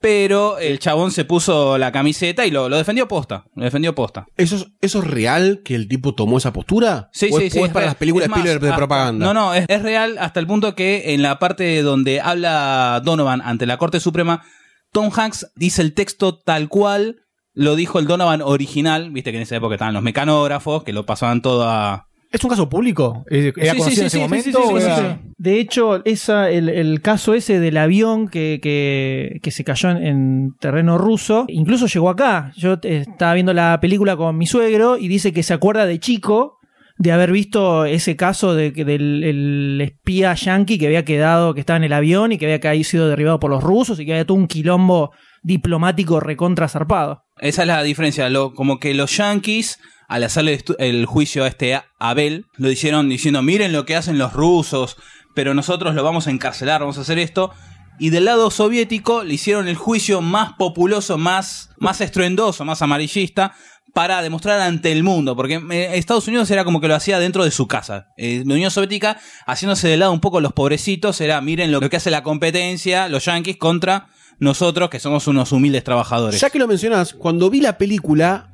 pero 0.00 0.58
el 0.58 0.78
chabón 0.78 1.10
se 1.10 1.24
puso 1.24 1.78
la 1.78 1.92
camiseta 1.92 2.44
y 2.46 2.50
lo, 2.50 2.68
lo 2.68 2.76
defendió 2.76 3.08
posta, 3.08 3.46
lo 3.54 3.64
defendió 3.64 3.94
posta. 3.94 4.26
¿Eso 4.36 4.56
es, 4.56 4.66
¿Eso 4.80 4.98
es 4.98 5.06
real 5.06 5.62
que 5.64 5.74
el 5.74 5.88
tipo 5.88 6.14
tomó 6.14 6.38
esa 6.38 6.52
postura? 6.52 7.08
Sí, 7.12 7.30
¿O 7.32 7.38
sí, 7.38 7.46
es, 7.46 7.52
sí. 7.52 7.58
o 7.60 7.64
es 7.64 7.72
para 7.72 7.84
real. 7.84 7.90
las 7.90 7.96
películas 7.96 8.28
más, 8.28 8.44
de 8.44 8.58
propaganda? 8.58 9.24
No, 9.24 9.34
no, 9.34 9.54
es, 9.54 9.64
es 9.68 9.82
real 9.82 10.18
hasta 10.18 10.40
el 10.40 10.46
punto 10.46 10.74
que 10.74 11.14
en 11.14 11.22
la 11.22 11.38
parte 11.38 11.80
donde 11.82 12.20
habla 12.20 13.00
Donovan 13.04 13.40
ante 13.40 13.66
la 13.66 13.78
Corte 13.78 14.00
Suprema, 14.00 14.44
Tom 14.92 15.10
Hanks 15.14 15.52
dice 15.56 15.82
el 15.82 15.94
texto 15.94 16.38
tal 16.38 16.68
cual 16.68 17.22
lo 17.56 17.74
dijo 17.74 17.98
el 17.98 18.06
Donovan 18.06 18.42
original, 18.42 19.10
viste 19.10 19.32
que 19.32 19.38
en 19.38 19.42
esa 19.42 19.56
época 19.56 19.74
estaban 19.74 19.94
los 19.94 20.02
mecanógrafos, 20.02 20.84
que 20.84 20.92
lo 20.92 21.04
pasaban 21.04 21.42
todo 21.42 21.64
a... 21.68 22.06
¿Es 22.30 22.42
un 22.44 22.50
caso 22.50 22.68
público? 22.68 23.24
¿Era 23.30 23.52
Sí, 23.52 23.62
sí, 23.70 23.76
conocido 23.78 23.90
sí, 23.94 24.00
en 24.00 24.06
ese 24.06 24.16
sí, 24.16 24.22
momento? 24.22 24.44
sí, 24.44 24.52
sí, 24.52 24.74
o 24.74 24.78
sí, 24.78 24.84
era- 24.84 24.96
sí, 24.96 25.02
sí. 25.24 25.30
De 25.38 25.60
hecho, 25.60 26.04
esa, 26.04 26.50
el, 26.50 26.68
el 26.68 27.00
caso 27.00 27.34
ese 27.34 27.58
del 27.60 27.76
avión 27.76 28.28
que, 28.28 28.58
que, 28.62 29.38
que 29.42 29.50
se 29.50 29.64
cayó 29.64 29.90
en, 29.90 29.96
en 30.06 30.52
terreno 30.60 30.98
ruso, 30.98 31.44
incluso 31.48 31.86
llegó 31.86 32.10
acá. 32.10 32.52
Yo 32.56 32.74
eh, 32.82 33.04
estaba 33.08 33.34
viendo 33.34 33.52
la 33.54 33.78
película 33.80 34.16
con 34.16 34.36
mi 34.36 34.46
suegro 34.46 34.98
y 34.98 35.08
dice 35.08 35.32
que 35.32 35.42
se 35.42 35.54
acuerda 35.54 35.86
de 35.86 35.98
chico 35.98 36.58
de 36.98 37.12
haber 37.12 37.30
visto 37.30 37.84
ese 37.84 38.16
caso 38.16 38.54
de, 38.54 38.72
que 38.72 38.84
del 38.86 39.22
el 39.22 39.80
espía 39.82 40.34
yankee 40.34 40.78
que 40.78 40.86
había 40.86 41.04
quedado, 41.04 41.52
que 41.54 41.60
estaba 41.60 41.76
en 41.76 41.84
el 41.84 41.92
avión 41.92 42.32
y 42.32 42.38
que 42.38 42.46
había 42.46 42.60
caído, 42.60 42.84
sido 42.84 43.08
derribado 43.08 43.38
por 43.38 43.50
los 43.50 43.62
rusos 43.62 44.00
y 44.00 44.06
que 44.06 44.12
había 44.12 44.24
todo 44.26 44.38
un 44.38 44.46
quilombo 44.46 45.10
diplomático 45.42 46.20
recontra 46.20 46.68
zarpado. 46.68 47.24
Esa 47.38 47.62
es 47.62 47.68
la 47.68 47.82
diferencia, 47.82 48.28
como 48.54 48.78
que 48.78 48.94
los 48.94 49.16
yankees, 49.16 49.78
al 50.08 50.24
hacerle 50.24 50.62
el 50.78 51.06
juicio 51.06 51.44
a 51.44 51.48
este 51.48 51.80
Abel, 51.98 52.46
lo 52.56 52.70
hicieron 52.70 53.08
diciendo, 53.08 53.42
miren 53.42 53.72
lo 53.72 53.84
que 53.84 53.96
hacen 53.96 54.18
los 54.18 54.32
rusos, 54.32 54.96
pero 55.34 55.54
nosotros 55.54 55.94
lo 55.94 56.02
vamos 56.02 56.26
a 56.26 56.30
encarcelar, 56.30 56.80
vamos 56.80 56.98
a 56.98 57.02
hacer 57.02 57.18
esto. 57.18 57.52
Y 57.98 58.10
del 58.10 58.26
lado 58.26 58.50
soviético 58.50 59.24
le 59.24 59.34
hicieron 59.34 59.68
el 59.68 59.76
juicio 59.76 60.20
más 60.20 60.52
populoso, 60.54 61.18
más, 61.18 61.70
más 61.78 62.00
estruendoso, 62.00 62.64
más 62.64 62.82
amarillista, 62.82 63.54
para 63.96 64.20
demostrar 64.20 64.60
ante 64.60 64.92
el 64.92 65.02
mundo, 65.02 65.34
porque 65.34 65.54
eh, 65.70 65.92
Estados 65.94 66.28
Unidos 66.28 66.50
era 66.50 66.64
como 66.64 66.82
que 66.82 66.88
lo 66.88 66.94
hacía 66.94 67.18
dentro 67.18 67.44
de 67.44 67.50
su 67.50 67.66
casa. 67.66 68.08
Eh, 68.18 68.42
la 68.44 68.52
Unión 68.52 68.70
Soviética, 68.70 69.18
haciéndose 69.46 69.88
de 69.88 69.96
lado 69.96 70.12
un 70.12 70.20
poco 70.20 70.42
los 70.42 70.52
pobrecitos, 70.52 71.18
era 71.22 71.40
miren 71.40 71.72
lo 71.72 71.80
que 71.80 71.96
hace 71.96 72.10
la 72.10 72.22
competencia, 72.22 73.08
los 73.08 73.24
yanquis 73.24 73.56
contra 73.56 74.08
nosotros, 74.38 74.90
que 74.90 75.00
somos 75.00 75.26
unos 75.26 75.52
humildes 75.52 75.84
trabajadores. 75.84 76.40
Ya 76.40 76.50
que 76.50 76.58
lo 76.58 76.68
mencionas, 76.68 77.14
cuando 77.14 77.50
vi 77.50 77.60
la 77.60 77.78
película, 77.78 78.52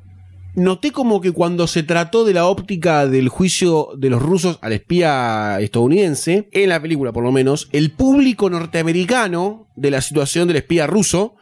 noté 0.55 0.91
como 0.91 1.21
que 1.21 1.31
cuando 1.31 1.67
se 1.67 1.83
trató 1.83 2.25
de 2.25 2.33
la 2.33 2.45
óptica 2.45 3.07
del 3.07 3.29
juicio 3.29 3.89
de 3.97 4.09
los 4.09 4.21
rusos 4.21 4.59
al 4.61 4.73
espía 4.73 5.57
estadounidense, 5.59 6.47
en 6.51 6.69
la 6.69 6.81
película 6.81 7.11
por 7.11 7.23
lo 7.23 7.31
menos, 7.31 7.69
el 7.71 7.91
público 7.91 8.49
norteamericano 8.49 9.67
de 9.75 9.91
la 9.91 10.01
situación 10.01 10.47
del 10.47 10.57
espía 10.57 10.87
ruso 10.87 11.35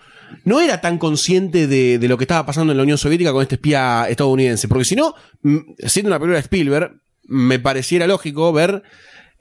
no 0.45 0.61
era 0.61 0.79
tan 0.79 0.97
consciente 0.97 1.67
de, 1.67 1.99
de 1.99 2.07
lo 2.07 2.17
que 2.17 2.23
estaba 2.23 2.45
pasando 2.45 2.71
en 2.71 2.77
la 2.77 2.83
Unión 2.83 2.97
Soviética 2.97 3.33
con 3.33 3.41
este 3.41 3.55
espía 3.55 4.05
estadounidense. 4.09 4.67
Porque 4.67 4.85
si 4.85 4.95
no, 4.95 5.13
mm, 5.43 5.57
siendo 5.85 6.07
una 6.07 6.19
película 6.19 6.37
de 6.37 6.41
Spielberg, 6.41 7.01
me 7.23 7.59
pareciera 7.59 8.07
lógico 8.07 8.51
ver 8.53 8.83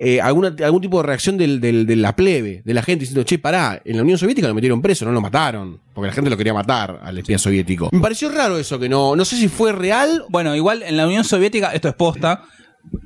eh, 0.03 0.19
alguna, 0.21 0.55
algún 0.65 0.81
tipo 0.81 0.97
de 1.03 1.07
reacción 1.07 1.37
del, 1.37 1.61
del- 1.61 1.85
de 1.87 1.95
la 1.97 2.17
plebe, 2.17 2.63
de 2.65 2.73
la 2.75 2.83
gente 2.83 3.01
diciendo, 3.01 3.23
che, 3.23 3.39
pará, 3.39 3.83
en 3.85 3.97
la 3.99 4.03
Unión 4.03 4.17
Soviética 4.17 4.49
lo 4.49 4.55
metieron 4.55 4.81
preso, 4.81 5.05
no 5.05 5.13
lo 5.13 5.21
mataron. 5.21 5.79
Porque 5.93 6.07
la 6.09 6.15
gente 6.15 6.31
lo 6.31 6.37
quería 6.39 6.55
matar 6.55 7.01
al 7.03 7.19
espía 7.19 7.37
soviético. 7.39 7.91
Me 7.93 8.01
pareció 8.01 8.31
raro 8.31 8.57
eso, 8.57 8.79
que 8.79 8.89
no, 8.89 9.15
no 9.15 9.25
sé 9.27 9.37
si 9.37 9.49
fue 9.49 9.73
real. 9.73 10.25
Bueno, 10.31 10.57
igual 10.57 10.83
en 10.83 10.97
la 10.97 11.07
Unión 11.07 11.23
Soviética, 11.25 11.73
esto 11.75 11.89
es 11.89 11.95
posta, 11.95 12.45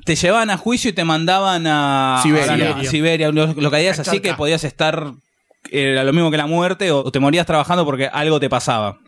te 0.05 0.15
llevaban 0.15 0.49
a 0.49 0.55
juicio 0.57 0.89
y 0.89 0.93
te 0.93 1.03
mandaban 1.03 1.67
a 1.67 2.21
Siberia. 2.23 2.77
a- 2.77 2.83
Siberia, 2.85 3.29
lo, 3.31 3.47
lo 3.53 3.69
que 3.69 3.75
harías 3.75 3.99
así 3.99 4.21
que 4.21 4.33
podías 4.35 4.63
estar, 4.63 5.11
era 5.69 6.03
lo 6.05 6.13
mismo 6.13 6.31
que 6.31 6.37
la 6.37 6.47
muerte, 6.47 6.91
o, 6.91 6.99
o 6.99 7.11
te 7.11 7.19
morías 7.19 7.45
trabajando 7.45 7.83
porque 7.83 8.07
algo 8.07 8.39
te 8.39 8.49
pasaba. 8.49 8.99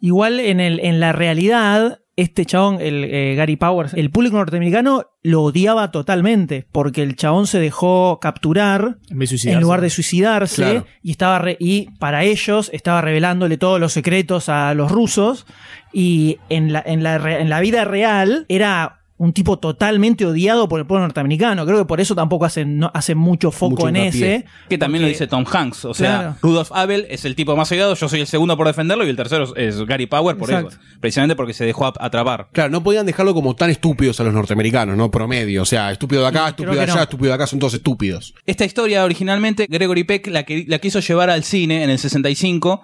Igual 0.00 0.38
en, 0.38 0.60
el, 0.60 0.78
en 0.78 1.00
la 1.00 1.10
realidad, 1.12 1.98
este 2.16 2.46
chabón, 2.46 2.80
el 2.80 3.04
eh, 3.04 3.34
Gary 3.36 3.56
Powers, 3.56 3.92
el 3.94 4.10
público 4.10 4.36
norteamericano 4.38 5.04
lo 5.22 5.42
odiaba 5.42 5.90
totalmente 5.90 6.66
porque 6.72 7.02
el 7.02 7.14
chabón 7.16 7.46
se 7.46 7.58
dejó 7.58 8.18
capturar 8.20 8.96
En 9.10 9.18
de 9.18 9.60
lugar 9.60 9.80
de 9.82 9.90
suicidarse 9.90 10.62
Claro. 10.62 10.86
y 11.02 11.10
estaba 11.10 11.38
re- 11.38 11.56
y 11.60 11.90
para 11.98 12.24
ellos 12.24 12.70
estaba 12.72 13.02
revelándole 13.02 13.58
todos 13.58 13.78
los 13.78 13.92
secretos 13.92 14.48
a 14.48 14.72
los 14.74 14.90
rusos 14.90 15.46
y 15.92 16.38
en 16.48 16.72
la, 16.72 16.82
en 16.86 17.02
la, 17.02 17.18
re- 17.18 17.40
en 17.42 17.50
la 17.50 17.60
vida 17.60 17.84
real 17.84 18.46
era 18.48 19.00
un 19.18 19.32
tipo 19.32 19.58
totalmente 19.58 20.26
odiado 20.26 20.68
por 20.68 20.78
el 20.78 20.86
pueblo 20.86 21.06
norteamericano. 21.06 21.64
Creo 21.64 21.78
que 21.78 21.84
por 21.86 22.00
eso 22.00 22.14
tampoco 22.14 22.44
hacen, 22.44 22.78
no, 22.78 22.90
hacen 22.92 23.16
mucho 23.16 23.50
foco 23.50 23.70
Mucho 23.76 23.88
en 23.88 23.96
ese. 23.96 24.44
Que 24.68 24.76
también 24.76 25.02
lo 25.02 25.08
dice 25.08 25.26
Tom 25.26 25.44
Hanks. 25.50 25.86
O 25.86 25.94
sea, 25.94 26.18
Claro. 26.18 26.36
Rudolf 26.42 26.70
Abel 26.72 27.06
es 27.08 27.24
el 27.24 27.34
tipo 27.34 27.56
más 27.56 27.72
odiado, 27.72 27.94
yo 27.94 28.08
soy 28.10 28.20
el 28.20 28.26
segundo 28.26 28.56
por 28.58 28.66
defenderlo 28.66 29.06
y 29.06 29.08
el 29.08 29.16
tercero 29.16 29.56
es 29.56 29.80
Gary 29.86 30.06
Power 30.06 30.36
por 30.36 30.50
Exacto. 30.50 30.68
eso. 30.70 30.78
Precisamente 31.00 31.34
porque 31.34 31.54
se 31.54 31.64
dejó 31.64 31.86
ap- 31.86 31.96
atrapar. 32.00 32.48
Claro, 32.52 32.70
no 32.70 32.82
podían 32.82 33.06
dejarlo 33.06 33.32
como 33.32 33.56
tan 33.56 33.70
estúpidos 33.70 34.20
a 34.20 34.24
los 34.24 34.34
norteamericanos, 34.34 34.96
¿no? 34.98 35.10
Promedio. 35.10 35.62
O 35.62 35.66
sea, 35.66 35.90
estúpido 35.92 36.20
de 36.20 36.28
acá, 36.28 36.48
estúpido 36.48 36.74
de 36.74 36.80
allá, 36.82 36.94
no. 36.96 37.02
estúpido 37.02 37.28
de 37.28 37.34
acá, 37.34 37.46
son 37.46 37.58
todos 37.58 37.72
estúpidos. 37.74 38.34
Esta 38.44 38.66
historia 38.66 39.02
originalmente 39.04 39.66
Gregory 39.68 40.04
Peck 40.04 40.26
la, 40.26 40.42
que- 40.42 40.66
la 40.68 40.78
quiso 40.78 41.00
llevar 41.00 41.30
al 41.30 41.42
cine 41.42 41.82
en 41.84 41.88
el 41.90 41.98
65. 41.98 42.82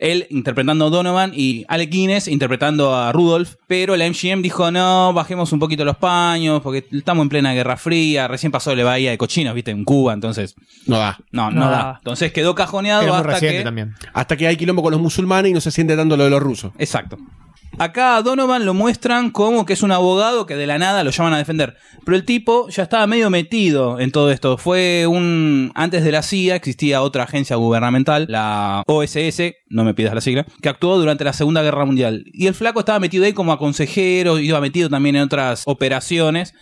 Él 0.00 0.26
interpretando 0.30 0.86
a 0.86 0.90
Donovan 0.90 1.32
y 1.34 1.64
Alec 1.68 1.90
Guinness 1.90 2.26
interpretando 2.26 2.96
a 2.96 3.12
Rudolph. 3.12 3.54
Pero 3.66 3.94
la 3.96 4.08
MGM 4.08 4.40
dijo: 4.42 4.70
No, 4.70 5.12
bajemos 5.12 5.52
un 5.52 5.58
poquito 5.60 5.84
los 5.84 5.96
paños 5.98 6.62
porque 6.62 6.86
estamos 6.90 7.22
en 7.22 7.28
plena 7.28 7.52
Guerra 7.52 7.76
Fría. 7.76 8.26
Recién 8.26 8.50
pasó 8.50 8.74
la 8.74 8.82
bahía 8.82 9.10
de 9.10 9.18
cochinos, 9.18 9.54
viste, 9.54 9.70
en 9.70 9.84
Cuba. 9.84 10.14
Entonces, 10.14 10.56
No 10.86 10.98
da. 10.98 11.18
no, 11.32 11.50
no, 11.50 11.60
No 11.60 11.70
da. 11.70 11.76
da. 11.76 11.94
Entonces 11.98 12.32
quedó 12.32 12.54
cajoneado 12.54 13.14
hasta 13.14 13.38
que. 13.40 13.64
Hasta 14.14 14.36
que 14.36 14.46
hay 14.46 14.56
quilombo 14.56 14.82
con 14.82 14.92
los 14.92 15.00
musulmanes 15.00 15.50
y 15.50 15.54
no 15.54 15.60
se 15.60 15.70
siente 15.70 15.94
tanto 15.96 16.16
lo 16.16 16.24
de 16.24 16.30
los 16.30 16.42
rusos. 16.42 16.72
Exacto. 16.78 17.18
Acá 17.78 18.16
a 18.16 18.22
Donovan 18.22 18.66
lo 18.66 18.74
muestran 18.74 19.30
como 19.30 19.64
que 19.64 19.72
es 19.72 19.82
un 19.82 19.92
abogado 19.92 20.44
que 20.44 20.56
de 20.56 20.66
la 20.66 20.78
nada 20.78 21.02
lo 21.04 21.10
llaman 21.10 21.34
a 21.34 21.38
defender. 21.38 21.76
Pero 22.04 22.16
el 22.16 22.24
tipo 22.24 22.68
ya 22.68 22.82
estaba 22.82 23.06
medio 23.06 23.30
metido 23.30 24.00
en 24.00 24.10
todo 24.12 24.30
esto. 24.30 24.58
Fue 24.58 25.06
un. 25.06 25.72
Antes 25.74 26.04
de 26.04 26.12
la 26.12 26.22
CIA 26.22 26.56
existía 26.56 27.02
otra 27.02 27.24
agencia 27.24 27.56
gubernamental, 27.56 28.26
la 28.28 28.82
OSS, 28.86 29.54
no 29.68 29.84
me 29.84 29.94
pidas 29.94 30.14
la 30.14 30.20
sigla, 30.20 30.44
que 30.60 30.68
actuó 30.68 30.98
durante 30.98 31.24
la 31.24 31.32
Segunda 31.32 31.62
Guerra 31.62 31.84
Mundial. 31.84 32.24
Y 32.32 32.48
el 32.48 32.54
flaco 32.54 32.80
estaba 32.80 32.98
metido 33.00 33.24
ahí 33.24 33.32
como 33.32 33.52
a 33.52 33.58
consejero, 33.58 34.38
iba 34.38 34.60
metido 34.60 34.88
también 34.90 35.16
en 35.16 35.22
otras 35.22 35.62
operaciones. 35.66 36.54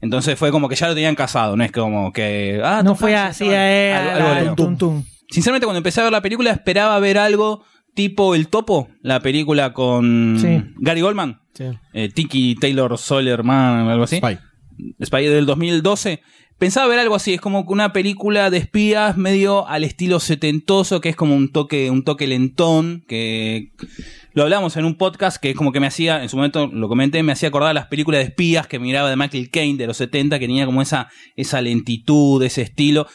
Entonces 0.00 0.38
fue 0.38 0.50
como 0.50 0.68
que 0.68 0.76
ya 0.76 0.88
lo 0.88 0.94
tenían 0.94 1.14
casado, 1.14 1.56
no 1.56 1.64
es 1.64 1.72
como 1.72 2.12
que. 2.12 2.60
Ah, 2.62 2.82
No 2.84 2.94
fue 2.94 3.16
así, 3.16 3.46
eh. 3.48 4.52
Sinceramente, 5.30 5.66
cuando 5.66 5.78
empecé 5.78 6.00
a 6.00 6.04
ver 6.04 6.12
la 6.12 6.22
película, 6.22 6.50
esperaba 6.50 6.98
ver 7.00 7.18
algo 7.18 7.64
tipo 7.98 8.36
El 8.36 8.46
Topo, 8.46 8.90
la 9.02 9.18
película 9.18 9.72
con 9.72 10.38
Sí. 10.40 10.62
Gary 10.76 11.00
Goldman, 11.00 11.40
eh, 11.92 12.08
Tiki 12.14 12.54
Taylor 12.54 12.96
Solerman, 12.96 13.88
algo 13.88 14.04
así. 14.04 14.20
Spy. 15.04 15.26
del 15.26 15.46
2012. 15.46 16.22
Pensaba 16.58 16.86
ver 16.86 17.00
algo 17.00 17.16
así, 17.16 17.34
es 17.34 17.40
como 17.40 17.62
una 17.62 17.92
película 17.92 18.50
de 18.50 18.58
espías 18.58 19.16
medio 19.16 19.66
al 19.66 19.82
estilo 19.82 20.20
setentoso, 20.20 21.00
que 21.00 21.08
es 21.08 21.16
como 21.16 21.34
un 21.34 21.50
toque, 21.50 21.90
un 21.90 22.04
toque 22.04 22.28
lentón, 22.28 23.04
que 23.08 23.72
lo 24.32 24.44
hablamos 24.44 24.76
en 24.76 24.84
un 24.84 24.94
podcast 24.94 25.38
que 25.42 25.50
es 25.50 25.56
como 25.56 25.72
que 25.72 25.80
me 25.80 25.88
hacía, 25.88 26.22
en 26.22 26.28
su 26.28 26.36
momento 26.36 26.68
lo 26.68 26.88
comenté, 26.88 27.24
me 27.24 27.32
hacía 27.32 27.48
acordar 27.48 27.74
las 27.74 27.86
películas 27.86 28.20
de 28.20 28.26
espías 28.26 28.68
que 28.68 28.78
miraba 28.78 29.10
de 29.10 29.16
Michael 29.16 29.50
Caine 29.50 29.76
de 29.76 29.88
los 29.88 29.96
70, 29.96 30.38
que 30.38 30.46
tenía 30.46 30.66
como 30.66 30.82
esa, 30.82 31.08
esa 31.34 31.60
lentitud, 31.60 32.40
ese 32.44 32.62
estilo. 32.62 33.08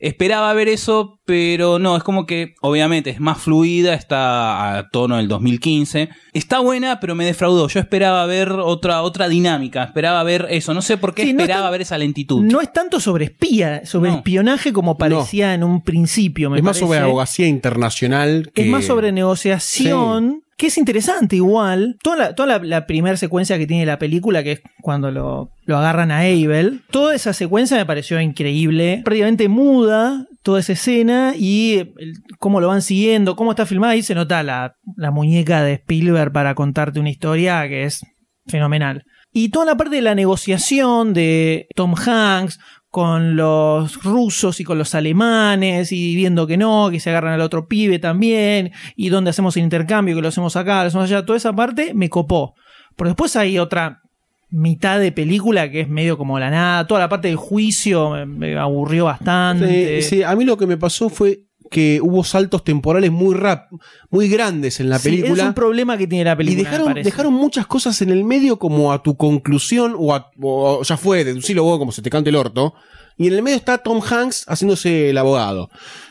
Esperaba 0.00 0.52
ver 0.54 0.68
eso, 0.68 1.20
pero 1.24 1.78
no, 1.78 1.96
es 1.96 2.04
como 2.04 2.24
que 2.24 2.54
obviamente 2.60 3.10
es 3.10 3.20
más 3.20 3.38
fluida, 3.38 3.94
está 3.94 4.78
a 4.78 4.90
tono 4.90 5.16
del 5.16 5.26
2015. 5.26 6.08
Está 6.32 6.60
buena, 6.60 7.00
pero 7.00 7.16
me 7.16 7.24
defraudó. 7.24 7.66
Yo 7.68 7.80
esperaba 7.80 8.24
ver 8.26 8.52
otra, 8.52 9.02
otra 9.02 9.28
dinámica, 9.28 9.82
esperaba 9.82 10.22
ver 10.22 10.46
eso. 10.50 10.72
No 10.72 10.82
sé 10.82 10.98
por 10.98 11.14
qué 11.14 11.24
Sí, 11.24 11.32
no 11.32 11.40
esperaba 11.40 11.70
ver 11.70 11.82
esa 11.82 11.98
lentitud. 11.98 12.42
No 12.42 12.60
es 12.60 12.72
tanto 12.72 13.00
sobre 13.00 13.24
espía, 13.24 13.84
sobre 13.84 14.10
espionaje 14.10 14.72
como 14.72 14.96
parecía 14.96 15.54
en 15.54 15.64
un 15.64 15.82
principio. 15.82 16.48
Me 16.48 16.58
es 16.58 16.62
más 16.62 16.78
sobre 16.78 16.98
abogacía 17.00 17.48
internacional 17.48 18.50
que... 18.54 18.62
Es 18.62 18.68
más 18.68 18.84
sobre 18.84 19.10
negociación, 19.10 20.44
que 20.58 20.66
es 20.66 20.76
interesante 20.76 21.36
igual. 21.36 21.96
Toda 22.02 22.16
la, 22.16 22.34
toda 22.34 22.58
la, 22.58 22.86
primera 22.86 23.16
secuencia 23.16 23.56
que 23.58 23.66
tiene 23.68 23.86
la 23.86 23.98
película, 23.98 24.42
que 24.42 24.52
es 24.52 24.62
cuando 24.82 25.12
lo, 25.12 25.52
lo 25.64 25.78
agarran 25.78 26.10
a 26.10 26.18
Abel, 26.18 26.82
toda 26.90 27.14
esa 27.14 27.32
secuencia 27.32 27.76
me 27.76 27.86
pareció 27.86 28.20
increíble. 28.20 29.00
Prácticamente 29.04 29.48
muda 29.48 30.26
toda 30.42 30.58
esa 30.58 30.72
escena 30.72 31.34
y 31.36 31.94
cómo 32.40 32.60
lo 32.60 32.66
van 32.66 32.82
siguiendo, 32.82 33.36
cómo 33.36 33.52
está 33.52 33.66
filmada. 33.66 33.92
Ahí 33.92 34.02
se 34.02 34.16
nota 34.16 34.42
la, 34.42 34.74
la 34.96 35.12
muñeca 35.12 35.62
de 35.62 35.74
Spielberg 35.74 36.32
para 36.32 36.56
contarte 36.56 36.98
una 36.98 37.10
historia 37.10 37.68
que 37.68 37.84
es 37.84 38.00
fenomenal. 38.48 39.04
Y 39.32 39.50
toda 39.50 39.64
la 39.66 39.76
parte 39.76 39.94
de 39.94 40.02
la 40.02 40.16
negociación 40.16 41.14
de 41.14 41.68
Tom 41.76 41.94
Hanks 41.94 42.58
con 42.90 43.36
los 43.36 44.02
rusos 44.02 44.60
y 44.60 44.64
con 44.64 44.78
los 44.78 44.94
alemanes 44.94 45.92
y 45.92 46.16
viendo 46.16 46.46
que 46.46 46.56
no, 46.56 46.88
que 46.90 47.00
se 47.00 47.10
agarran 47.10 47.34
al 47.34 47.40
otro 47.42 47.68
pibe 47.68 47.98
también 47.98 48.72
y 48.96 49.10
dónde 49.10 49.30
hacemos 49.30 49.56
el 49.56 49.64
intercambio, 49.64 50.14
que 50.14 50.22
lo 50.22 50.28
hacemos 50.28 50.56
acá, 50.56 50.82
lo 50.82 50.88
hacemos 50.88 51.10
allá, 51.10 51.24
toda 51.24 51.36
esa 51.36 51.54
parte 51.54 51.92
me 51.94 52.08
copó. 52.08 52.54
Pero 52.96 53.10
después 53.10 53.36
hay 53.36 53.58
otra 53.58 54.02
mitad 54.50 54.98
de 54.98 55.12
película 55.12 55.70
que 55.70 55.82
es 55.82 55.88
medio 55.88 56.16
como 56.16 56.38
la 56.38 56.50
nada, 56.50 56.86
toda 56.86 57.00
la 57.00 57.08
parte 57.08 57.28
del 57.28 57.36
juicio 57.36 58.10
me, 58.10 58.24
me 58.24 58.58
aburrió 58.58 59.04
bastante. 59.04 60.02
Sí, 60.02 60.08
sí, 60.08 60.22
a 60.22 60.34
mí 60.34 60.44
lo 60.44 60.56
que 60.56 60.66
me 60.66 60.78
pasó 60.78 61.10
fue 61.10 61.47
que 61.70 62.00
hubo 62.02 62.24
saltos 62.24 62.64
temporales 62.64 63.10
muy 63.10 63.34
rap, 63.34 63.70
muy 64.10 64.28
grandes 64.28 64.80
en 64.80 64.88
la 64.90 64.98
Sí, 64.98 65.10
película. 65.10 65.42
es 65.42 65.48
un 65.48 65.54
problema 65.54 65.96
que 65.98 66.06
tiene 66.06 66.24
la 66.24 66.36
película. 66.36 66.60
y 66.60 66.64
dejaron, 66.64 66.94
dejaron 66.94 67.32
muchas 67.34 67.66
cosas 67.66 68.00
en 68.02 68.10
el 68.10 68.24
medio 68.24 68.58
como 68.58 68.92
a 68.92 69.02
tu 69.02 69.16
conclusión 69.16 69.94
o, 69.98 70.14
a- 70.14 70.30
o 70.40 70.82
ya 70.82 70.96
fue, 70.96 71.24
deducilo 71.24 71.62
vos 71.64 71.78
como 71.78 71.92
se 71.92 72.02
te 72.02 72.10
cante 72.10 72.30
el 72.30 72.36
orto. 72.36 72.74
Y 73.16 73.26
en 73.26 73.34
el 73.34 73.42
medio 73.42 73.56
está 73.56 73.78
Tom 73.78 74.00
Hanks 74.00 74.44
haciéndose 74.48 75.10
el 75.10 75.18
abogado. 75.18 75.70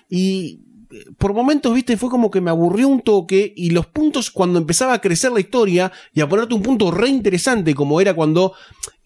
Y 0.10 0.62
eh, 0.92 1.06
por 1.18 1.34
momentos, 1.34 1.74
viste, 1.74 1.98
fue 1.98 2.10
como 2.10 2.30
que 2.32 2.42
me 2.42 2.50
aburrió 2.50 2.88
un 2.88 3.02
toque 3.02 3.54
y 3.56 3.70
los 3.72 3.86
puntos 3.88 4.30
cuando 4.32 4.60
empezaba 4.60 4.94
a 4.94 5.02
crecer 5.02 5.32
la 5.32 5.40
historia 5.40 5.92
y 6.14 6.22
a 6.22 6.30
ponerte 6.30 6.54
un 6.54 6.62
punto 6.62 6.92
re 6.92 7.10
interesante 7.10 7.74
como 7.76 8.00
era 8.02 8.14
cuando 8.14 8.54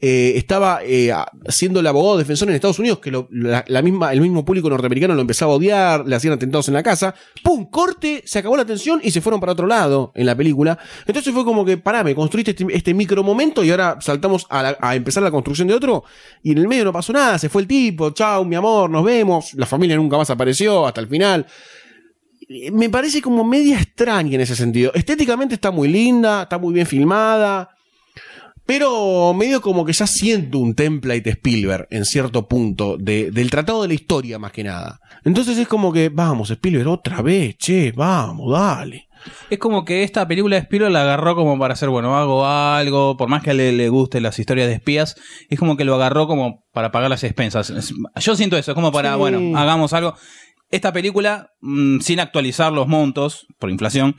eh, 0.01 0.33
estaba 0.35 0.79
eh, 0.83 1.13
siendo 1.47 1.79
el 1.79 1.85
abogado 1.87 2.17
defensor 2.17 2.49
en 2.49 2.55
Estados 2.55 2.79
Unidos, 2.79 2.97
que 2.99 3.11
lo- 3.11 3.27
la, 3.31 3.63
la 3.67 3.81
misma, 3.83 4.11
el 4.11 4.19
mismo 4.19 4.43
público 4.43 4.67
norteamericano 4.69 5.13
lo 5.13 5.21
empezaba 5.21 5.53
a 5.53 5.55
odiar, 5.55 6.07
le 6.07 6.15
hacían 6.15 6.33
atentados 6.33 6.67
en 6.69 6.73
la 6.73 6.81
casa, 6.81 7.13
¡pum! 7.43 7.69
Corte, 7.69 8.23
se 8.25 8.39
acabó 8.39 8.57
la 8.57 8.65
tensión 8.65 8.99
y 9.03 9.11
se 9.11 9.21
fueron 9.21 9.39
para 9.39 9.51
otro 9.51 9.67
lado 9.67 10.11
en 10.15 10.25
la 10.25 10.35
película. 10.35 10.77
Entonces 11.05 11.31
fue 11.33 11.45
como 11.45 11.63
que, 11.63 11.77
pará, 11.77 12.03
me 12.03 12.15
construiste 12.15 12.51
este, 12.51 12.65
este 12.71 12.93
micro 12.95 13.23
momento 13.23 13.63
y 13.63 13.69
ahora 13.71 13.97
saltamos 14.01 14.47
a, 14.49 14.63
la- 14.63 14.77
a 14.81 14.95
empezar 14.95 15.21
la 15.21 15.29
construcción 15.31 15.67
de 15.67 15.75
otro 15.75 16.03
y 16.41 16.51
en 16.51 16.57
el 16.57 16.67
medio 16.67 16.83
no 16.85 16.91
pasó 16.93 17.13
nada, 17.13 17.37
se 17.37 17.47
fue 17.49 17.61
el 17.61 17.67
tipo, 17.67 18.09
chao, 18.09 18.43
mi 18.43 18.55
amor, 18.55 18.89
nos 18.89 19.03
vemos, 19.05 19.53
la 19.53 19.65
familia 19.67 19.95
nunca 19.97 20.17
más 20.17 20.29
apareció 20.31 20.87
hasta 20.87 20.99
el 21.01 21.07
final 21.07 21.45
me 22.73 22.89
parece 22.89 23.21
como 23.21 23.43
media 23.45 23.77
extraña 23.79 24.35
en 24.35 24.41
ese 24.41 24.55
sentido. 24.57 24.91
Estéticamente 24.93 25.55
está 25.55 25.71
muy 25.71 25.87
linda, 25.87 26.43
está 26.43 26.57
muy 26.57 26.73
bien 26.73 26.85
filmada, 26.85 27.69
pero 28.73 29.33
medio 29.33 29.59
como 29.59 29.83
que 29.83 29.91
ya 29.91 30.07
siento 30.07 30.57
un 30.59 30.73
template 30.75 31.29
Spielberg 31.31 31.87
en 31.91 32.05
cierto 32.05 32.47
punto 32.47 32.95
de- 32.97 33.29
del 33.29 33.49
tratado 33.49 33.81
de 33.81 33.89
la 33.89 33.93
historia 33.95 34.39
más 34.39 34.53
que 34.53 34.63
nada. 34.63 35.01
Entonces 35.25 35.57
es 35.57 35.67
como 35.67 35.91
que, 35.91 36.07
vamos, 36.07 36.51
Spielberg, 36.51 36.87
otra 36.87 37.21
vez, 37.21 37.57
che, 37.57 37.91
vamos, 37.91 38.53
dale. 38.53 39.09
Es 39.49 39.59
como 39.59 39.83
que 39.83 40.03
esta 40.03 40.25
película 40.25 40.55
de 40.55 40.61
Spielberg 40.61 40.93
la 40.93 41.01
agarró 41.01 41.35
como 41.35 41.59
para 41.59 41.73
hacer, 41.73 41.89
bueno, 41.89 42.17
hago 42.17 42.45
algo, 42.47 43.17
por 43.17 43.27
más 43.27 43.43
que 43.43 43.53
le, 43.53 43.73
le 43.73 43.89
guste 43.89 44.21
las 44.21 44.39
historias 44.39 44.69
de 44.69 44.75
espías, 44.75 45.17
es 45.49 45.59
como 45.59 45.75
que 45.75 45.83
lo 45.83 45.95
agarró 45.95 46.25
como 46.25 46.63
para 46.71 46.93
pagar 46.93 47.09
las 47.09 47.25
expensas. 47.25 47.69
Es- 47.71 47.93
Yo 48.21 48.35
siento 48.37 48.55
eso, 48.57 48.71
es 48.71 48.75
como 48.75 48.93
para, 48.93 49.11
Sí. 49.15 49.17
bueno, 49.19 49.57
hagamos 49.59 49.91
algo. 49.91 50.15
Esta 50.69 50.93
película, 50.93 51.51
mm, 51.59 51.99
sin 51.99 52.21
actualizar 52.21 52.71
los 52.71 52.87
montos 52.87 53.47
por 53.59 53.69
inflación, 53.69 54.15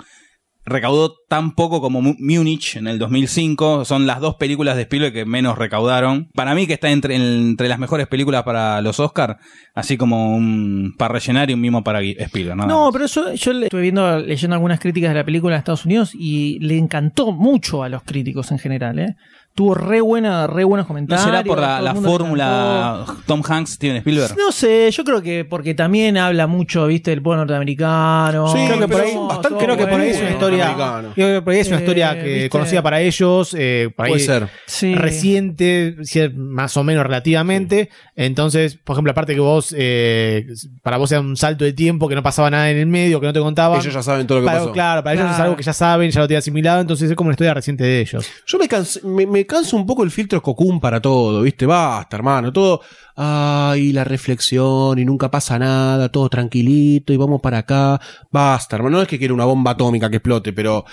recaudó 0.64 1.14
tan 1.28 1.54
poco 1.54 1.80
como 1.80 2.00
Mu- 2.02 2.14
Múnich 2.18 2.76
en 2.76 2.86
el 2.86 2.98
2005. 2.98 3.84
Son 3.84 4.06
las 4.06 4.20
dos 4.20 4.36
películas 4.36 4.76
de 4.76 4.82
Spielberg 4.82 5.12
que 5.12 5.24
menos 5.24 5.58
recaudaron. 5.58 6.28
Para 6.34 6.54
mí 6.54 6.66
que 6.66 6.74
está 6.74 6.90
entre, 6.90 7.16
entre 7.16 7.68
las 7.68 7.78
mejores 7.78 8.06
películas 8.06 8.42
para 8.44 8.80
los 8.80 9.00
Oscar, 9.00 9.38
así 9.74 9.96
como 9.96 10.34
un 10.36 10.94
para 10.98 11.14
rellenar 11.14 11.50
y 11.50 11.54
un 11.54 11.60
mimo 11.60 11.82
para 11.82 12.00
Spielberg. 12.02 12.56
No, 12.56 12.66
más. 12.84 12.92
pero 12.92 13.04
eso, 13.06 13.34
yo 13.34 13.52
le- 13.52 13.66
estuve 13.66 13.82
viendo, 13.82 14.18
leyendo 14.20 14.54
algunas 14.54 14.78
críticas 14.80 15.10
de 15.10 15.16
la 15.18 15.24
película 15.24 15.54
en 15.56 15.58
Estados 15.58 15.84
Unidos 15.84 16.12
y 16.14 16.58
le 16.60 16.78
encantó 16.78 17.32
mucho 17.32 17.82
a 17.82 17.88
los 17.88 18.02
críticos 18.02 18.52
en 18.52 18.58
general, 18.58 18.98
¿eh? 18.98 19.14
Tuvo 19.54 19.74
re, 19.74 20.00
buena, 20.00 20.46
re 20.46 20.64
buenos 20.64 20.84
¿No 20.84 20.88
comentarios. 20.88 21.26
será 21.26 21.44
por 21.44 21.60
la, 21.60 21.94
fórmula 21.94 23.04
Tom 23.26 23.42
Hanks, 23.46 23.72
Steven 23.72 23.96
Spielberg? 23.98 24.34
No 24.38 24.50
sé, 24.50 24.90
yo 24.90 25.04
creo 25.04 25.20
que 25.20 25.44
porque 25.44 25.74
también 25.74 26.16
habla 26.16 26.46
mucho, 26.46 26.86
viste, 26.86 27.10
del 27.10 27.20
pueblo 27.20 27.42
norteamericano. 27.42 28.48
Sí, 28.48 28.58
creo 28.66 28.78
que 28.80 28.88
por 28.88 29.00
ahí, 29.02 29.14
bastante, 29.14 29.48
todos 29.48 29.62
creo 29.62 29.76
que 29.76 29.86
por 29.86 30.00
ahí 30.00 30.08
es 30.08 30.20
una 30.20 30.30
historia. 30.30 30.74
Creo 31.14 31.38
que 31.40 31.42
por 31.42 31.52
ahí 31.52 31.60
es 31.60 31.68
una 31.68 31.76
Eh, 31.76 31.80
historia 31.80 32.14
que 32.22 32.32
¿viste? 32.32 32.48
conocida 32.50 32.82
para 32.82 33.00
ellos, 33.02 33.54
eh, 33.58 33.90
Puede 33.94 34.18
ser. 34.20 34.48
Sí. 34.66 34.94
reciente, 34.94 35.96
más 36.34 36.76
o 36.78 36.82
menos 36.84 37.04
relativamente. 37.04 37.90
Entonces, 38.16 38.76
por 38.76 38.94
ejemplo, 38.94 39.12
aparte 39.12 39.34
que 39.34 39.40
vos, 39.40 39.74
eh, 39.76 40.46
para 40.82 40.96
vos 40.96 41.12
era 41.12 41.20
un 41.20 41.36
salto 41.36 41.64
de 41.64 41.72
tiempo, 41.74 42.08
que 42.08 42.14
no 42.14 42.22
pasaba 42.22 42.50
nada 42.50 42.70
en 42.70 42.78
el 42.78 42.86
medio, 42.86 43.20
que 43.20 43.26
no 43.26 43.32
te 43.32 43.40
contaban. 43.40 43.80
Ellos 43.80 43.92
ya 43.92 44.02
saben 44.02 44.26
todo 44.26 44.38
lo 44.38 44.44
que 44.44 44.46
Para- 44.46 44.58
pasó. 44.60 44.72
Claro, 44.72 45.02
para 45.04 45.14
ellos 45.20 45.30
es 45.30 45.38
algo 45.40 45.56
que 45.56 45.62
ya 45.62 45.72
saben, 45.74 46.10
ya 46.10 46.20
lo 46.20 46.26
tienen 46.26 46.38
asimilado, 46.38 46.80
entonces 46.80 47.10
es 47.10 47.16
como 47.16 47.28
una 47.28 47.34
historia 47.34 47.54
reciente 47.54 47.84
de 47.84 48.00
ellos. 48.00 48.26
Yo 48.46 48.58
me, 48.58 48.66
canso, 48.68 49.00
me, 49.06 49.26
me 49.26 49.41
canso 49.46 49.76
un 49.76 49.86
poco 49.86 50.02
el 50.04 50.10
filtro 50.10 50.42
cocún 50.42 50.80
para 50.80 51.00
todo, 51.00 51.42
¿viste? 51.42 51.66
Basta, 51.66 52.16
hermano, 52.16 52.52
todo. 52.52 52.80
Ay, 53.16 53.92
la 53.92 54.04
reflexión 54.04 54.98
y 54.98 55.04
nunca 55.04 55.30
pasa 55.30 55.58
nada, 55.58 56.08
todo 56.10 56.28
tranquilito 56.28 57.12
y 57.12 57.16
vamos 57.16 57.40
para 57.40 57.58
acá. 57.58 58.00
Basta, 58.30 58.76
hermano. 58.76 58.96
No 58.98 59.02
es 59.02 59.08
que 59.08 59.18
quiera 59.18 59.34
una 59.34 59.44
bomba 59.44 59.72
atómica 59.72 60.08
que 60.10 60.16
explote, 60.16 60.52
pero 60.52 60.84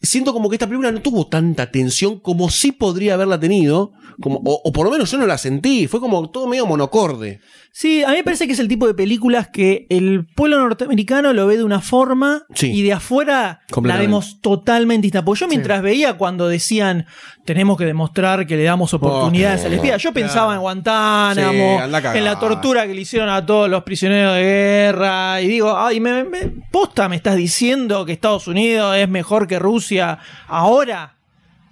siento 0.00 0.32
como 0.32 0.48
que 0.48 0.56
esta 0.56 0.66
película 0.66 0.92
no 0.92 1.00
tuvo 1.02 1.26
tanta 1.26 1.70
tensión 1.70 2.20
como 2.20 2.50
sí 2.50 2.72
podría 2.72 3.14
haberla 3.14 3.38
tenido. 3.40 3.92
Como, 4.20 4.38
o, 4.44 4.60
o 4.64 4.72
por 4.72 4.84
lo 4.84 4.90
menos 4.90 5.10
yo 5.10 5.18
no 5.18 5.26
la 5.26 5.38
sentí. 5.38 5.86
Fue 5.86 6.00
como 6.00 6.28
todo 6.30 6.48
medio 6.48 6.66
monocorde. 6.66 7.40
Sí, 7.70 8.02
a 8.02 8.08
mí 8.08 8.16
me 8.16 8.24
parece 8.24 8.48
que 8.48 8.52
es 8.54 8.58
el 8.58 8.66
tipo 8.66 8.88
de 8.88 8.94
películas 8.94 9.48
que 9.52 9.86
el 9.90 10.26
pueblo 10.34 10.58
norteamericano 10.58 11.32
lo 11.32 11.46
ve 11.46 11.56
de 11.58 11.62
una 11.62 11.80
forma 11.80 12.42
Sí. 12.52 12.72
y 12.72 12.82
de 12.82 12.94
afuera 12.94 13.60
la 13.84 13.96
vemos 13.96 14.40
totalmente 14.40 15.02
distinta. 15.06 15.24
Porque 15.24 15.40
yo 15.42 15.48
mientras 15.48 15.82
veía 15.82 16.14
cuando 16.18 16.48
decían 16.48 17.06
tenemos 17.48 17.78
que 17.78 17.86
demostrar 17.86 18.46
que 18.46 18.58
le 18.58 18.64
damos 18.64 18.92
oportunidades 18.92 19.64
al 19.64 19.72
espía, 19.72 19.96
yo 19.96 20.12
pensaba 20.12 20.52
en 20.54 20.60
Guantánamo, 20.60 21.80
Sí, 22.12 22.18
en 22.18 22.24
la 22.24 22.38
tortura 22.38 22.86
que 22.86 22.92
le 22.92 23.00
hicieron 23.00 23.30
a 23.30 23.46
todos 23.46 23.70
los 23.70 23.84
prisioneros 23.84 24.34
de 24.34 24.42
guerra, 24.42 25.40
y 25.40 25.48
digo, 25.48 25.74
ay, 25.74 25.98
me, 25.98 26.24
me- 26.24 26.52
posta 26.70 27.08
me 27.08 27.16
estás 27.16 27.36
diciendo 27.36 28.04
que 28.04 28.12
Estados 28.12 28.48
Unidos 28.48 28.94
es 28.98 29.08
mejor 29.08 29.46
que 29.46 29.58
Rusia 29.58 30.18
ahora. 30.46 31.16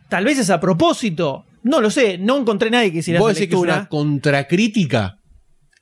Tal 0.08 0.24
vez 0.24 0.38
es 0.38 0.48
a 0.48 0.60
propósito. 0.60 1.44
No 1.62 1.82
lo 1.82 1.90
sé, 1.90 2.16
no 2.16 2.38
encontré 2.38 2.70
nadie 2.70 2.90
que 2.90 2.98
hiciera 2.98 3.20
¿Vos 3.20 3.32
esa 3.32 3.40
decís 3.40 3.50
que 3.50 3.54
es 3.56 3.60
lectura. 3.60 3.76
una 3.80 3.88
contracrítica? 3.88 5.18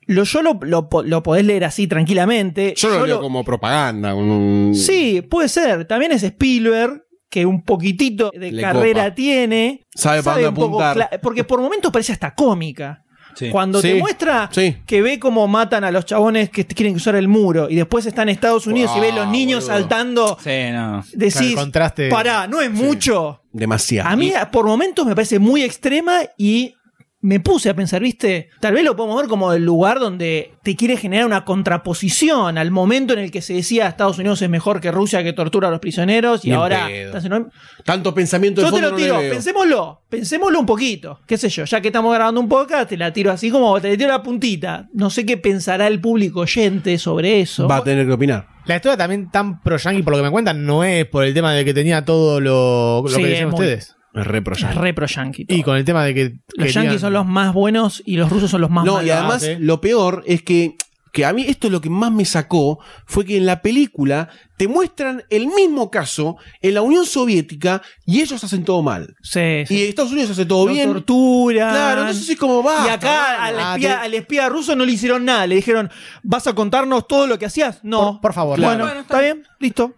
Lo, 0.06 0.24
yo 0.24 0.42
lo, 0.42 0.58
lo, 0.62 0.88
lo 1.04 1.22
podés 1.22 1.44
leer 1.46 1.64
así 1.64 1.86
tranquilamente. 1.86 2.74
Yo 2.76 2.88
lo 2.90 3.06
leo 3.06 3.20
como 3.20 3.44
propaganda. 3.44 4.12
un- 4.14 4.72
Sí, 4.74 5.22
puede 5.22 5.48
ser. 5.48 5.84
También 5.86 6.10
es 6.12 6.22
Spielberg, 6.24 7.03
que 7.34 7.44
un 7.44 7.62
poquitito 7.62 8.30
de 8.32 8.52
Le 8.52 8.62
carrera 8.62 9.02
copa. 9.06 9.14
tiene. 9.16 9.80
Sabe 9.92 10.22
para 10.22 10.36
dónde 10.36 10.48
un 10.50 10.54
poco 10.70 10.84
porque 11.20 11.42
por 11.42 11.60
momentos 11.60 11.90
parece 11.90 12.12
hasta 12.12 12.32
cómica. 12.32 13.02
Sí. 13.34 13.50
Cuando 13.50 13.82
te 13.82 13.96
muestra 13.96 14.48
sí. 14.52 14.76
que 14.86 15.02
ve 15.02 15.18
cómo 15.18 15.48
matan 15.48 15.82
a 15.82 15.90
los 15.90 16.04
chabones 16.04 16.50
que 16.50 16.64
quieren 16.64 16.94
cruzar 16.94 17.16
el 17.16 17.26
muro 17.26 17.68
y 17.68 17.74
después 17.74 18.06
está 18.06 18.22
en 18.22 18.28
Estados 18.28 18.68
Unidos 18.68 18.92
y 18.96 19.00
ve 19.00 19.10
los 19.10 19.26
niños 19.26 19.64
boludo. 19.64 19.76
saltando, 19.80 20.38
Sí, 20.40 20.70
no. 20.72 21.02
decís, 21.14 21.34
Claro, 21.54 21.56
contraste- 21.66 22.08
pará, 22.10 22.46
no 22.46 22.60
es 22.60 22.70
mucho. 22.70 23.42
Demasiado. 23.52 24.08
A 24.08 24.14
mí 24.14 24.32
por 24.52 24.64
momentos 24.66 25.04
me 25.04 25.16
parece 25.16 25.40
muy 25.40 25.64
extrema 25.64 26.20
y 26.38 26.76
me 27.24 27.40
puse 27.40 27.70
a 27.70 27.74
pensar, 27.74 28.02
viste, 28.02 28.50
tal 28.60 28.74
vez 28.74 28.84
lo 28.84 28.94
podemos 28.96 29.16
ver 29.18 29.28
como 29.28 29.52
el 29.54 29.64
lugar 29.64 29.98
donde 29.98 30.52
te 30.62 30.76
quiere 30.76 30.98
generar 30.98 31.24
una 31.24 31.42
contraposición 31.44 32.58
al 32.58 32.70
momento 32.70 33.14
en 33.14 33.20
el 33.20 33.30
que 33.30 33.40
se 33.40 33.54
decía 33.54 33.86
Estados 33.88 34.18
Unidos 34.18 34.42
es 34.42 34.50
mejor 34.50 34.78
que 34.80 34.90
Rusia 34.90 35.22
que 35.22 35.32
tortura 35.32 35.68
a 35.68 35.70
los 35.70 35.80
prisioneros 35.80 36.44
y 36.44 36.52
ahora... 36.52 36.90
estás 36.90 37.24
en- 37.24 37.46
Tanto 37.84 38.14
pensamiento 38.14 38.60
de 38.60 38.66
Yo 38.68 38.74
te 38.74 38.80
lo 38.82 38.90
no 38.90 38.96
le 38.98 39.02
tiro, 39.02 39.18
pensémoslo, 39.18 40.02
pensémoslo 40.08 40.60
un 40.60 40.66
poquito, 40.66 41.20
qué 41.26 41.38
sé 41.38 41.48
yo, 41.48 41.64
ya 41.64 41.80
que 41.80 41.88
estamos 41.88 42.14
grabando 42.14 42.40
un 42.40 42.48
podcast, 42.48 42.88
te 42.90 42.96
la 42.98 43.12
tiro 43.12 43.30
así 43.32 43.50
como 43.50 43.80
te 43.80 43.96
tiro 43.96 44.10
la 44.10 44.22
puntita. 44.22 44.88
No 44.92 45.08
sé 45.10 45.24
qué 45.24 45.36
pensará 45.38 45.86
el 45.86 46.00
público 46.00 46.40
oyente 46.40 46.98
sobre 46.98 47.40
eso. 47.40 47.66
Va 47.68 47.76
a 47.76 47.84
tener 47.84 48.06
que 48.06 48.12
opinar. 48.12 48.46
La 48.66 48.76
historia 48.76 48.96
también 48.96 49.30
tan 49.30 49.62
pro 49.62 49.76
yankee 49.76 50.02
por 50.02 50.12
lo 50.12 50.18
que 50.18 50.24
me 50.24 50.30
cuentan 50.30 50.64
no 50.64 50.84
es 50.84 51.04
por 51.06 51.24
el 51.24 51.34
tema 51.34 51.52
de 51.52 51.64
que 51.64 51.74
tenía 51.74 52.04
todo 52.04 52.40
lo, 52.40 53.02
lo 53.02 53.08
Sí, 53.08 53.16
que 53.16 53.22
es 53.22 53.28
decían 53.30 53.50
muy- 53.50 53.60
ustedes. 53.60 53.96
Es 54.14 54.26
re 54.26 54.42
pro 54.42 54.54
Es 54.54 54.60
yankee. 54.62 54.78
re 54.78 54.94
pro 54.94 55.06
yankee. 55.06 55.46
Y 55.48 55.62
con 55.62 55.76
el 55.76 55.84
tema 55.84 56.04
de 56.04 56.14
que 56.14 56.22
Los 56.56 56.66
querían- 56.68 56.84
yankees 56.84 57.00
son 57.00 57.12
los 57.12 57.26
más 57.26 57.52
buenos 57.52 58.02
y 58.06 58.16
los 58.16 58.30
rusos 58.30 58.50
son 58.50 58.60
los 58.60 58.70
más 58.70 58.84
No, 58.84 58.94
malos. 58.94 59.06
y 59.08 59.10
además 59.10 59.42
sí. 59.42 59.56
lo 59.58 59.80
peor 59.80 60.22
es 60.26 60.42
que, 60.42 60.76
que 61.12 61.24
a 61.24 61.32
mí 61.32 61.44
esto 61.46 61.68
es 61.68 61.72
lo 61.72 61.80
que 61.80 61.90
más 61.90 62.10
me 62.12 62.24
sacó, 62.24 62.78
fue 63.06 63.24
que 63.24 63.36
en 63.36 63.46
la 63.46 63.62
película 63.62 64.28
te 64.56 64.66
muestran 64.68 65.22
el 65.30 65.46
mismo 65.48 65.88
caso 65.90 66.36
en 66.60 66.74
la 66.74 66.82
Unión 66.82 67.06
Soviética 67.06 67.82
y 68.04 68.20
ellos 68.20 68.42
hacen 68.42 68.64
todo 68.64 68.82
mal. 68.82 69.14
Sí, 69.22 69.64
sí. 69.66 69.74
Y 69.74 69.82
Estados 69.82 70.10
Unidos 70.12 70.30
hace 70.30 70.44
todo 70.46 70.66
Lo 70.66 70.72
bien. 70.72 70.92
torturan. 70.92 71.70
Claro, 71.70 72.00
entonces 72.02 72.28
es 72.28 72.36
como 72.38 72.62
va. 72.62 72.84
Y 72.86 72.90
acá 72.90 73.44
al 73.44 73.58
Ah, 73.58 73.74
espía, 73.74 73.88
te- 74.00 74.04
al 74.06 74.14
espía 74.14 74.48
ruso 74.48 74.74
no 74.76 74.84
le 74.84 74.92
hicieron 74.92 75.24
nada. 75.24 75.46
Le 75.46 75.56
dijeron, 75.56 75.90
¿vas 76.22 76.46
a 76.46 76.52
contarnos 76.54 77.06
todo 77.08 77.26
lo 77.26 77.38
que 77.38 77.46
hacías? 77.46 77.80
No. 77.84 78.12
Por- 78.14 78.20
por 78.20 78.32
favor, 78.32 78.58
Bueno, 78.58 78.70
claro. 78.74 78.84
bueno, 78.86 79.00
está 79.00 79.20
bien, 79.20 79.42
listo. 79.60 79.94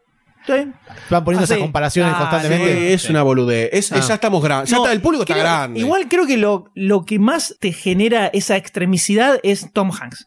Bien. 0.47 0.75
van 1.11 1.25
poniendo 1.25 1.45
Así. 1.45 1.53
esas 1.55 1.63
comparaciones 1.63 2.13
Ah, 2.15 2.19
constantemente. 2.21 2.93
es 2.93 3.09
una 3.11 3.23
boludez. 3.23 3.71
Es, 3.73 3.93
Ah. 3.93 4.01
Ya 4.01 4.15
estamos 4.15 4.43
grandes. 4.43 4.71
Ya 4.71 4.77
No, 4.77 4.85
está, 4.85 4.93
el 4.93 5.01
público 5.01 5.23
está 5.25 5.37
grande. 5.37 5.81
Igual 5.81 6.07
creo 6.09 6.27
que 6.27 6.37
lo, 6.37 6.71
lo 6.75 7.05
que 7.05 7.19
más 7.19 7.57
te 7.61 7.73
genera 7.73 8.27
esa 8.29 8.57
extremicidad 8.57 9.39
es 9.43 9.73
Tom 9.73 9.91
Hanks. 9.91 10.27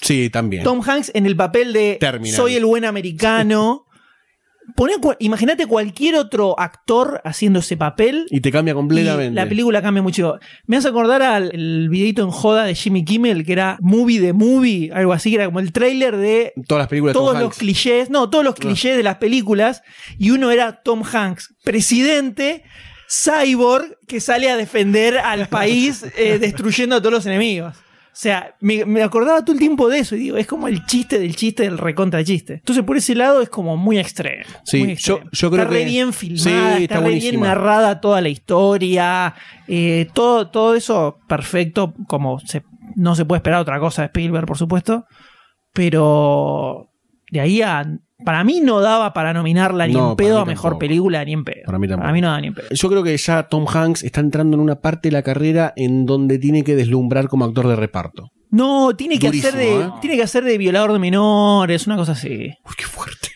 Sí, 0.00 0.28
también. 0.30 0.64
Tom 0.64 0.82
Hanks 0.86 1.10
en 1.14 1.26
el 1.26 1.36
papel 1.36 1.72
de 1.72 1.96
Terminal. 2.00 2.36
soy 2.36 2.56
el 2.56 2.64
buen 2.64 2.84
americano. 2.84 3.83
Imagínate 5.18 5.66
cualquier 5.66 6.16
otro 6.16 6.58
actor 6.58 7.20
haciendo 7.24 7.60
ese 7.60 7.76
papel 7.76 8.26
Y 8.30 8.40
te 8.40 8.50
cambia 8.50 8.74
completamente. 8.74 9.32
Y 9.32 9.34
la 9.34 9.48
película 9.48 9.82
cambia 9.82 10.02
mucho. 10.02 10.38
Me 10.66 10.76
hace 10.76 10.88
acordar 10.88 11.22
al 11.22 11.50
el 11.52 11.88
videito 11.88 12.22
en 12.22 12.30
joda 12.30 12.64
de 12.64 12.74
Jimmy 12.74 13.04
Kimmel, 13.04 13.44
que 13.44 13.52
era 13.52 13.78
Movie 13.80 14.20
de 14.20 14.32
Movie, 14.32 14.90
algo 14.92 15.12
así, 15.12 15.30
que 15.30 15.36
era 15.36 15.46
como 15.46 15.60
el 15.60 15.72
tráiler 15.72 16.16
de 16.16 16.52
Todas 16.66 16.82
las 16.82 16.88
películas 16.88 17.14
todos 17.14 17.32
Tom 17.32 17.40
los 17.40 17.44
Hanks. 17.44 17.58
clichés, 17.58 18.10
no, 18.10 18.30
todos 18.30 18.44
los 18.44 18.54
clichés 18.54 18.96
de 18.96 19.02
las 19.02 19.16
películas, 19.16 19.82
y 20.18 20.30
uno 20.30 20.50
era 20.50 20.82
Tom 20.82 21.02
Hanks, 21.04 21.54
presidente, 21.62 22.64
cyborg, 23.08 23.98
que 24.06 24.20
sale 24.20 24.50
a 24.50 24.56
defender 24.56 25.18
al 25.18 25.48
país 25.48 26.04
eh, 26.16 26.38
destruyendo 26.40 26.96
a 26.96 27.00
todos 27.00 27.12
los 27.12 27.26
enemigos. 27.26 27.76
O 28.14 28.16
sea, 28.16 28.54
me, 28.60 28.84
me 28.84 29.02
acordaba 29.02 29.44
todo 29.44 29.54
el 29.54 29.58
tiempo 29.58 29.88
de 29.88 29.98
eso 29.98 30.14
y 30.14 30.20
digo, 30.20 30.36
es 30.36 30.46
como 30.46 30.68
el 30.68 30.86
chiste 30.86 31.18
del 31.18 31.34
chiste 31.34 31.64
del 31.64 31.78
recontra 31.78 32.22
chiste. 32.22 32.54
Entonces, 32.54 32.84
por 32.84 32.96
ese 32.96 33.16
lado 33.16 33.42
es 33.42 33.48
como 33.48 33.76
muy 33.76 33.98
extremo. 33.98 34.44
Sí, 34.64 34.78
muy 34.78 34.94
yo- 34.94 35.14
extremo. 35.16 35.30
yo 35.32 35.50
creo 35.50 35.62
está 35.64 35.74
re 35.74 35.84
bien 35.84 36.12
sí, 36.12 36.18
filmada, 36.28 36.70
está 36.78 36.94
está, 36.94 37.00
re 37.00 37.14
bien 37.14 37.40
narrada 37.40 38.00
toda 38.00 38.20
la 38.20 38.28
historia, 38.28 39.34
eh, 39.66 40.06
todo, 40.14 40.48
todo 40.48 40.76
eso 40.76 41.18
perfecto, 41.28 41.92
como 42.06 42.38
se- 42.38 42.62
no 42.94 43.16
se 43.16 43.24
puede 43.24 43.38
esperar 43.38 43.58
otra 43.60 43.80
cosa 43.80 44.02
de 44.02 44.06
Spielberg, 44.06 44.46
por 44.46 44.58
supuesto. 44.58 45.06
Pero 45.72 46.90
de 47.30 47.40
ahí 47.40 47.62
a. 47.62 47.84
Para 48.24 48.42
mí 48.44 48.60
no 48.60 48.80
daba 48.80 49.12
para 49.12 49.32
nominarla 49.32 49.86
ni 49.86 49.92
No, 49.94 50.10
en 50.10 50.16
pedo 50.16 50.28
para 50.30 50.42
a 50.42 50.44
mí 50.44 50.50
mejor 50.50 50.62
tampoco. 50.72 50.78
película, 50.80 51.24
ni 51.24 51.32
en 51.32 51.44
pedo. 51.44 51.62
Para 51.66 51.78
mí 51.78 51.86
tampoco. 51.88 52.12
no 52.20 52.28
da 52.30 52.40
ni 52.40 52.46
en 52.48 52.54
pedo. 52.54 52.68
Yo 52.70 52.88
creo 52.88 53.02
que 53.02 53.16
ya 53.16 53.42
Tom 53.44 53.66
Hanks 53.66 54.02
está 54.02 54.20
entrando 54.20 54.56
en 54.56 54.60
una 54.60 54.76
parte 54.80 55.08
de 55.08 55.12
la 55.12 55.22
carrera 55.22 55.72
en 55.76 56.06
donde 56.06 56.38
tiene 56.38 56.64
que 56.64 56.74
deslumbrar 56.76 57.28
como 57.28 57.44
actor 57.44 57.68
de 57.68 57.76
reparto. 57.76 58.30
No, 58.50 58.94
tiene 58.96 59.18
que 59.18 59.26
Durísimo, 59.26 59.48
hacer 59.48 59.60
de. 59.60 59.80
¿eh? 59.82 59.90
Tiene 60.00 60.16
que 60.16 60.22
hacer 60.22 60.44
de 60.44 60.56
violador 60.58 60.92
de 60.92 60.98
menores, 61.00 61.86
una 61.86 61.96
cosa 61.96 62.12
así. 62.12 62.50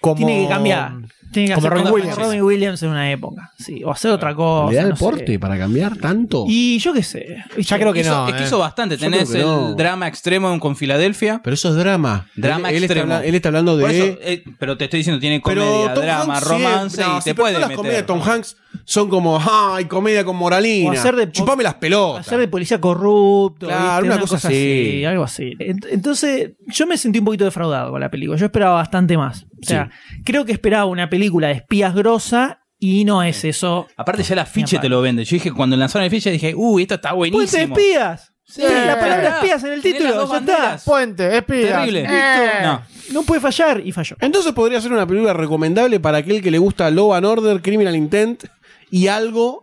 Como, 0.01 0.15
Tiene 0.17 0.43
que 0.45 0.49
cambiar. 0.49 0.93
Tiene 1.33 1.49
que 1.49 1.55
como 1.55 1.67
hacer 1.67 1.79
Robin 1.79 1.93
Williams. 1.95 2.17
Robin 2.19 2.43
Williams 2.43 2.83
en 2.83 2.89
una 2.91 3.11
época. 3.11 3.53
Sí. 3.59 3.83
O 3.85 3.91
hacer 3.91 4.11
otra 4.11 4.35
cosa. 4.35 4.71
¿Le 4.71 4.77
da 4.77 4.83
el 4.85 4.89
no 4.91 4.97
sé. 4.97 5.05
porte 5.05 5.39
para 5.39 5.59
cambiar 5.59 5.97
tanto? 5.97 6.45
Y 6.49 6.79
yo 6.79 6.93
qué 6.93 7.03
sé. 7.03 7.37
Ya 7.59 7.79
creo 7.79 7.93
que 7.93 8.01
Hizo- 8.01 8.11
no. 8.11 8.29
es 8.29 8.35
que 8.35 8.43
eh. 8.43 8.47
hizo 8.47 8.59
bastante. 8.59 8.97
Yo 8.97 9.11
Tenés 9.11 9.35
el 9.35 9.43
no. 9.43 9.75
drama 9.75 10.09
extremo 10.09 10.59
con 10.61 10.77
Filadelfia. 10.77 11.41
Pero 11.45 11.55
eso 11.55 11.69
es 11.71 11.77
drama. 11.77 12.27
Drama 12.37 12.71
él, 12.71 12.77
él 12.77 12.83
está, 12.85 12.95
extremo. 12.95 13.15
habla- 13.15 13.27
él 13.27 13.35
está 13.35 13.49
hablando 13.49 13.77
de. 13.77 13.83
Por 13.83 13.91
eso, 13.93 14.19
eh, 14.23 14.45
pero 14.59 14.77
te 14.77 14.85
estoy 14.85 14.99
diciendo, 14.99 15.21
tiene 15.21 15.41
comedia, 15.41 15.95
Tom 15.95 16.05
drama, 16.05 16.35
Hanks 16.37 16.47
romance 16.49 16.97
siempre- 16.97 17.13
no, 17.13 17.19
y 17.19 17.21
sí, 17.23 17.25
te 17.31 17.35
puede 17.35 17.53
las 17.55 17.63
meter. 17.63 17.77
comedias 17.77 18.01
de 18.03 18.07
Tom 18.07 18.23
Hanks 18.23 18.57
son 18.85 19.09
como, 19.11 19.39
ay, 19.41 19.85
comedia 19.87 20.25
con 20.25 20.37
moralina. 20.37 20.91
O 20.91 20.93
hacer 20.93 21.15
de- 21.17 21.31
Chupame 21.31 21.63
las 21.63 21.75
pelotas. 21.75 22.27
Hacer 22.27 22.39
de 22.39 22.49
policía 22.49 22.81
corrupto. 22.81 23.67
Claro, 23.67 24.03
¿viste? 24.03 24.15
una 24.15 24.21
cosa 24.21 24.37
así. 24.37 25.05
Algo 25.05 25.25
así. 25.25 25.55
Ent- 25.59 25.87
Entonces, 25.91 26.53
yo 26.69 26.87
me 26.87 26.97
sentí 26.97 27.19
un 27.19 27.25
poquito 27.27 27.45
defraudado 27.45 27.91
con 27.91 28.01
la 28.01 28.11
película. 28.11 28.39
Yo 28.39 28.47
esperaba 28.47 28.75
bastante 28.77 29.17
más. 29.17 29.45
O 29.61 29.67
sea, 29.67 29.91
creo 30.25 30.45
que 30.45 30.53
esperaba 30.53 30.85
una 30.87 31.09
película 31.11 31.18
de 31.19 31.53
espías 31.53 31.95
grosa 31.95 32.61
y 32.79 33.05
no 33.05 33.23
es 33.23 33.45
eso. 33.45 33.87
Aparte 33.97 34.23
ya 34.23 34.35
el 34.35 34.39
afiche 34.41 34.79
te 34.79 34.89
lo 34.89 35.01
vende. 35.01 35.25
Yo 35.25 35.35
dije, 35.35 35.53
cuando 35.53 35.77
lanzaron 35.77 36.05
el 36.05 36.09
afiche 36.09 36.31
dije, 36.31 36.55
uy, 36.55 36.83
esto 36.83 36.95
está 36.95 37.11
Puente 37.11 37.31
buenísimo. 37.37 37.75
de 37.75 37.83
espías. 37.83 38.33
Sí, 38.45 38.63
la 38.63 38.99
palabra 38.99 39.29
espías 39.37 39.63
en 39.65 39.73
el 39.73 39.83
título. 39.83 40.31
ya 40.31 40.39
está. 40.39 40.81
Puente, 40.85 41.37
espías. 41.37 41.71
Terrible. 41.71 42.07
Eh. 42.09 42.63
No. 42.63 42.83
No 43.13 43.23
puede 43.23 43.41
fallar 43.41 43.83
y 43.85 43.93
falló. 43.93 44.17
Entonces 44.21 44.53
podría 44.53 44.81
ser 44.81 44.93
una 44.93 45.07
película 45.07 45.33
recomendable 45.33 46.01
para 46.01 46.19
aquel 46.19 46.41
que 46.43 46.51
le 46.51 46.59
gusta 46.59 46.91
Law 46.91 47.15
and 47.15 47.27
Order, 47.27 47.61
Criminal 47.61 47.95
Intent 47.97 48.45
y 48.91 49.09
algo 49.09 49.63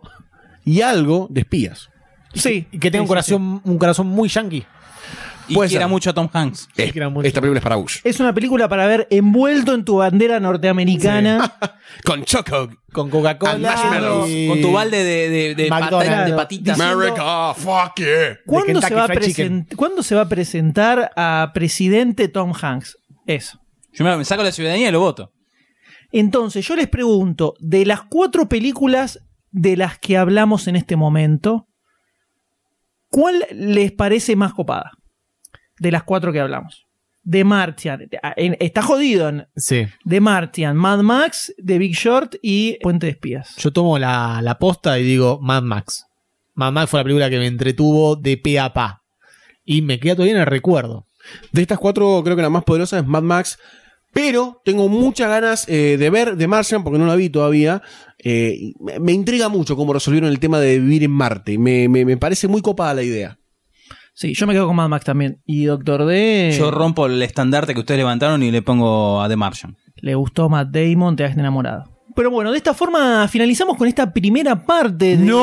y 0.64 0.82
algo 0.82 1.26
de 1.30 1.40
espías. 1.40 1.88
Sí. 2.34 2.66
Y 2.70 2.78
que 2.78 2.90
tenga 2.90 3.02
un 3.02 3.08
corazón, 3.08 3.60
un 3.64 3.78
corazón 3.78 4.06
muy 4.08 4.28
yankee. 4.28 4.64
Y 5.48 5.54
Puede 5.54 5.68
quiera 5.68 5.84
ser. 5.84 5.90
mucho 5.90 6.10
a 6.10 6.12
Tom 6.14 6.28
Hanks. 6.32 6.68
Es- 6.76 6.94
esta 6.96 7.40
película 7.40 7.58
es 7.58 7.62
para 7.62 7.76
Bush. 7.76 7.98
Es 8.04 8.18
una 8.20 8.34
película 8.34 8.68
para 8.68 8.86
ver 8.86 9.06
envuelto 9.10 9.74
en 9.74 9.84
tu 9.84 9.96
bandera 9.98 10.40
norteamericana. 10.40 11.52
Con 12.04 12.24
Choco. 12.24 12.68
Con 12.92 13.10
Coca-Cola. 13.10 13.56
marshmallows. 13.58 14.28
y- 14.28 14.48
Con 14.48 14.60
tu 14.60 14.72
balde 14.72 15.04
de, 15.04 15.28
de, 15.30 15.54
de, 15.54 15.70
McDonald's. 15.70 16.08
pata- 16.10 16.24
de 16.24 16.32
patitas. 16.36 16.76
Diciendo- 16.76 17.00
America, 17.04 17.54
fuck 17.54 17.96
yeah. 17.98 18.38
¿Cuándo 18.46 18.66
Kentucky 18.66 18.88
se, 18.88 18.94
va 18.94 19.04
a 19.04 19.06
Fried 19.06 19.22
Chicken. 19.22 19.66
present- 19.66 19.76
¿Cuándo 19.76 20.02
se 20.02 20.14
va 20.14 20.22
a 20.22 20.28
presentar 20.28 21.12
a 21.16 21.50
presidente 21.54 22.28
Tom 22.28 22.52
Hanks? 22.60 22.96
Eso. 23.26 23.60
Yo 23.92 24.04
me, 24.04 24.16
me 24.16 24.24
saco 24.24 24.42
la 24.42 24.52
ciudadanía 24.52 24.88
y 24.88 24.92
lo 24.92 25.00
voto. 25.00 25.32
Entonces, 26.12 26.66
yo 26.66 26.76
les 26.76 26.88
pregunto, 26.88 27.54
de 27.60 27.84
las 27.86 28.02
cuatro 28.02 28.48
películas 28.48 29.20
de 29.50 29.76
las 29.76 29.98
que 29.98 30.16
hablamos 30.16 30.66
en 30.68 30.76
este 30.76 30.96
momento, 30.96 31.66
¿cuál 33.10 33.44
les 33.52 33.92
parece 33.92 34.36
más 34.36 34.52
copada? 34.54 34.92
De 35.78 35.90
las 35.90 36.02
cuatro 36.04 36.32
que 36.32 36.40
hablamos. 36.40 36.86
De 37.22 37.42
Martian. 37.44 38.08
en- 38.36 38.56
Está 38.60 38.82
jodido. 38.82 39.28
en- 39.28 39.46
Sí. 39.56 39.86
De 40.04 40.20
Martian, 40.20 40.76
Mad 40.76 41.00
Max, 41.00 41.52
The 41.64 41.78
Big 41.78 41.94
Short 41.94 42.36
y 42.40 42.78
Puente 42.82 43.06
de 43.06 43.12
Espías. 43.12 43.56
Yo 43.56 43.72
tomo 43.72 43.98
la, 43.98 44.40
la 44.42 44.58
posta 44.58 44.98
y 44.98 45.02
digo 45.04 45.40
Mad 45.42 45.62
Max. 45.62 46.06
Mad 46.54 46.72
Max 46.72 46.90
fue 46.90 47.00
la 47.00 47.04
película 47.04 47.28
que 47.30 47.38
me 47.38 47.46
entretuvo 47.46 48.16
de 48.16 48.36
pe 48.38 48.58
a 48.60 48.72
pa. 48.72 49.02
Y 49.64 49.82
me 49.82 49.98
queda 49.98 50.14
todavía 50.14 50.34
en 50.34 50.40
el 50.40 50.46
recuerdo. 50.46 51.06
De 51.50 51.62
estas 51.62 51.78
cuatro, 51.78 52.22
creo 52.24 52.36
que 52.36 52.42
la 52.42 52.50
más 52.50 52.62
poderosa 52.64 52.98
es 52.98 53.06
Mad 53.06 53.22
Max. 53.22 53.58
Pero 54.12 54.62
tengo 54.64 54.88
muchas 54.88 55.28
ganas 55.28 55.68
eh, 55.68 55.96
de 55.98 56.10
ver 56.10 56.38
The 56.38 56.46
Martian, 56.46 56.82
porque 56.84 56.98
no 56.98 57.06
la 57.06 57.16
vi 57.16 57.28
todavía. 57.28 57.82
Eh, 58.18 58.72
me, 58.80 58.98
me 59.00 59.12
intriga 59.12 59.48
mucho 59.50 59.76
cómo 59.76 59.92
resolvieron 59.92 60.30
el 60.30 60.38
tema 60.38 60.58
de 60.60 60.78
vivir 60.78 61.02
en 61.02 61.10
Marte. 61.10 61.58
Me, 61.58 61.88
me- 61.88 62.04
me 62.06 62.16
parece 62.16 62.46
muy 62.48 62.62
copada 62.62 62.94
la 62.94 63.02
idea. 63.02 63.38
Sí, 64.16 64.32
yo 64.32 64.46
me 64.46 64.54
quedo 64.54 64.66
con 64.66 64.76
Mad 64.76 64.88
Max 64.88 65.04
también. 65.04 65.42
Y 65.44 65.66
Doctor 65.66 66.06
D. 66.06 66.56
Yo 66.58 66.70
rompo 66.70 67.04
el 67.04 67.22
estandarte 67.22 67.74
que 67.74 67.80
ustedes 67.80 67.98
levantaron 67.98 68.42
y 68.42 68.50
le 68.50 68.62
pongo 68.62 69.20
a 69.20 69.28
The 69.28 69.36
Martian. 69.36 69.76
Le 69.96 70.14
gustó 70.14 70.48
Matt 70.48 70.70
Damon, 70.70 71.16
te 71.16 71.24
has 71.24 71.36
enamorado. 71.36 71.84
Pero 72.14 72.30
bueno, 72.30 72.50
de 72.50 72.56
esta 72.56 72.72
forma 72.72 73.28
finalizamos 73.28 73.76
con 73.76 73.86
esta 73.86 74.14
primera 74.14 74.64
parte 74.64 75.18
del 75.18 75.34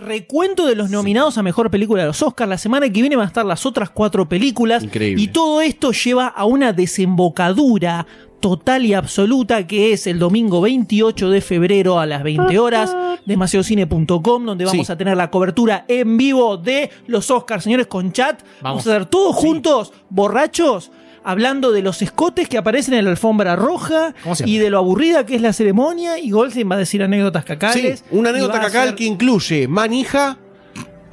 recuento 0.00 0.66
de 0.66 0.76
los 0.76 0.90
nominados 0.90 1.38
a 1.38 1.42
mejor 1.42 1.70
película 1.70 2.02
de 2.02 2.08
los 2.08 2.22
Oscars. 2.22 2.46
La 2.46 2.58
semana 2.58 2.90
que 2.90 3.00
viene 3.00 3.16
van 3.16 3.24
a 3.24 3.28
estar 3.28 3.46
las 3.46 3.64
otras 3.64 3.88
cuatro 3.88 4.28
películas. 4.28 4.84
Increíble. 4.84 5.22
Y 5.22 5.28
todo 5.28 5.62
esto 5.62 5.92
lleva 5.92 6.26
a 6.26 6.44
una 6.44 6.74
desembocadura 6.74 8.06
total 8.40 8.84
y 8.86 8.94
absoluta 8.94 9.66
que 9.66 9.92
es 9.92 10.06
el 10.06 10.18
domingo 10.18 10.60
28 10.62 11.30
de 11.30 11.40
febrero 11.40 11.98
a 12.00 12.06
las 12.06 12.22
20 12.22 12.58
horas 12.58 12.94
demasiadocine.com 13.26 14.44
donde 14.46 14.64
vamos 14.64 14.86
Sí. 14.86 14.92
a 14.92 14.96
tener 14.96 15.16
la 15.16 15.30
cobertura 15.30 15.84
en 15.88 16.16
vivo 16.16 16.56
de 16.56 16.90
los 17.06 17.30
Oscars, 17.30 17.64
señores, 17.64 17.86
con 17.86 18.12
chat. 18.12 18.40
Vamos, 18.40 18.52
Vamos. 18.62 18.86
a 18.86 18.90
hacer 18.90 19.06
todos 19.06 19.36
juntos, 19.36 19.92
borrachos, 20.08 20.90
hablando 21.22 21.70
de 21.72 21.82
los 21.82 22.00
escotes 22.02 22.48
que 22.48 22.56
aparecen 22.56 22.94
en 22.94 23.04
la 23.04 23.10
alfombra 23.10 23.54
roja 23.56 24.14
y 24.46 24.56
de 24.58 24.70
lo 24.70 24.78
aburrida 24.78 25.26
que 25.26 25.36
es 25.36 25.42
la 25.42 25.52
ceremonia. 25.52 26.18
Y 26.18 26.30
Goldstein 26.30 26.70
va 26.70 26.76
a 26.76 26.78
decir 26.78 27.02
anécdotas 27.02 27.42
Sí, 27.42 27.48
cacales. 27.48 28.04
una 28.10 28.30
y 28.30 28.32
anécdota 28.32 28.60
cacal 28.60 28.82
hacer- 28.88 28.94
que 28.96 29.04
incluye 29.04 29.68
manija, 29.68 30.38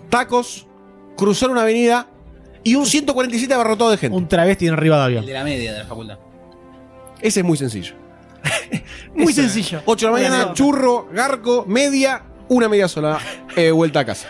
tacos, 0.09 0.65
cruzar 1.17 1.49
una 1.49 1.63
avenida 1.63 2.07
y 2.63 2.75
un 2.75 2.86
147 2.86 3.53
abarrotado 3.53 3.91
de 3.91 3.97
gente. 3.97 4.17
Un 4.17 4.28
travesti 4.28 4.67
en 4.67 4.78
Rivadavia. 4.78 5.21
de 5.21 5.34
la 5.34 5.43
media 5.43 5.73
de 5.73 5.80
la 5.80 5.86
facultad. 5.86 6.17
Ese 7.22 7.39
es 7.39 7.45
muy 7.45 7.57
sencillo. 7.57 7.95
Muy 9.15 9.34
sencillo. 9.34 9.82
8 9.86 10.05
de 10.05 10.11
la 10.11 10.18
mañana, 10.18 10.53
churro, 10.53 11.09
garco, 11.11 11.65
media, 11.68 12.22
una 12.49 12.70
media 12.70 12.88
sola, 12.88 13.20
eh, 13.55 13.72
vuelta 13.72 14.01
a 14.01 14.05
casa. 14.05 14.28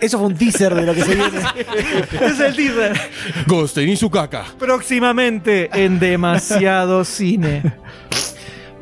Eso 0.00 0.18
fue 0.18 0.28
un 0.28 0.36
teaser 0.36 0.74
de 0.74 0.82
lo 0.82 0.94
que 0.94 1.02
se 1.02 1.14
viene. 1.14 1.38
es 2.20 2.38
el 2.38 2.54
teaser. 2.54 3.00
Goldstein 3.46 3.88
y 3.88 3.96
su 3.96 4.10
caca. 4.10 4.44
Próximamente 4.58 5.68
en 5.72 5.98
Demasiado 5.98 7.04
Cine. 7.04 7.62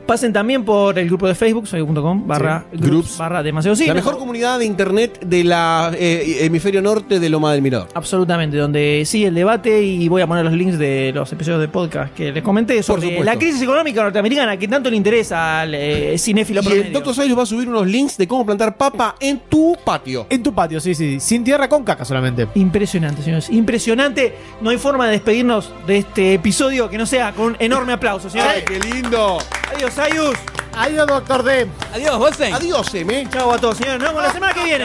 Pasen 0.06 0.32
también 0.32 0.64
por 0.64 0.96
el 1.00 1.06
grupo 1.08 1.26
de 1.26 1.34
Facebook, 1.34 1.66
soy.com 1.66 2.28
barra 2.28 2.64
Sí. 2.70 2.76
groups 2.78 2.86
Groups. 2.90 3.18
barra 3.18 3.42
demasiado 3.42 3.74
cine. 3.74 3.88
La 3.88 3.94
mejor 3.94 4.16
comunidad 4.18 4.60
de 4.60 4.64
internet 4.64 5.18
de 5.26 5.42
la 5.42 5.90
eh, 5.98 6.38
hemisferio 6.42 6.80
norte 6.80 7.18
de 7.18 7.28
Loma 7.28 7.52
del 7.52 7.60
Mirador. 7.60 7.88
Absolutamente, 7.92 8.56
donde 8.56 9.02
sigue 9.04 9.26
el 9.26 9.34
debate 9.34 9.82
y 9.82 10.08
voy 10.08 10.22
a 10.22 10.28
poner 10.28 10.44
los 10.44 10.54
links 10.54 10.78
de 10.78 11.10
los 11.12 11.32
episodios 11.32 11.60
de 11.60 11.66
podcast 11.66 12.14
que 12.14 12.30
les 12.30 12.42
comenté 12.44 12.80
sobre 12.84 13.18
la 13.24 13.36
crisis 13.36 13.60
económica 13.62 14.00
norteamericana 14.04 14.56
que 14.56 14.68
tanto 14.68 14.90
le 14.90 14.96
interesa 14.96 15.62
al 15.62 15.74
eh, 15.74 16.16
cinéfilo 16.18 16.60
Y 16.60 16.64
promedio. 16.64 16.86
el 16.86 16.92
Dr. 16.92 17.36
Va 17.36 17.42
a 17.42 17.46
subir 17.46 17.68
unos 17.68 17.86
links 17.88 18.16
de 18.16 18.28
cómo 18.28 18.46
plantar 18.46 18.76
papa 18.76 19.16
en 19.18 19.40
tu 19.48 19.76
patio. 19.84 20.26
En 20.30 20.40
tu 20.40 20.54
patio, 20.54 20.78
sí, 20.80 20.94
sí. 20.94 21.18
Sin 21.18 21.42
tierra, 21.42 21.68
con 21.68 21.82
caca 21.82 22.04
solamente. 22.04 22.46
Impresionante, 22.54 23.22
señores. 23.22 23.50
Impresionante. 23.50 24.34
No 24.60 24.70
hay 24.70 24.78
forma 24.78 25.06
de 25.06 25.12
despedirnos 25.12 25.72
de 25.86 25.98
este 25.98 26.34
episodio 26.34 26.88
que 26.88 26.96
no 26.96 27.06
sea 27.06 27.32
con 27.32 27.46
un 27.46 27.56
enorme 27.58 27.92
aplauso, 27.92 28.30
señores. 28.30 28.52
¡Ay, 28.58 28.62
qué 28.64 28.78
lindo! 28.94 29.38
Adiós, 29.74 29.98
Ayus. 29.98 30.36
Adiós, 30.74 31.06
doctor 31.06 31.42
D. 31.42 31.66
Adiós, 31.94 32.18
Goldstein. 32.18 32.54
Adiós, 32.54 32.94
M. 32.94 33.28
Chao 33.30 33.52
a 33.52 33.58
todos, 33.58 33.78
señores. 33.78 34.00
Nos 34.00 34.08
vemos 34.08 34.22
la 34.22 34.32
semana 34.32 34.52
que 34.54 34.64
viene. 34.64 34.84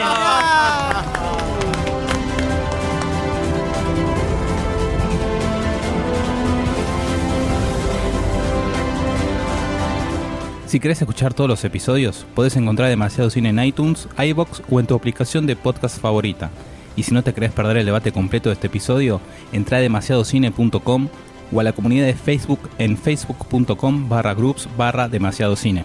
Si 10.66 10.80
querés 10.80 11.02
escuchar 11.02 11.34
todos 11.34 11.50
los 11.50 11.62
episodios, 11.64 12.24
podés 12.34 12.56
encontrar 12.56 12.88
Demasiado 12.88 13.28
Cine 13.28 13.50
en 13.50 13.62
iTunes, 13.62 14.08
iBox 14.16 14.62
o 14.70 14.80
en 14.80 14.86
tu 14.86 14.94
aplicación 14.94 15.46
de 15.46 15.54
podcast 15.54 16.00
favorita. 16.00 16.50
Y 16.96 17.02
si 17.02 17.12
no 17.12 17.22
te 17.22 17.34
querés 17.34 17.52
perder 17.52 17.76
el 17.76 17.84
debate 17.84 18.10
completo 18.10 18.48
de 18.48 18.54
este 18.54 18.68
episodio, 18.68 19.20
entra 19.52 19.76
a 19.76 19.80
demasiadocine.com 19.82 21.08
o 21.52 21.60
a 21.60 21.64
la 21.64 21.72
comunidad 21.72 22.06
de 22.06 22.14
Facebook 22.14 22.60
en 22.78 22.96
facebook.com 22.96 24.08
barra 24.08 24.34
groups 24.34 24.68
barra 24.76 25.08
demasiado 25.08 25.56
cine. 25.56 25.84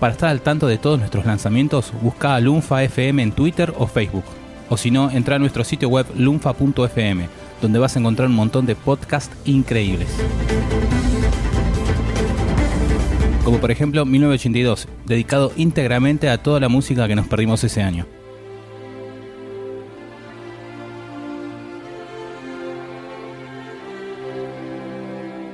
Para 0.00 0.14
estar 0.14 0.30
al 0.30 0.40
tanto 0.40 0.66
de 0.66 0.78
todos 0.78 0.98
nuestros 0.98 1.26
lanzamientos, 1.26 1.92
busca 2.00 2.34
a 2.34 2.40
Lunfa 2.40 2.82
FM 2.82 3.22
en 3.22 3.32
Twitter 3.32 3.74
o 3.76 3.86
Facebook. 3.86 4.24
O 4.70 4.78
si 4.78 4.90
no, 4.90 5.10
entra 5.10 5.36
a 5.36 5.38
nuestro 5.38 5.62
sitio 5.62 5.90
web 5.90 6.06
lunfa.fm, 6.16 7.28
donde 7.60 7.78
vas 7.78 7.96
a 7.96 7.98
encontrar 7.98 8.28
un 8.28 8.34
montón 8.34 8.64
de 8.64 8.76
podcasts 8.76 9.36
increíbles. 9.44 10.08
Como 13.44 13.58
por 13.58 13.70
ejemplo 13.70 14.06
1982, 14.06 14.88
dedicado 15.04 15.52
íntegramente 15.56 16.30
a 16.30 16.38
toda 16.38 16.60
la 16.60 16.70
música 16.70 17.06
que 17.06 17.16
nos 17.16 17.26
perdimos 17.26 17.62
ese 17.62 17.82
año. 17.82 18.06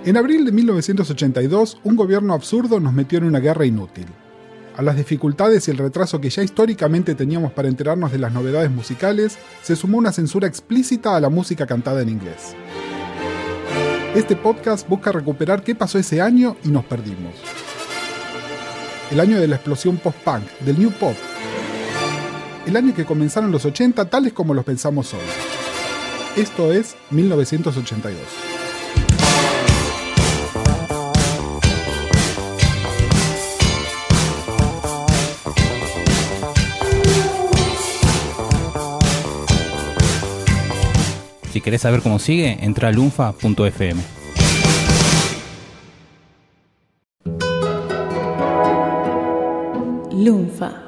En 0.07 0.17
abril 0.17 0.45
de 0.45 0.53
1982, 0.53 1.79
un 1.83 1.97
gobierno 1.97 2.33
absurdo 2.33 2.79
nos 2.79 2.93
metió 2.93 3.19
en 3.19 3.25
una 3.25 3.41
guerra 3.41 3.67
inútil. 3.67 4.07
A 4.77 4.83
las 4.83 4.97
dificultades 4.97 5.67
y 5.67 5.73
el 5.73 5.79
retraso 5.79 6.21
que 6.21 6.31
ya 6.31 6.45
históricamente 6.45 7.17
teníamos 7.17 7.51
para 7.51 7.67
enterarnos 7.67 8.13
de 8.13 8.21
las 8.21 8.33
novedades 8.33 8.71
musicales, 8.71 9.37
se 9.63 9.75
sumó 9.75 9.99
una 9.99 10.13
censura 10.13 10.47
explícita 10.47 11.17
a 11.17 11.21
la 11.21 11.29
música 11.29 11.67
cantada 11.67 12.03
en 12.03 12.11
inglés. 12.11 12.55
Este 14.15 14.37
podcast 14.37 14.89
busca 14.89 15.11
recuperar 15.11 15.65
qué 15.65 15.75
pasó 15.75 15.99
ese 15.99 16.21
año 16.21 16.57
y 16.63 16.69
nos 16.69 16.85
perdimos. 16.85 17.35
El 19.11 19.19
año 19.19 19.41
de 19.41 19.49
la 19.49 19.57
explosión 19.57 19.97
post-punk, 19.97 20.45
del 20.61 20.79
new 20.79 20.93
pop. 20.93 21.17
El 22.65 22.77
año 22.77 22.95
que 22.95 23.05
comenzaron 23.05 23.51
los 23.51 23.65
80 23.65 24.09
tales 24.09 24.33
como 24.33 24.55
los 24.55 24.65
pensamos 24.65 25.13
hoy. 25.15 26.41
Esto 26.41 26.73
es 26.73 26.95
1982. 27.11 28.56
Querés 41.67 41.81
saber 41.81 42.01
cómo 42.01 42.21
sigue, 42.21 42.59
entra 42.65 42.91
a 42.91 42.93
lunfa.fm. 42.93 44.01
Lunfa. 50.13 50.86